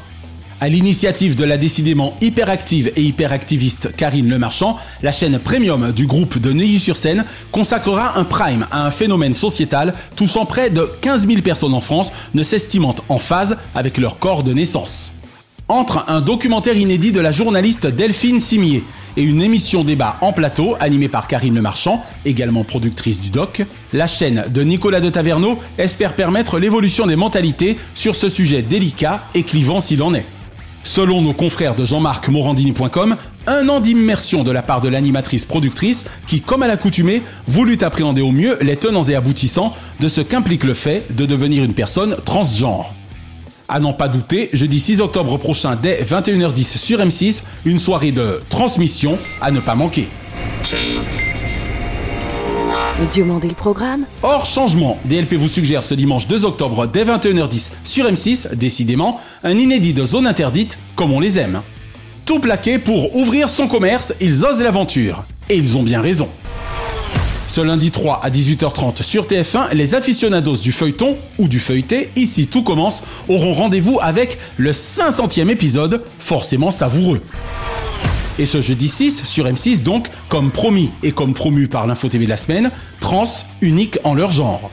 À 0.59 0.71
l'initiative 0.71 1.37
de 1.37 1.45
la 1.45 1.59
décidément 1.59 2.17
hyperactive 2.23 2.91
et 2.97 3.03
hyperactiviste 3.03 3.95
Karine 3.95 4.31
Lemarchand, 4.31 4.79
la 5.03 5.13
chaîne 5.13 5.39
premium 5.39 5.93
du 5.93 6.07
groupe 6.07 6.39
de 6.39 6.51
Neuilly-sur-Seine 6.51 7.27
consacrera 7.53 8.19
un 8.19 8.25
prime 8.25 8.67
à 8.71 8.87
un 8.87 8.91
phénomène 8.91 9.35
sociétal 9.35 9.93
touchant 10.17 10.47
près 10.47 10.71
de 10.71 10.91
15 11.03 11.29
000 11.29 11.43
personnes 11.43 11.75
en 11.75 11.81
France, 11.81 12.11
ne 12.33 12.43
s'estimant 12.43 12.95
en 13.11 13.19
phase 13.19 13.59
avec 13.75 13.99
leur 13.99 14.19
corps 14.19 14.45
de 14.45 14.55
naissance. 14.55 15.13
Entre 15.69 16.07
un 16.09 16.23
documentaire 16.23 16.77
inédit 16.77 17.13
de 17.13 17.21
la 17.21 17.33
journaliste 17.33 17.87
Delphine 17.87 18.41
Simier 18.41 18.83
et 19.19 19.23
une 19.23 19.43
émission 19.43 19.85
débat 19.85 20.17
en 20.23 20.33
plateau 20.33 20.75
animée 20.81 21.09
par 21.09 21.29
Karine 21.29 21.57
Lemarchand, 21.57 22.03
également 22.25 22.65
productrice 22.65 23.21
du 23.21 23.29
doc, 23.29 23.63
la 23.93 24.07
chaîne 24.07 24.45
de 24.49 24.63
Nicolas 24.63 25.01
de 25.01 25.11
Taverneau 25.11 25.59
espère 25.77 26.15
permettre 26.15 26.59
l'évolution 26.59 27.07
des 27.07 27.17
mentalités 27.17 27.77
sur 27.95 28.15
ce 28.15 28.31
sujet 28.31 28.63
délicat 28.63 29.27
et 29.35 29.43
clivant 29.43 29.81
s'il 29.81 30.03
en 30.03 30.15
est. 30.15 30.25
Selon 30.87 31.21
nos 31.21 31.33
confrères 31.33 31.75
de 31.75 31.85
Jean-Marc 31.85 32.29
Morandini.com, 32.29 33.17
un 33.49 33.69
an 33.69 33.81
d'immersion 33.81 34.45
de 34.45 34.53
la 34.53 34.63
part 34.63 34.81
de 34.81 34.89
l'animatrice 34.89 35.45
productrice 35.45 36.05
qui, 36.29 36.41
comme 36.41 36.63
à 36.63 36.69
l'accoutumée, 36.69 37.23
voulut 37.49 37.79
appréhender 37.83 38.23
au 38.23 38.31
mieux 38.31 38.57
les 38.61 38.77
tenants 38.77 39.03
et 39.03 39.17
aboutissants 39.17 39.75
de 39.99 40.09
ce 40.09 40.21
qu'implique 40.21 40.63
le 40.63 40.75
fait 40.75 41.13
de 41.15 41.27
devenir 41.27 41.65
une 41.65 41.75
personne 41.75 42.17
transgenre. 42.25 42.95
À 43.69 43.81
n'en 43.81 43.95
pas 43.95 44.07
douter, 44.07 44.49
jeudi 44.53 44.79
6 44.79 45.01
octobre 45.01 45.37
prochain 45.39 45.75
dès 45.75 46.05
21h10 46.05 46.79
sur 46.79 47.01
M6, 47.01 47.43
une 47.65 47.81
soirée 47.81 48.13
de 48.13 48.41
transmission 48.49 49.19
à 49.41 49.51
ne 49.51 49.59
pas 49.59 49.75
manquer. 49.75 50.09
Diomandé 53.11 53.49
le 53.49 53.55
programme 53.55 54.07
Hors 54.23 54.47
changement, 54.47 54.99
DLP 55.05 55.35
vous 55.35 55.49
suggère 55.49 55.83
ce 55.83 55.95
dimanche 55.95 56.27
2 56.27 56.45
octobre 56.45 56.87
dès 56.87 57.05
21h10 57.05 57.73
sur 57.85 58.07
M6, 58.07 58.55
décidément, 58.55 59.21
un 59.45 59.57
inédit 59.59 59.93
de 59.93 60.05
zone 60.05 60.27
interdite 60.27 60.79
comme 60.95 61.13
on 61.13 61.21
les 61.21 61.39
aime. 61.39 61.61
Tout 62.25 62.41
plaqué 62.41 62.79
pour 62.79 63.15
ouvrir 63.15 63.49
son 63.49 63.69
commerce, 63.69 64.15
ils 64.21 64.45
osent 64.45 64.63
l'aventure. 64.63 65.25
Et 65.49 65.57
ils 65.57 65.77
ont 65.77 65.83
bien 65.83 66.01
raison. 66.01 66.29
Ce 67.49 67.61
lundi 67.61 67.91
3 67.91 68.21
à 68.25 68.31
18h30 68.31 69.03
sur 69.03 69.27
TF1, 69.27 69.73
les 69.73 69.95
aficionados 69.95 70.57
du 70.57 70.73
feuilleton 70.73 71.17
ou 71.39 71.49
du 71.49 71.61
feuilleté, 71.61 72.11
ici 72.17 72.49
tout 72.49 72.65
commence, 72.65 73.03
auront 73.29 73.55
rendez-vous 73.55 73.99
avec 74.03 74.39
le 74.57 74.73
500e 74.73 75.49
épisode, 75.49 76.03
forcément 76.19 76.71
savoureux. 76.73 77.21
Et 78.39 78.47
ce 78.47 78.61
jeudi 78.61 78.89
6 78.89 79.25
sur 79.25 79.47
M6 79.47 79.83
donc, 79.83 80.09
comme 80.29 80.51
promis 80.51 80.91
et 81.03 81.13
comme 81.13 81.33
promu 81.33 81.69
par 81.69 81.87
l'info 81.87 82.09
TV 82.09 82.27
de 82.27 82.31
la 82.31 82.37
semaine, 82.37 82.71
trans 83.01 83.25
unique 83.63 83.99
en 84.05 84.15
leur 84.15 84.31
genre. 84.31 84.71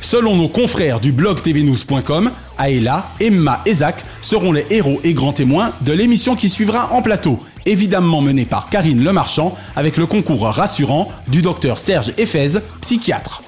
Selon 0.00 0.36
nos 0.36 0.48
confrères 0.48 1.00
du 1.00 1.12
blog 1.12 1.42
tvnews.com, 1.42 2.30
Aela, 2.56 3.08
Emma 3.20 3.60
et 3.66 3.74
Zach 3.74 4.04
seront 4.22 4.52
les 4.52 4.64
héros 4.70 5.00
et 5.04 5.12
grands 5.12 5.32
témoins 5.32 5.72
de 5.82 5.92
l'émission 5.92 6.36
qui 6.36 6.48
suivra 6.48 6.92
en 6.92 7.02
plateau, 7.02 7.38
évidemment 7.66 8.22
menée 8.22 8.46
par 8.46 8.70
Karine 8.70 9.04
Lemarchand 9.04 9.56
avec 9.76 9.96
le 9.96 10.06
concours 10.06 10.44
rassurant 10.44 11.12
du 11.28 11.42
docteur 11.42 11.78
Serge 11.78 12.12
Ephèse, 12.16 12.62
psychiatre. 12.80 13.42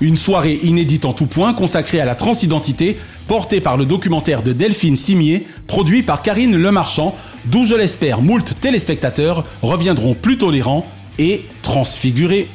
Une 0.00 0.16
soirée 0.16 0.58
inédite 0.62 1.04
en 1.04 1.12
tout 1.12 1.26
point 1.26 1.52
consacrée 1.52 2.00
à 2.00 2.06
la 2.06 2.14
transidentité, 2.14 2.98
portée 3.28 3.60
par 3.60 3.76
le 3.76 3.84
documentaire 3.84 4.42
de 4.42 4.52
Delphine 4.52 4.96
Simier, 4.96 5.46
produit 5.66 6.02
par 6.02 6.22
Karine 6.22 6.56
Lemarchand, 6.56 7.14
d'où 7.44 7.66
je 7.66 7.74
l'espère 7.74 8.22
moult 8.22 8.58
téléspectateurs 8.60 9.44
reviendront 9.60 10.14
plus 10.14 10.38
tolérants 10.38 10.86
et 11.18 11.44
transfigurés. 11.60 12.48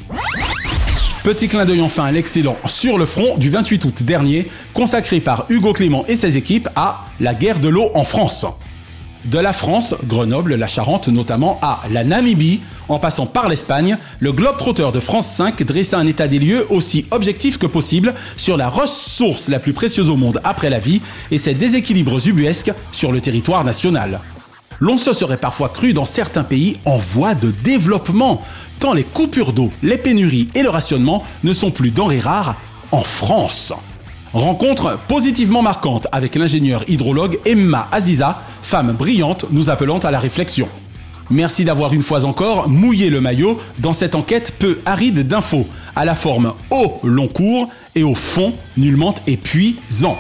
Petit 1.24 1.48
clin 1.48 1.66
d'œil 1.66 1.82
enfin 1.82 2.06
à 2.06 2.12
l'excellent 2.12 2.58
Sur 2.66 2.98
le 2.98 3.06
front 3.06 3.38
du 3.38 3.50
28 3.50 3.86
août 3.86 4.04
dernier, 4.04 4.48
consacré 4.74 5.20
par 5.20 5.46
Hugo 5.50 5.74
Clément 5.74 6.04
et 6.08 6.16
ses 6.16 6.38
équipes 6.38 6.70
à 6.76 7.06
La 7.20 7.36
guerre 7.36 7.60
de 7.60 7.70
l'eau 7.70 7.90
en 7.94 8.04
France. 8.04 8.46
De 9.26 9.40
la 9.40 9.54
France, 9.54 9.96
Grenoble, 10.06 10.54
la 10.54 10.68
Charente 10.68 11.08
notamment, 11.08 11.58
à 11.64 11.82
la 11.90 12.04
Namibie, 12.04 12.62
en 12.90 13.00
passant 13.00 13.26
par 13.26 13.50
l'Espagne, 13.50 13.98
le 14.20 14.32
Globetrotter 14.32 14.90
de 14.94 15.00
France 15.00 15.26
5 15.28 15.64
dressa 15.64 15.98
un 15.98 16.06
état 16.06 16.28
des 16.28 16.38
lieux 16.38 16.64
aussi 16.72 17.08
objectif 17.10 17.58
que 17.58 17.66
possible 17.66 18.14
sur 18.38 18.56
la 18.56 18.70
ressource 18.70 19.50
la 19.50 19.60
plus 19.60 19.74
précieuse 19.74 20.12
au 20.12 20.16
monde 20.16 20.42
après 20.44 20.70
la 20.70 20.78
vie 20.78 21.02
et 21.32 21.40
ses 21.40 21.56
déséquilibres 21.56 22.28
ubuesques 22.28 22.72
sur 22.92 23.12
le 23.12 23.20
territoire 23.20 23.64
national. 23.64 24.20
L'on 24.80 24.98
se 24.98 25.12
serait 25.12 25.38
parfois 25.38 25.70
cru 25.70 25.94
dans 25.94 26.06
certains 26.06 26.44
pays 26.44 26.78
en 26.86 26.98
voie 26.98 27.34
de 27.34 27.50
développement, 27.50 28.44
tant 28.80 28.94
les 28.94 29.04
coupures 29.04 29.54
d'eau, 29.54 29.72
les 29.82 29.98
pénuries 29.98 30.50
et 30.54 30.62
le 30.62 30.70
rationnement 30.70 31.24
ne 31.44 31.54
sont 31.54 31.72
plus 31.72 31.90
denrées 31.90 32.20
rares 32.20 32.58
en 32.92 33.02
France. 33.02 33.74
Rencontre 34.36 35.00
positivement 35.08 35.62
marquante 35.62 36.08
avec 36.12 36.36
l'ingénieur 36.36 36.84
hydrologue 36.90 37.40
Emma 37.46 37.88
Aziza, 37.94 38.42
femme 38.62 38.92
brillante 38.92 39.46
nous 39.52 39.70
appelant 39.70 40.00
à 40.00 40.12
la 40.12 40.20
réflexion. 40.20 40.68
Merci 41.30 41.64
d'avoir 41.64 41.94
une 41.94 42.02
fois 42.02 42.26
encore 42.26 42.68
mouillé 42.68 43.10
le 43.10 43.22
maillot 43.22 43.58
dans 43.80 43.94
cette 43.94 44.14
enquête 44.14 44.54
peu 44.60 44.82
aride 44.86 45.26
d'infos, 45.26 45.66
à 45.96 46.04
la 46.04 46.16
forme 46.16 46.52
au 46.70 47.00
long 47.04 47.30
cours 47.30 47.70
et 47.96 48.04
au 48.04 48.14
fond 48.14 48.52
nullement 48.76 49.16
épuisant. 49.26 50.18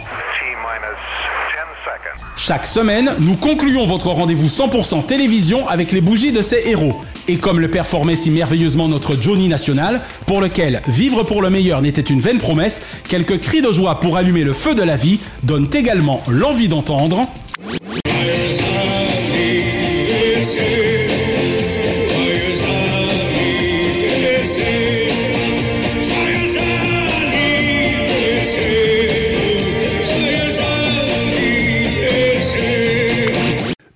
Chaque 2.37 2.67
semaine, 2.67 3.15
nous 3.19 3.35
concluons 3.35 3.85
votre 3.85 4.07
rendez-vous 4.07 4.47
100% 4.47 5.05
télévision 5.05 5.67
avec 5.67 5.91
les 5.91 5.99
bougies 5.99 6.31
de 6.31 6.41
ces 6.41 6.69
héros. 6.69 7.01
Et 7.27 7.37
comme 7.37 7.59
le 7.59 7.69
performait 7.69 8.15
si 8.15 8.29
merveilleusement 8.29 8.87
notre 8.87 9.19
Johnny 9.19 9.47
National, 9.47 10.01
pour 10.27 10.41
lequel 10.41 10.83
vivre 10.87 11.23
pour 11.23 11.41
le 11.41 11.49
meilleur 11.49 11.81
n'était 11.81 12.01
une 12.01 12.19
vaine 12.19 12.37
promesse, 12.37 12.81
quelques 13.07 13.39
cris 13.39 13.63
de 13.63 13.71
joie 13.71 13.99
pour 13.99 14.17
allumer 14.17 14.43
le 14.43 14.53
feu 14.53 14.75
de 14.75 14.83
la 14.83 14.95
vie 14.95 15.19
donnent 15.41 15.69
également 15.73 16.21
l'envie 16.27 16.67
d'entendre. 16.67 17.27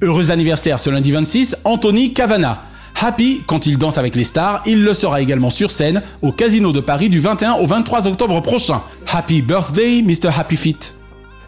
Heureux 0.02 0.32
anniversaire 0.32 0.80
ce 0.80 0.90
lundi 0.90 1.12
26, 1.12 1.58
Anthony 1.66 2.14
Cavana. 2.14 2.64
Happy 3.02 3.44
quand 3.48 3.66
il 3.66 3.78
danse 3.78 3.98
avec 3.98 4.16
les 4.16 4.26
stars, 4.26 4.62
il 4.66 4.84
le 4.84 4.94
sera 4.94 5.22
également 5.22 5.50
sur 5.50 5.72
scène 5.72 6.02
au 6.22 6.34
Casino 6.34 6.74
de 6.74 6.82
Paris 6.82 7.10
du 7.10 7.22
21 7.22 7.54
au 7.54 7.66
23 7.66 8.08
octobre 8.08 8.42
prochain. 8.42 8.82
Happy 9.08 9.42
birthday, 9.42 10.02
Mr. 10.02 10.30
Happy 10.38 10.58
Feet. 10.58 10.94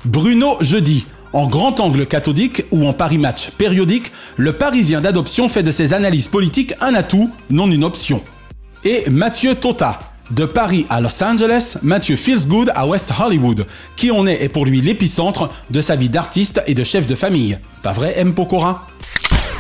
Bruno 0.05 0.55
Jeudi. 0.61 1.05
En 1.33 1.47
grand 1.47 1.79
angle 1.81 2.05
cathodique 2.05 2.63
ou 2.71 2.85
en 2.85 2.93
Paris 2.93 3.17
match 3.17 3.51
périodique, 3.51 4.13
le 4.37 4.53
Parisien 4.53 5.01
d'adoption 5.01 5.49
fait 5.49 5.63
de 5.63 5.71
ses 5.71 5.93
analyses 5.93 6.29
politiques 6.29 6.73
un 6.79 6.93
atout, 6.93 7.29
non 7.49 7.69
une 7.69 7.83
option. 7.83 8.21
Et 8.85 9.09
Mathieu 9.09 9.55
Tota. 9.55 9.99
De 10.31 10.45
Paris 10.45 10.85
à 10.89 11.01
Los 11.01 11.21
Angeles, 11.21 11.77
Mathieu 11.83 12.15
feels 12.15 12.47
good 12.47 12.71
à 12.73 12.87
West 12.87 13.11
Hollywood. 13.19 13.65
Qui 13.97 14.11
on 14.11 14.25
est 14.25 14.41
est 14.41 14.47
pour 14.47 14.65
lui 14.65 14.79
l'épicentre 14.79 15.49
de 15.69 15.81
sa 15.81 15.97
vie 15.97 16.07
d'artiste 16.07 16.63
et 16.67 16.73
de 16.73 16.83
chef 16.85 17.07
de 17.07 17.15
famille. 17.15 17.59
Pas 17.83 17.91
vrai, 17.91 18.13
M. 18.17 18.33
Pokora? 18.33 18.87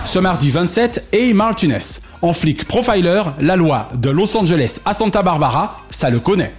Ce 0.05 0.19
mardi 0.19 0.49
27, 0.49 1.05
A. 1.13 1.33
Martinez. 1.33 1.99
En 2.21 2.33
flic 2.33 2.65
profiler, 2.65 3.23
la 3.39 3.55
loi 3.55 3.89
de 3.95 4.09
Los 4.09 4.35
Angeles 4.35 4.79
à 4.85 4.93
Santa 4.93 5.23
Barbara, 5.23 5.77
ça 5.89 6.09
le 6.09 6.19
connaît. 6.19 6.53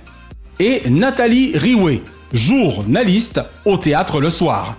Et 0.58 0.88
Nathalie 0.90 1.56
Rioué, 1.56 2.02
journaliste 2.32 3.40
au 3.64 3.76
théâtre 3.76 4.20
le 4.20 4.30
soir. 4.30 4.76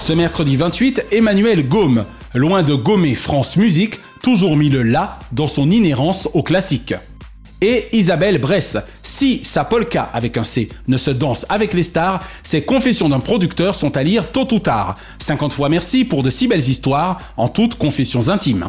Ce 0.00 0.12
mercredi 0.12 0.56
28, 0.56 1.06
Emmanuel 1.12 1.68
Gaume, 1.68 2.04
loin 2.34 2.62
de 2.62 2.74
gommer 2.74 3.14
France 3.14 3.56
Musique, 3.56 4.00
toujours 4.22 4.56
mis 4.56 4.70
le 4.70 4.82
la 4.82 5.18
dans 5.32 5.46
son 5.46 5.70
inhérence 5.70 6.28
au 6.34 6.42
classique 6.42 6.94
et 7.62 7.88
Isabelle 7.96 8.38
Bress. 8.38 8.76
Si 9.02 9.40
sa 9.44 9.64
polka 9.64 10.10
avec 10.12 10.36
un 10.36 10.44
C 10.44 10.68
ne 10.88 10.96
se 10.98 11.10
danse 11.10 11.46
avec 11.48 11.72
les 11.72 11.84
stars, 11.84 12.22
ses 12.42 12.62
confessions 12.62 13.08
d'un 13.08 13.20
producteur 13.20 13.74
sont 13.74 13.96
à 13.96 14.02
lire 14.02 14.32
tôt 14.32 14.52
ou 14.52 14.58
tard. 14.58 14.96
50 15.20 15.52
fois 15.52 15.68
merci 15.70 16.04
pour 16.04 16.22
de 16.22 16.28
si 16.28 16.48
belles 16.48 16.68
histoires, 16.68 17.20
en 17.36 17.48
toutes 17.48 17.76
confessions 17.76 18.28
intimes. 18.28 18.68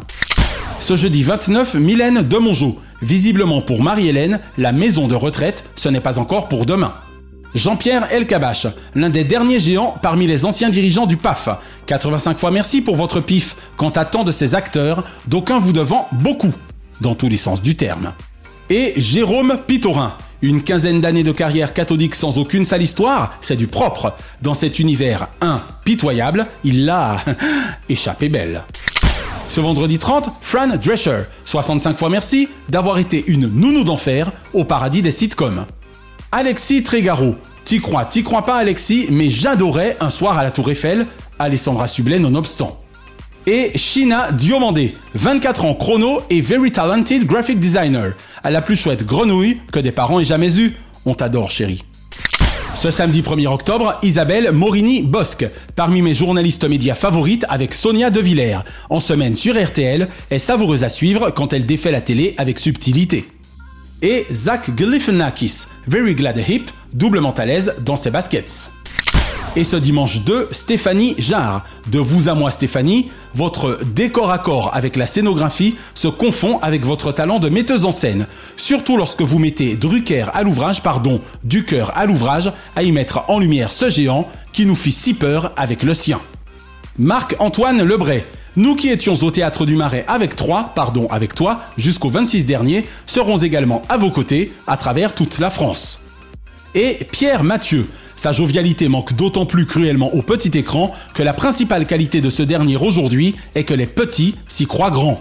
Ce 0.79 0.95
jeudi 0.95 1.23
29, 1.23 1.75
Mylène 1.75 2.21
Demongeau. 2.21 2.79
Visiblement 3.01 3.61
pour 3.61 3.81
Marie-Hélène, 3.81 4.39
la 4.57 4.71
maison 4.71 5.07
de 5.07 5.15
retraite, 5.15 5.65
ce 5.75 5.89
n'est 5.89 5.99
pas 5.99 6.19
encore 6.19 6.47
pour 6.47 6.65
demain. 6.65 6.93
Jean-Pierre 7.55 8.11
Elkabach, 8.11 8.67
l'un 8.95 9.09
des 9.09 9.23
derniers 9.23 9.59
géants 9.59 9.95
parmi 10.01 10.25
les 10.25 10.45
anciens 10.45 10.69
dirigeants 10.69 11.05
du 11.05 11.17
PAF. 11.17 11.49
85 11.87 12.37
fois 12.37 12.51
merci 12.51 12.81
pour 12.81 12.95
votre 12.95 13.19
pif 13.19 13.55
quant 13.75 13.89
à 13.89 14.05
tant 14.05 14.23
de 14.23 14.31
ces 14.31 14.55
acteurs, 14.55 15.03
d'aucuns 15.27 15.59
vous 15.59 15.73
devant 15.73 16.07
beaucoup, 16.13 16.53
dans 17.01 17.15
tous 17.15 17.29
les 17.29 17.37
sens 17.37 17.61
du 17.61 17.75
terme 17.75 18.13
et 18.69 18.93
Jérôme 18.95 19.57
Pitorin. 19.67 20.15
Une 20.41 20.61
quinzaine 20.61 20.99
d'années 20.99 21.23
de 21.23 21.31
carrière 21.31 21.73
cathodique 21.73 22.15
sans 22.15 22.37
aucune 22.37 22.65
sale 22.65 22.81
histoire, 22.81 23.37
c'est 23.39 23.55
du 23.55 23.67
propre. 23.67 24.13
Dans 24.41 24.53
cet 24.53 24.79
univers 24.79 25.29
impitoyable, 25.39 26.47
il 26.65 26.85
l'a 26.85 27.17
échappé 27.89 28.27
belle. 28.27 28.63
Ce 29.47 29.61
vendredi 29.61 29.99
30, 29.99 30.29
Fran 30.41 30.75
Drescher, 30.81 31.23
65 31.45 31.97
fois 31.97 32.09
merci 32.09 32.49
d'avoir 32.67 32.97
été 32.97 33.23
une 33.27 33.47
nounou 33.47 33.83
d'enfer 33.83 34.31
au 34.53 34.65
paradis 34.65 35.01
des 35.01 35.11
sitcoms. 35.11 35.65
Alexis 36.31 36.83
Trégaro, 36.83 37.35
t'y 37.63 37.79
crois, 37.79 38.05
t'y 38.05 38.23
crois 38.23 38.41
pas 38.41 38.57
Alexis, 38.57 39.07
mais 39.11 39.29
j'adorais 39.29 39.95
un 40.01 40.09
soir 40.09 40.37
à 40.37 40.43
la 40.43 40.51
Tour 40.51 40.71
Eiffel, 40.71 41.05
Alessandra 41.39 41.87
Sublet 41.87 42.19
nonobstant 42.19 42.82
et 43.45 43.77
Shina 43.77 44.31
Diomandé, 44.31 44.93
24 45.15 45.65
ans 45.65 45.73
chrono 45.73 46.21
et 46.29 46.41
very 46.41 46.71
talented 46.71 47.25
graphic 47.25 47.59
designer, 47.59 48.13
à 48.43 48.51
la 48.51 48.61
plus 48.61 48.75
chouette 48.75 49.05
grenouille 49.05 49.59
que 49.71 49.79
des 49.79 49.91
parents 49.91 50.19
aient 50.19 50.25
jamais 50.25 50.59
eue. 50.59 50.75
On 51.05 51.13
t'adore 51.13 51.51
chérie. 51.51 51.83
Ce 52.75 52.89
samedi 52.89 53.21
1er 53.21 53.47
octobre, 53.47 53.99
Isabelle 54.01 54.51
Morini-Bosque, 54.51 55.47
parmi 55.75 56.01
mes 56.01 56.13
journalistes 56.13 56.67
médias 56.67 56.95
favorites 56.95 57.45
avec 57.47 57.73
Sonia 57.73 58.09
De 58.09 58.19
Villers, 58.19 58.59
en 58.89 58.99
semaine 58.99 59.35
sur 59.35 59.61
RTL, 59.61 60.07
est 60.31 60.39
savoureuse 60.39 60.83
à 60.83 60.89
suivre 60.89 61.29
quand 61.29 61.53
elle 61.53 61.65
défait 61.65 61.91
la 61.91 62.01
télé 62.01 62.33
avec 62.37 62.59
subtilité. 62.59 63.25
Et 64.01 64.25
Zach 64.31 64.73
Galifianakis, 64.75 65.65
very 65.87 66.15
glad 66.15 66.37
hip, 66.47 66.65
doublement 66.93 67.31
à 67.31 67.45
l'aise 67.45 67.75
dans 67.85 67.95
ses 67.95 68.11
baskets. 68.11 68.71
Et 69.55 69.63
ce 69.63 69.75
dimanche 69.75 70.21
2, 70.21 70.49
Stéphanie 70.51 71.13
Jarre. 71.19 71.63
De 71.91 71.99
vous 71.99 72.27
à 72.27 72.33
moi 72.33 72.49
Stéphanie, 72.49 73.11
votre 73.35 73.79
décor 73.85 74.31
à 74.31 74.39
corps 74.39 74.71
avec 74.73 74.95
la 74.95 75.05
scénographie 75.05 75.75
se 75.93 76.07
confond 76.07 76.57
avec 76.63 76.83
votre 76.83 77.11
talent 77.11 77.37
de 77.37 77.49
metteuse 77.49 77.85
en 77.85 77.91
scène. 77.91 78.25
Surtout 78.57 78.97
lorsque 78.97 79.21
vous 79.21 79.37
mettez 79.37 79.75
Drucker 79.75 80.25
à 80.33 80.41
l'ouvrage, 80.41 80.81
pardon, 80.81 81.21
du 81.43 81.65
cœur 81.65 81.95
à 81.95 82.07
l'ouvrage, 82.07 82.51
à 82.75 82.81
y 82.81 82.91
mettre 82.91 83.25
en 83.27 83.37
lumière 83.37 83.71
ce 83.71 83.89
géant 83.89 84.27
qui 84.53 84.65
nous 84.65 84.75
fit 84.75 84.91
si 84.91 85.13
peur 85.13 85.53
avec 85.55 85.83
le 85.83 85.93
sien. 85.93 86.19
Marc-Antoine 86.97 87.83
Lebray. 87.83 88.25
Nous 88.55 88.75
qui 88.75 88.89
étions 88.89 89.15
au 89.15 89.29
théâtre 89.29 89.67
du 89.67 89.75
Marais 89.75 90.05
avec 90.07 90.35
toi, 90.35 90.71
pardon, 90.73 91.07
avec 91.11 91.35
toi, 91.35 91.59
jusqu'au 91.77 92.09
26 92.09 92.47
dernier, 92.47 92.87
serons 93.05 93.37
également 93.37 93.83
à 93.87 93.97
vos 93.97 94.09
côtés 94.09 94.51
à 94.65 94.77
travers 94.77 95.13
toute 95.13 95.37
la 95.37 95.51
France. 95.51 95.99
Et 96.73 96.97
Pierre 97.11 97.43
Mathieu. 97.43 97.87
Sa 98.23 98.31
jovialité 98.31 98.87
manque 98.87 99.11
d'autant 99.17 99.45
plus 99.45 99.65
cruellement 99.65 100.13
au 100.13 100.21
petit 100.21 100.57
écran 100.57 100.93
que 101.13 101.23
la 101.23 101.33
principale 101.33 101.85
qualité 101.85 102.21
de 102.21 102.29
ce 102.29 102.41
dernier 102.41 102.77
aujourd'hui 102.77 103.35
est 103.53 103.65
que 103.65 103.73
les 103.73 103.85
petits 103.85 104.35
s'y 104.47 104.65
croient 104.65 104.91
grands. 104.91 105.19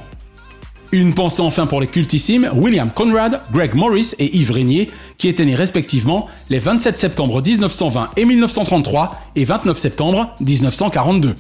Une 0.93 1.13
pensée 1.13 1.43
enfin 1.43 1.67
pour 1.67 1.81
les 1.81 1.89
cultissimes 1.89 2.49
William 2.55 2.93
Conrad, 2.93 3.41
Greg 3.51 3.75
Morris 3.75 4.13
et 4.21 4.37
Yves 4.37 4.53
Régnier, 4.53 4.89
qui 5.19 5.27
étaient 5.27 5.45
nés 5.45 5.57
respectivement 5.57 6.29
les 6.49 6.61
27 6.61 6.97
septembre 6.97 7.43
1920 7.43 8.11
et 8.17 8.25
1933 8.25 9.21
et 9.35 9.45
29 9.45 9.77
septembre 9.77 10.37
1942. 10.39 11.35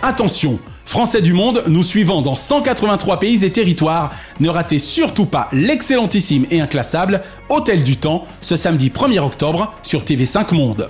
Attention, 0.00 0.60
Français 0.86 1.20
du 1.20 1.32
monde, 1.32 1.64
nous 1.66 1.82
suivant 1.82 2.22
dans 2.22 2.36
183 2.36 3.18
pays 3.18 3.44
et 3.44 3.50
territoires, 3.50 4.12
ne 4.38 4.48
ratez 4.48 4.78
surtout 4.78 5.26
pas 5.26 5.48
l'excellentissime 5.52 6.46
et 6.50 6.60
inclassable 6.60 7.22
Hôtel 7.48 7.82
du 7.82 7.96
Temps 7.96 8.24
ce 8.40 8.54
samedi 8.54 8.88
1er 8.90 9.18
octobre 9.18 9.74
sur 9.82 10.04
TV5 10.04 10.54
Monde. 10.54 10.88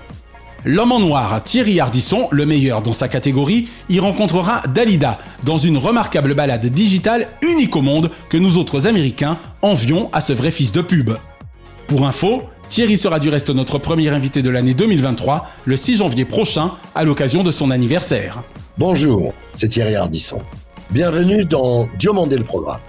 L'homme 0.66 0.92
en 0.92 1.00
noir, 1.00 1.42
Thierry 1.42 1.80
Hardisson, 1.80 2.28
le 2.30 2.44
meilleur 2.44 2.82
dans 2.82 2.92
sa 2.92 3.08
catégorie, 3.08 3.68
y 3.88 3.98
rencontrera 3.98 4.62
Dalida 4.68 5.18
dans 5.44 5.56
une 5.56 5.78
remarquable 5.78 6.34
balade 6.34 6.66
digitale 6.66 7.26
unique 7.42 7.74
au 7.74 7.82
monde 7.82 8.10
que 8.28 8.36
nous 8.36 8.58
autres 8.58 8.86
Américains 8.86 9.38
envions 9.62 10.10
à 10.12 10.20
ce 10.20 10.34
vrai 10.34 10.50
fils 10.50 10.72
de 10.72 10.82
pub. 10.82 11.12
Pour 11.88 12.06
info, 12.06 12.42
Thierry 12.68 12.98
sera 12.98 13.18
du 13.18 13.30
reste 13.30 13.48
notre 13.48 13.78
premier 13.78 14.10
invité 14.10 14.42
de 14.42 14.50
l'année 14.50 14.74
2023, 14.74 15.48
le 15.64 15.76
6 15.76 15.96
janvier 15.96 16.26
prochain, 16.26 16.72
à 16.94 17.04
l'occasion 17.04 17.42
de 17.42 17.50
son 17.50 17.70
anniversaire. 17.70 18.42
Bonjour, 18.78 19.32
c'est 19.54 19.68
Thierry 19.68 19.94
Ardisson. 19.94 20.42
Bienvenue 20.90 21.46
dans 21.46 21.88
Diomandé 21.98 22.36
le 22.36 22.44
programme. 22.44 22.80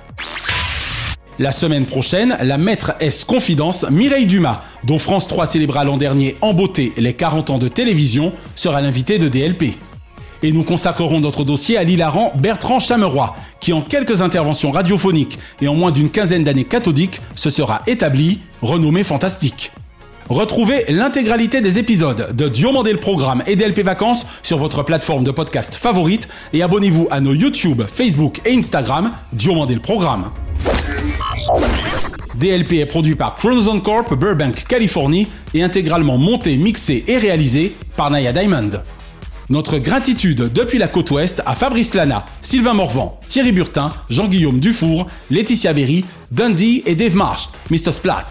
La 1.40 1.54
semaine 1.54 1.86
prochaine, 1.86 2.36
la 2.42 2.58
maître 2.58 2.96
S 3.00 3.24
Confidence 3.24 3.86
Mireille 3.90 4.26
Dumas, 4.26 4.64
dont 4.84 5.00
France 5.00 5.30
3 5.30 5.46
célébra 5.46 5.86
l'an 5.86 5.96
dernier 5.96 6.36
en 6.42 6.54
beauté 6.54 6.92
les 6.98 7.14
40 7.14 7.52
ans 7.52 7.58
de 7.58 7.70
télévision, 7.70 8.34
sera 8.56 8.82
l'invitée 8.82 9.18
de 9.18 9.30
DLP. 9.30 9.78
Et 10.44 10.52
nous 10.52 10.64
consacrerons 10.64 11.22
notre 11.22 11.46
dossier 11.46 11.78
à 11.78 11.86
l'hilarant 11.86 12.34
Bertrand 12.36 12.82
Chameroy, 12.82 13.34
qui 13.62 13.72
en 13.72 13.82
quelques 13.82 14.22
interventions 14.22 14.72
radiophoniques 14.72 15.40
et 15.62 15.70
en 15.70 15.74
moins 15.74 15.92
d'une 15.92 16.10
quinzaine 16.10 16.44
d'années 16.44 16.66
cathodiques 16.66 17.22
se 17.36 17.50
sera 17.50 17.84
établi, 17.88 18.40
renommé 18.62 19.06
fantastique. 19.06 19.72
Retrouvez 20.30 20.84
l'intégralité 20.90 21.62
des 21.62 21.80
épisodes 21.80 22.36
de 22.36 22.50
Diomandé 22.50 22.92
le 22.92 23.00
Programme 23.00 23.44
et 23.48 23.56
DLP 23.56 23.80
Vacances 23.80 24.26
sur 24.44 24.58
votre 24.58 24.84
plateforme 24.84 25.24
de 25.24 25.32
podcast 25.32 25.76
favorite 25.76 26.28
et 26.52 26.62
abonnez-vous 26.64 27.08
à 27.12 27.22
nos 27.22 27.34
YouTube, 27.34 27.84
Facebook 27.88 28.42
et 28.46 28.54
Instagram 28.54 29.14
Diomandé 29.32 29.76
le 29.76 29.80
Programme. 29.80 30.32
DLP 32.36 32.74
est 32.74 32.86
produit 32.86 33.16
par 33.16 33.36
Chronozone 33.36 33.82
Corp 33.82 34.14
Burbank, 34.16 34.66
Californie 34.68 35.30
et 35.54 35.64
intégralement 35.64 36.18
monté, 36.18 36.58
mixé 36.58 37.06
et 37.08 37.18
réalisé 37.18 37.74
par 37.96 38.12
Naya 38.12 38.34
Diamond. 38.34 38.72
Notre 39.50 39.78
gratitude 39.78 40.52
depuis 40.54 40.78
la 40.78 40.90
côte 40.90 41.10
ouest 41.12 41.42
à 41.46 41.56
Fabrice 41.56 41.94
Lana, 41.94 42.26
Sylvain 42.42 42.74
Morvan, 42.74 43.18
Thierry 43.30 43.54
Burtin, 43.54 43.92
Jean-Guillaume 44.10 44.60
Dufour, 44.60 45.08
Laetitia 45.32 45.72
Berry, 45.72 46.04
Dundee 46.32 46.84
et 46.86 46.96
Dave 46.96 47.16
Marsh, 47.16 47.48
Mr. 47.72 47.94
Splat. 47.94 48.28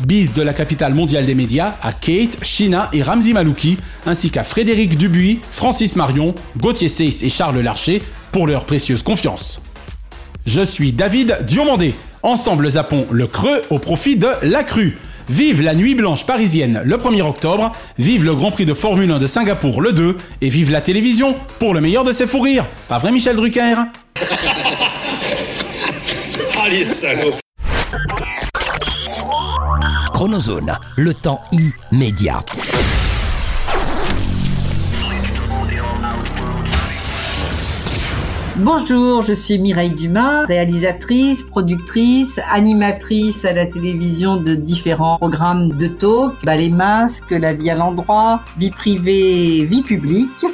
Bise 0.00 0.32
de 0.32 0.42
la 0.42 0.52
capitale 0.52 0.94
mondiale 0.94 1.24
des 1.24 1.34
médias 1.34 1.74
à 1.80 1.92
Kate, 1.92 2.42
Shina 2.42 2.88
et 2.92 3.02
Ramzi 3.02 3.32
Malouki, 3.32 3.78
ainsi 4.06 4.30
qu'à 4.30 4.42
Frédéric 4.42 4.98
Dubuis, 4.98 5.40
Francis 5.52 5.94
Marion, 5.96 6.34
Gauthier 6.58 6.88
Seyss 6.88 7.22
et 7.22 7.30
Charles 7.30 7.60
Larcher 7.60 8.02
pour 8.32 8.46
leur 8.46 8.64
précieuse 8.64 9.02
confiance. 9.02 9.62
Je 10.46 10.62
suis 10.62 10.92
David 10.92 11.38
Diomandé. 11.42 11.94
Ensemble 12.22 12.70
zappons 12.70 13.06
le 13.10 13.26
creux 13.26 13.62
au 13.70 13.78
profit 13.78 14.16
de 14.16 14.28
la 14.42 14.64
crue. 14.64 14.98
Vive 15.28 15.62
la 15.62 15.74
nuit 15.74 15.94
blanche 15.94 16.26
parisienne 16.26 16.82
le 16.84 16.96
1er 16.96 17.22
octobre, 17.22 17.72
vive 17.96 18.24
le 18.24 18.34
Grand 18.34 18.50
Prix 18.50 18.66
de 18.66 18.74
Formule 18.74 19.10
1 19.10 19.18
de 19.18 19.26
Singapour 19.26 19.80
le 19.80 19.92
2 19.92 20.16
et 20.42 20.48
vive 20.48 20.70
la 20.70 20.82
télévision 20.82 21.34
pour 21.58 21.72
le 21.72 21.80
meilleur 21.80 22.04
de 22.04 22.12
ses 22.12 22.26
fous 22.26 22.40
rires. 22.40 22.66
Pas 22.88 22.98
vrai 22.98 23.12
Michel 23.12 23.36
Drucker? 23.36 23.74
Allez, 26.62 26.84
salaud 26.84 27.34
Le 30.96 31.12
temps 31.12 31.42
immédiat. 31.92 32.42
Bonjour, 38.56 39.20
je 39.20 39.34
suis 39.34 39.58
Mireille 39.58 39.90
Dumas, 39.90 40.46
réalisatrice, 40.46 41.42
productrice, 41.42 42.40
animatrice 42.50 43.44
à 43.44 43.52
la 43.52 43.66
télévision 43.66 44.38
de 44.38 44.54
différents 44.54 45.18
programmes 45.18 45.76
de 45.76 45.88
talk, 45.88 46.42
Ballet 46.42 46.70
Masque, 46.70 47.32
La 47.32 47.52
vie 47.52 47.68
à 47.68 47.74
l'endroit, 47.74 48.40
vie 48.56 48.70
privée, 48.70 49.66
vie 49.66 49.82
publique. 49.82 50.46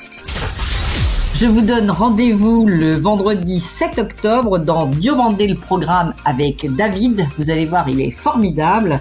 Je 1.37 1.47
vous 1.47 1.61
donne 1.61 1.93
rendez-vous 1.93 2.67
le 2.67 2.97
vendredi 2.97 3.61
7 3.61 4.01
octobre 4.01 4.59
dans 4.59 4.87
Diomandé 4.87 5.47
le 5.47 5.55
programme 5.55 6.13
avec 6.25 6.67
David. 6.75 7.25
Vous 7.39 7.51
allez 7.51 7.67
voir, 7.67 7.89
il 7.89 8.01
est 8.01 8.11
formidable. 8.11 8.99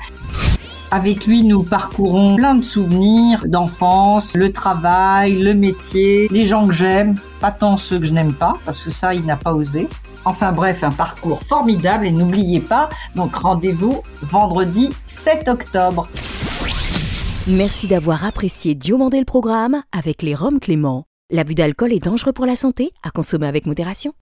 Avec 0.92 1.28
lui, 1.28 1.44
nous 1.44 1.62
parcourons 1.62 2.36
plein 2.36 2.56
de 2.56 2.64
souvenirs 2.64 3.46
d'enfance, 3.48 4.36
le 4.36 4.52
travail, 4.52 5.38
le 5.38 5.54
métier, 5.54 6.28
les 6.32 6.46
gens 6.46 6.66
que 6.66 6.74
j'aime, 6.74 7.14
pas 7.40 7.52
tant 7.52 7.78
ceux 7.78 8.00
que 8.00 8.06
je 8.06 8.14
n'aime 8.14 8.34
pas, 8.34 8.56
parce 8.66 8.84
que 8.84 8.90
ça, 8.90 9.14
il 9.14 9.24
n'a 9.24 9.38
pas 9.38 9.54
osé. 9.54 9.88
Enfin 10.26 10.52
bref, 10.52 10.84
un 10.84 10.92
parcours 10.92 11.44
formidable 11.44 12.08
et 12.08 12.12
n'oubliez 12.12 12.60
pas, 12.60 12.90
donc 13.16 13.36
rendez-vous 13.36 14.02
vendredi 14.24 14.90
7 15.06 15.48
octobre. 15.48 16.08
Merci 17.48 17.88
d'avoir 17.88 18.26
apprécié 18.26 18.74
Diomandé 18.74 19.20
le 19.20 19.26
programme 19.26 19.84
avec 19.92 20.24
les 20.24 20.34
Roms 20.34 20.60
Clément. 20.60 21.06
L'abus 21.32 21.54
d'alcool 21.54 21.94
est 21.94 22.04
dangereux 22.04 22.34
pour 22.34 22.48
la 22.48 22.56
santé, 22.56 22.92
à 23.04 23.12
consommer 23.12 23.48
avec 23.48 23.68
modération. 23.68 24.14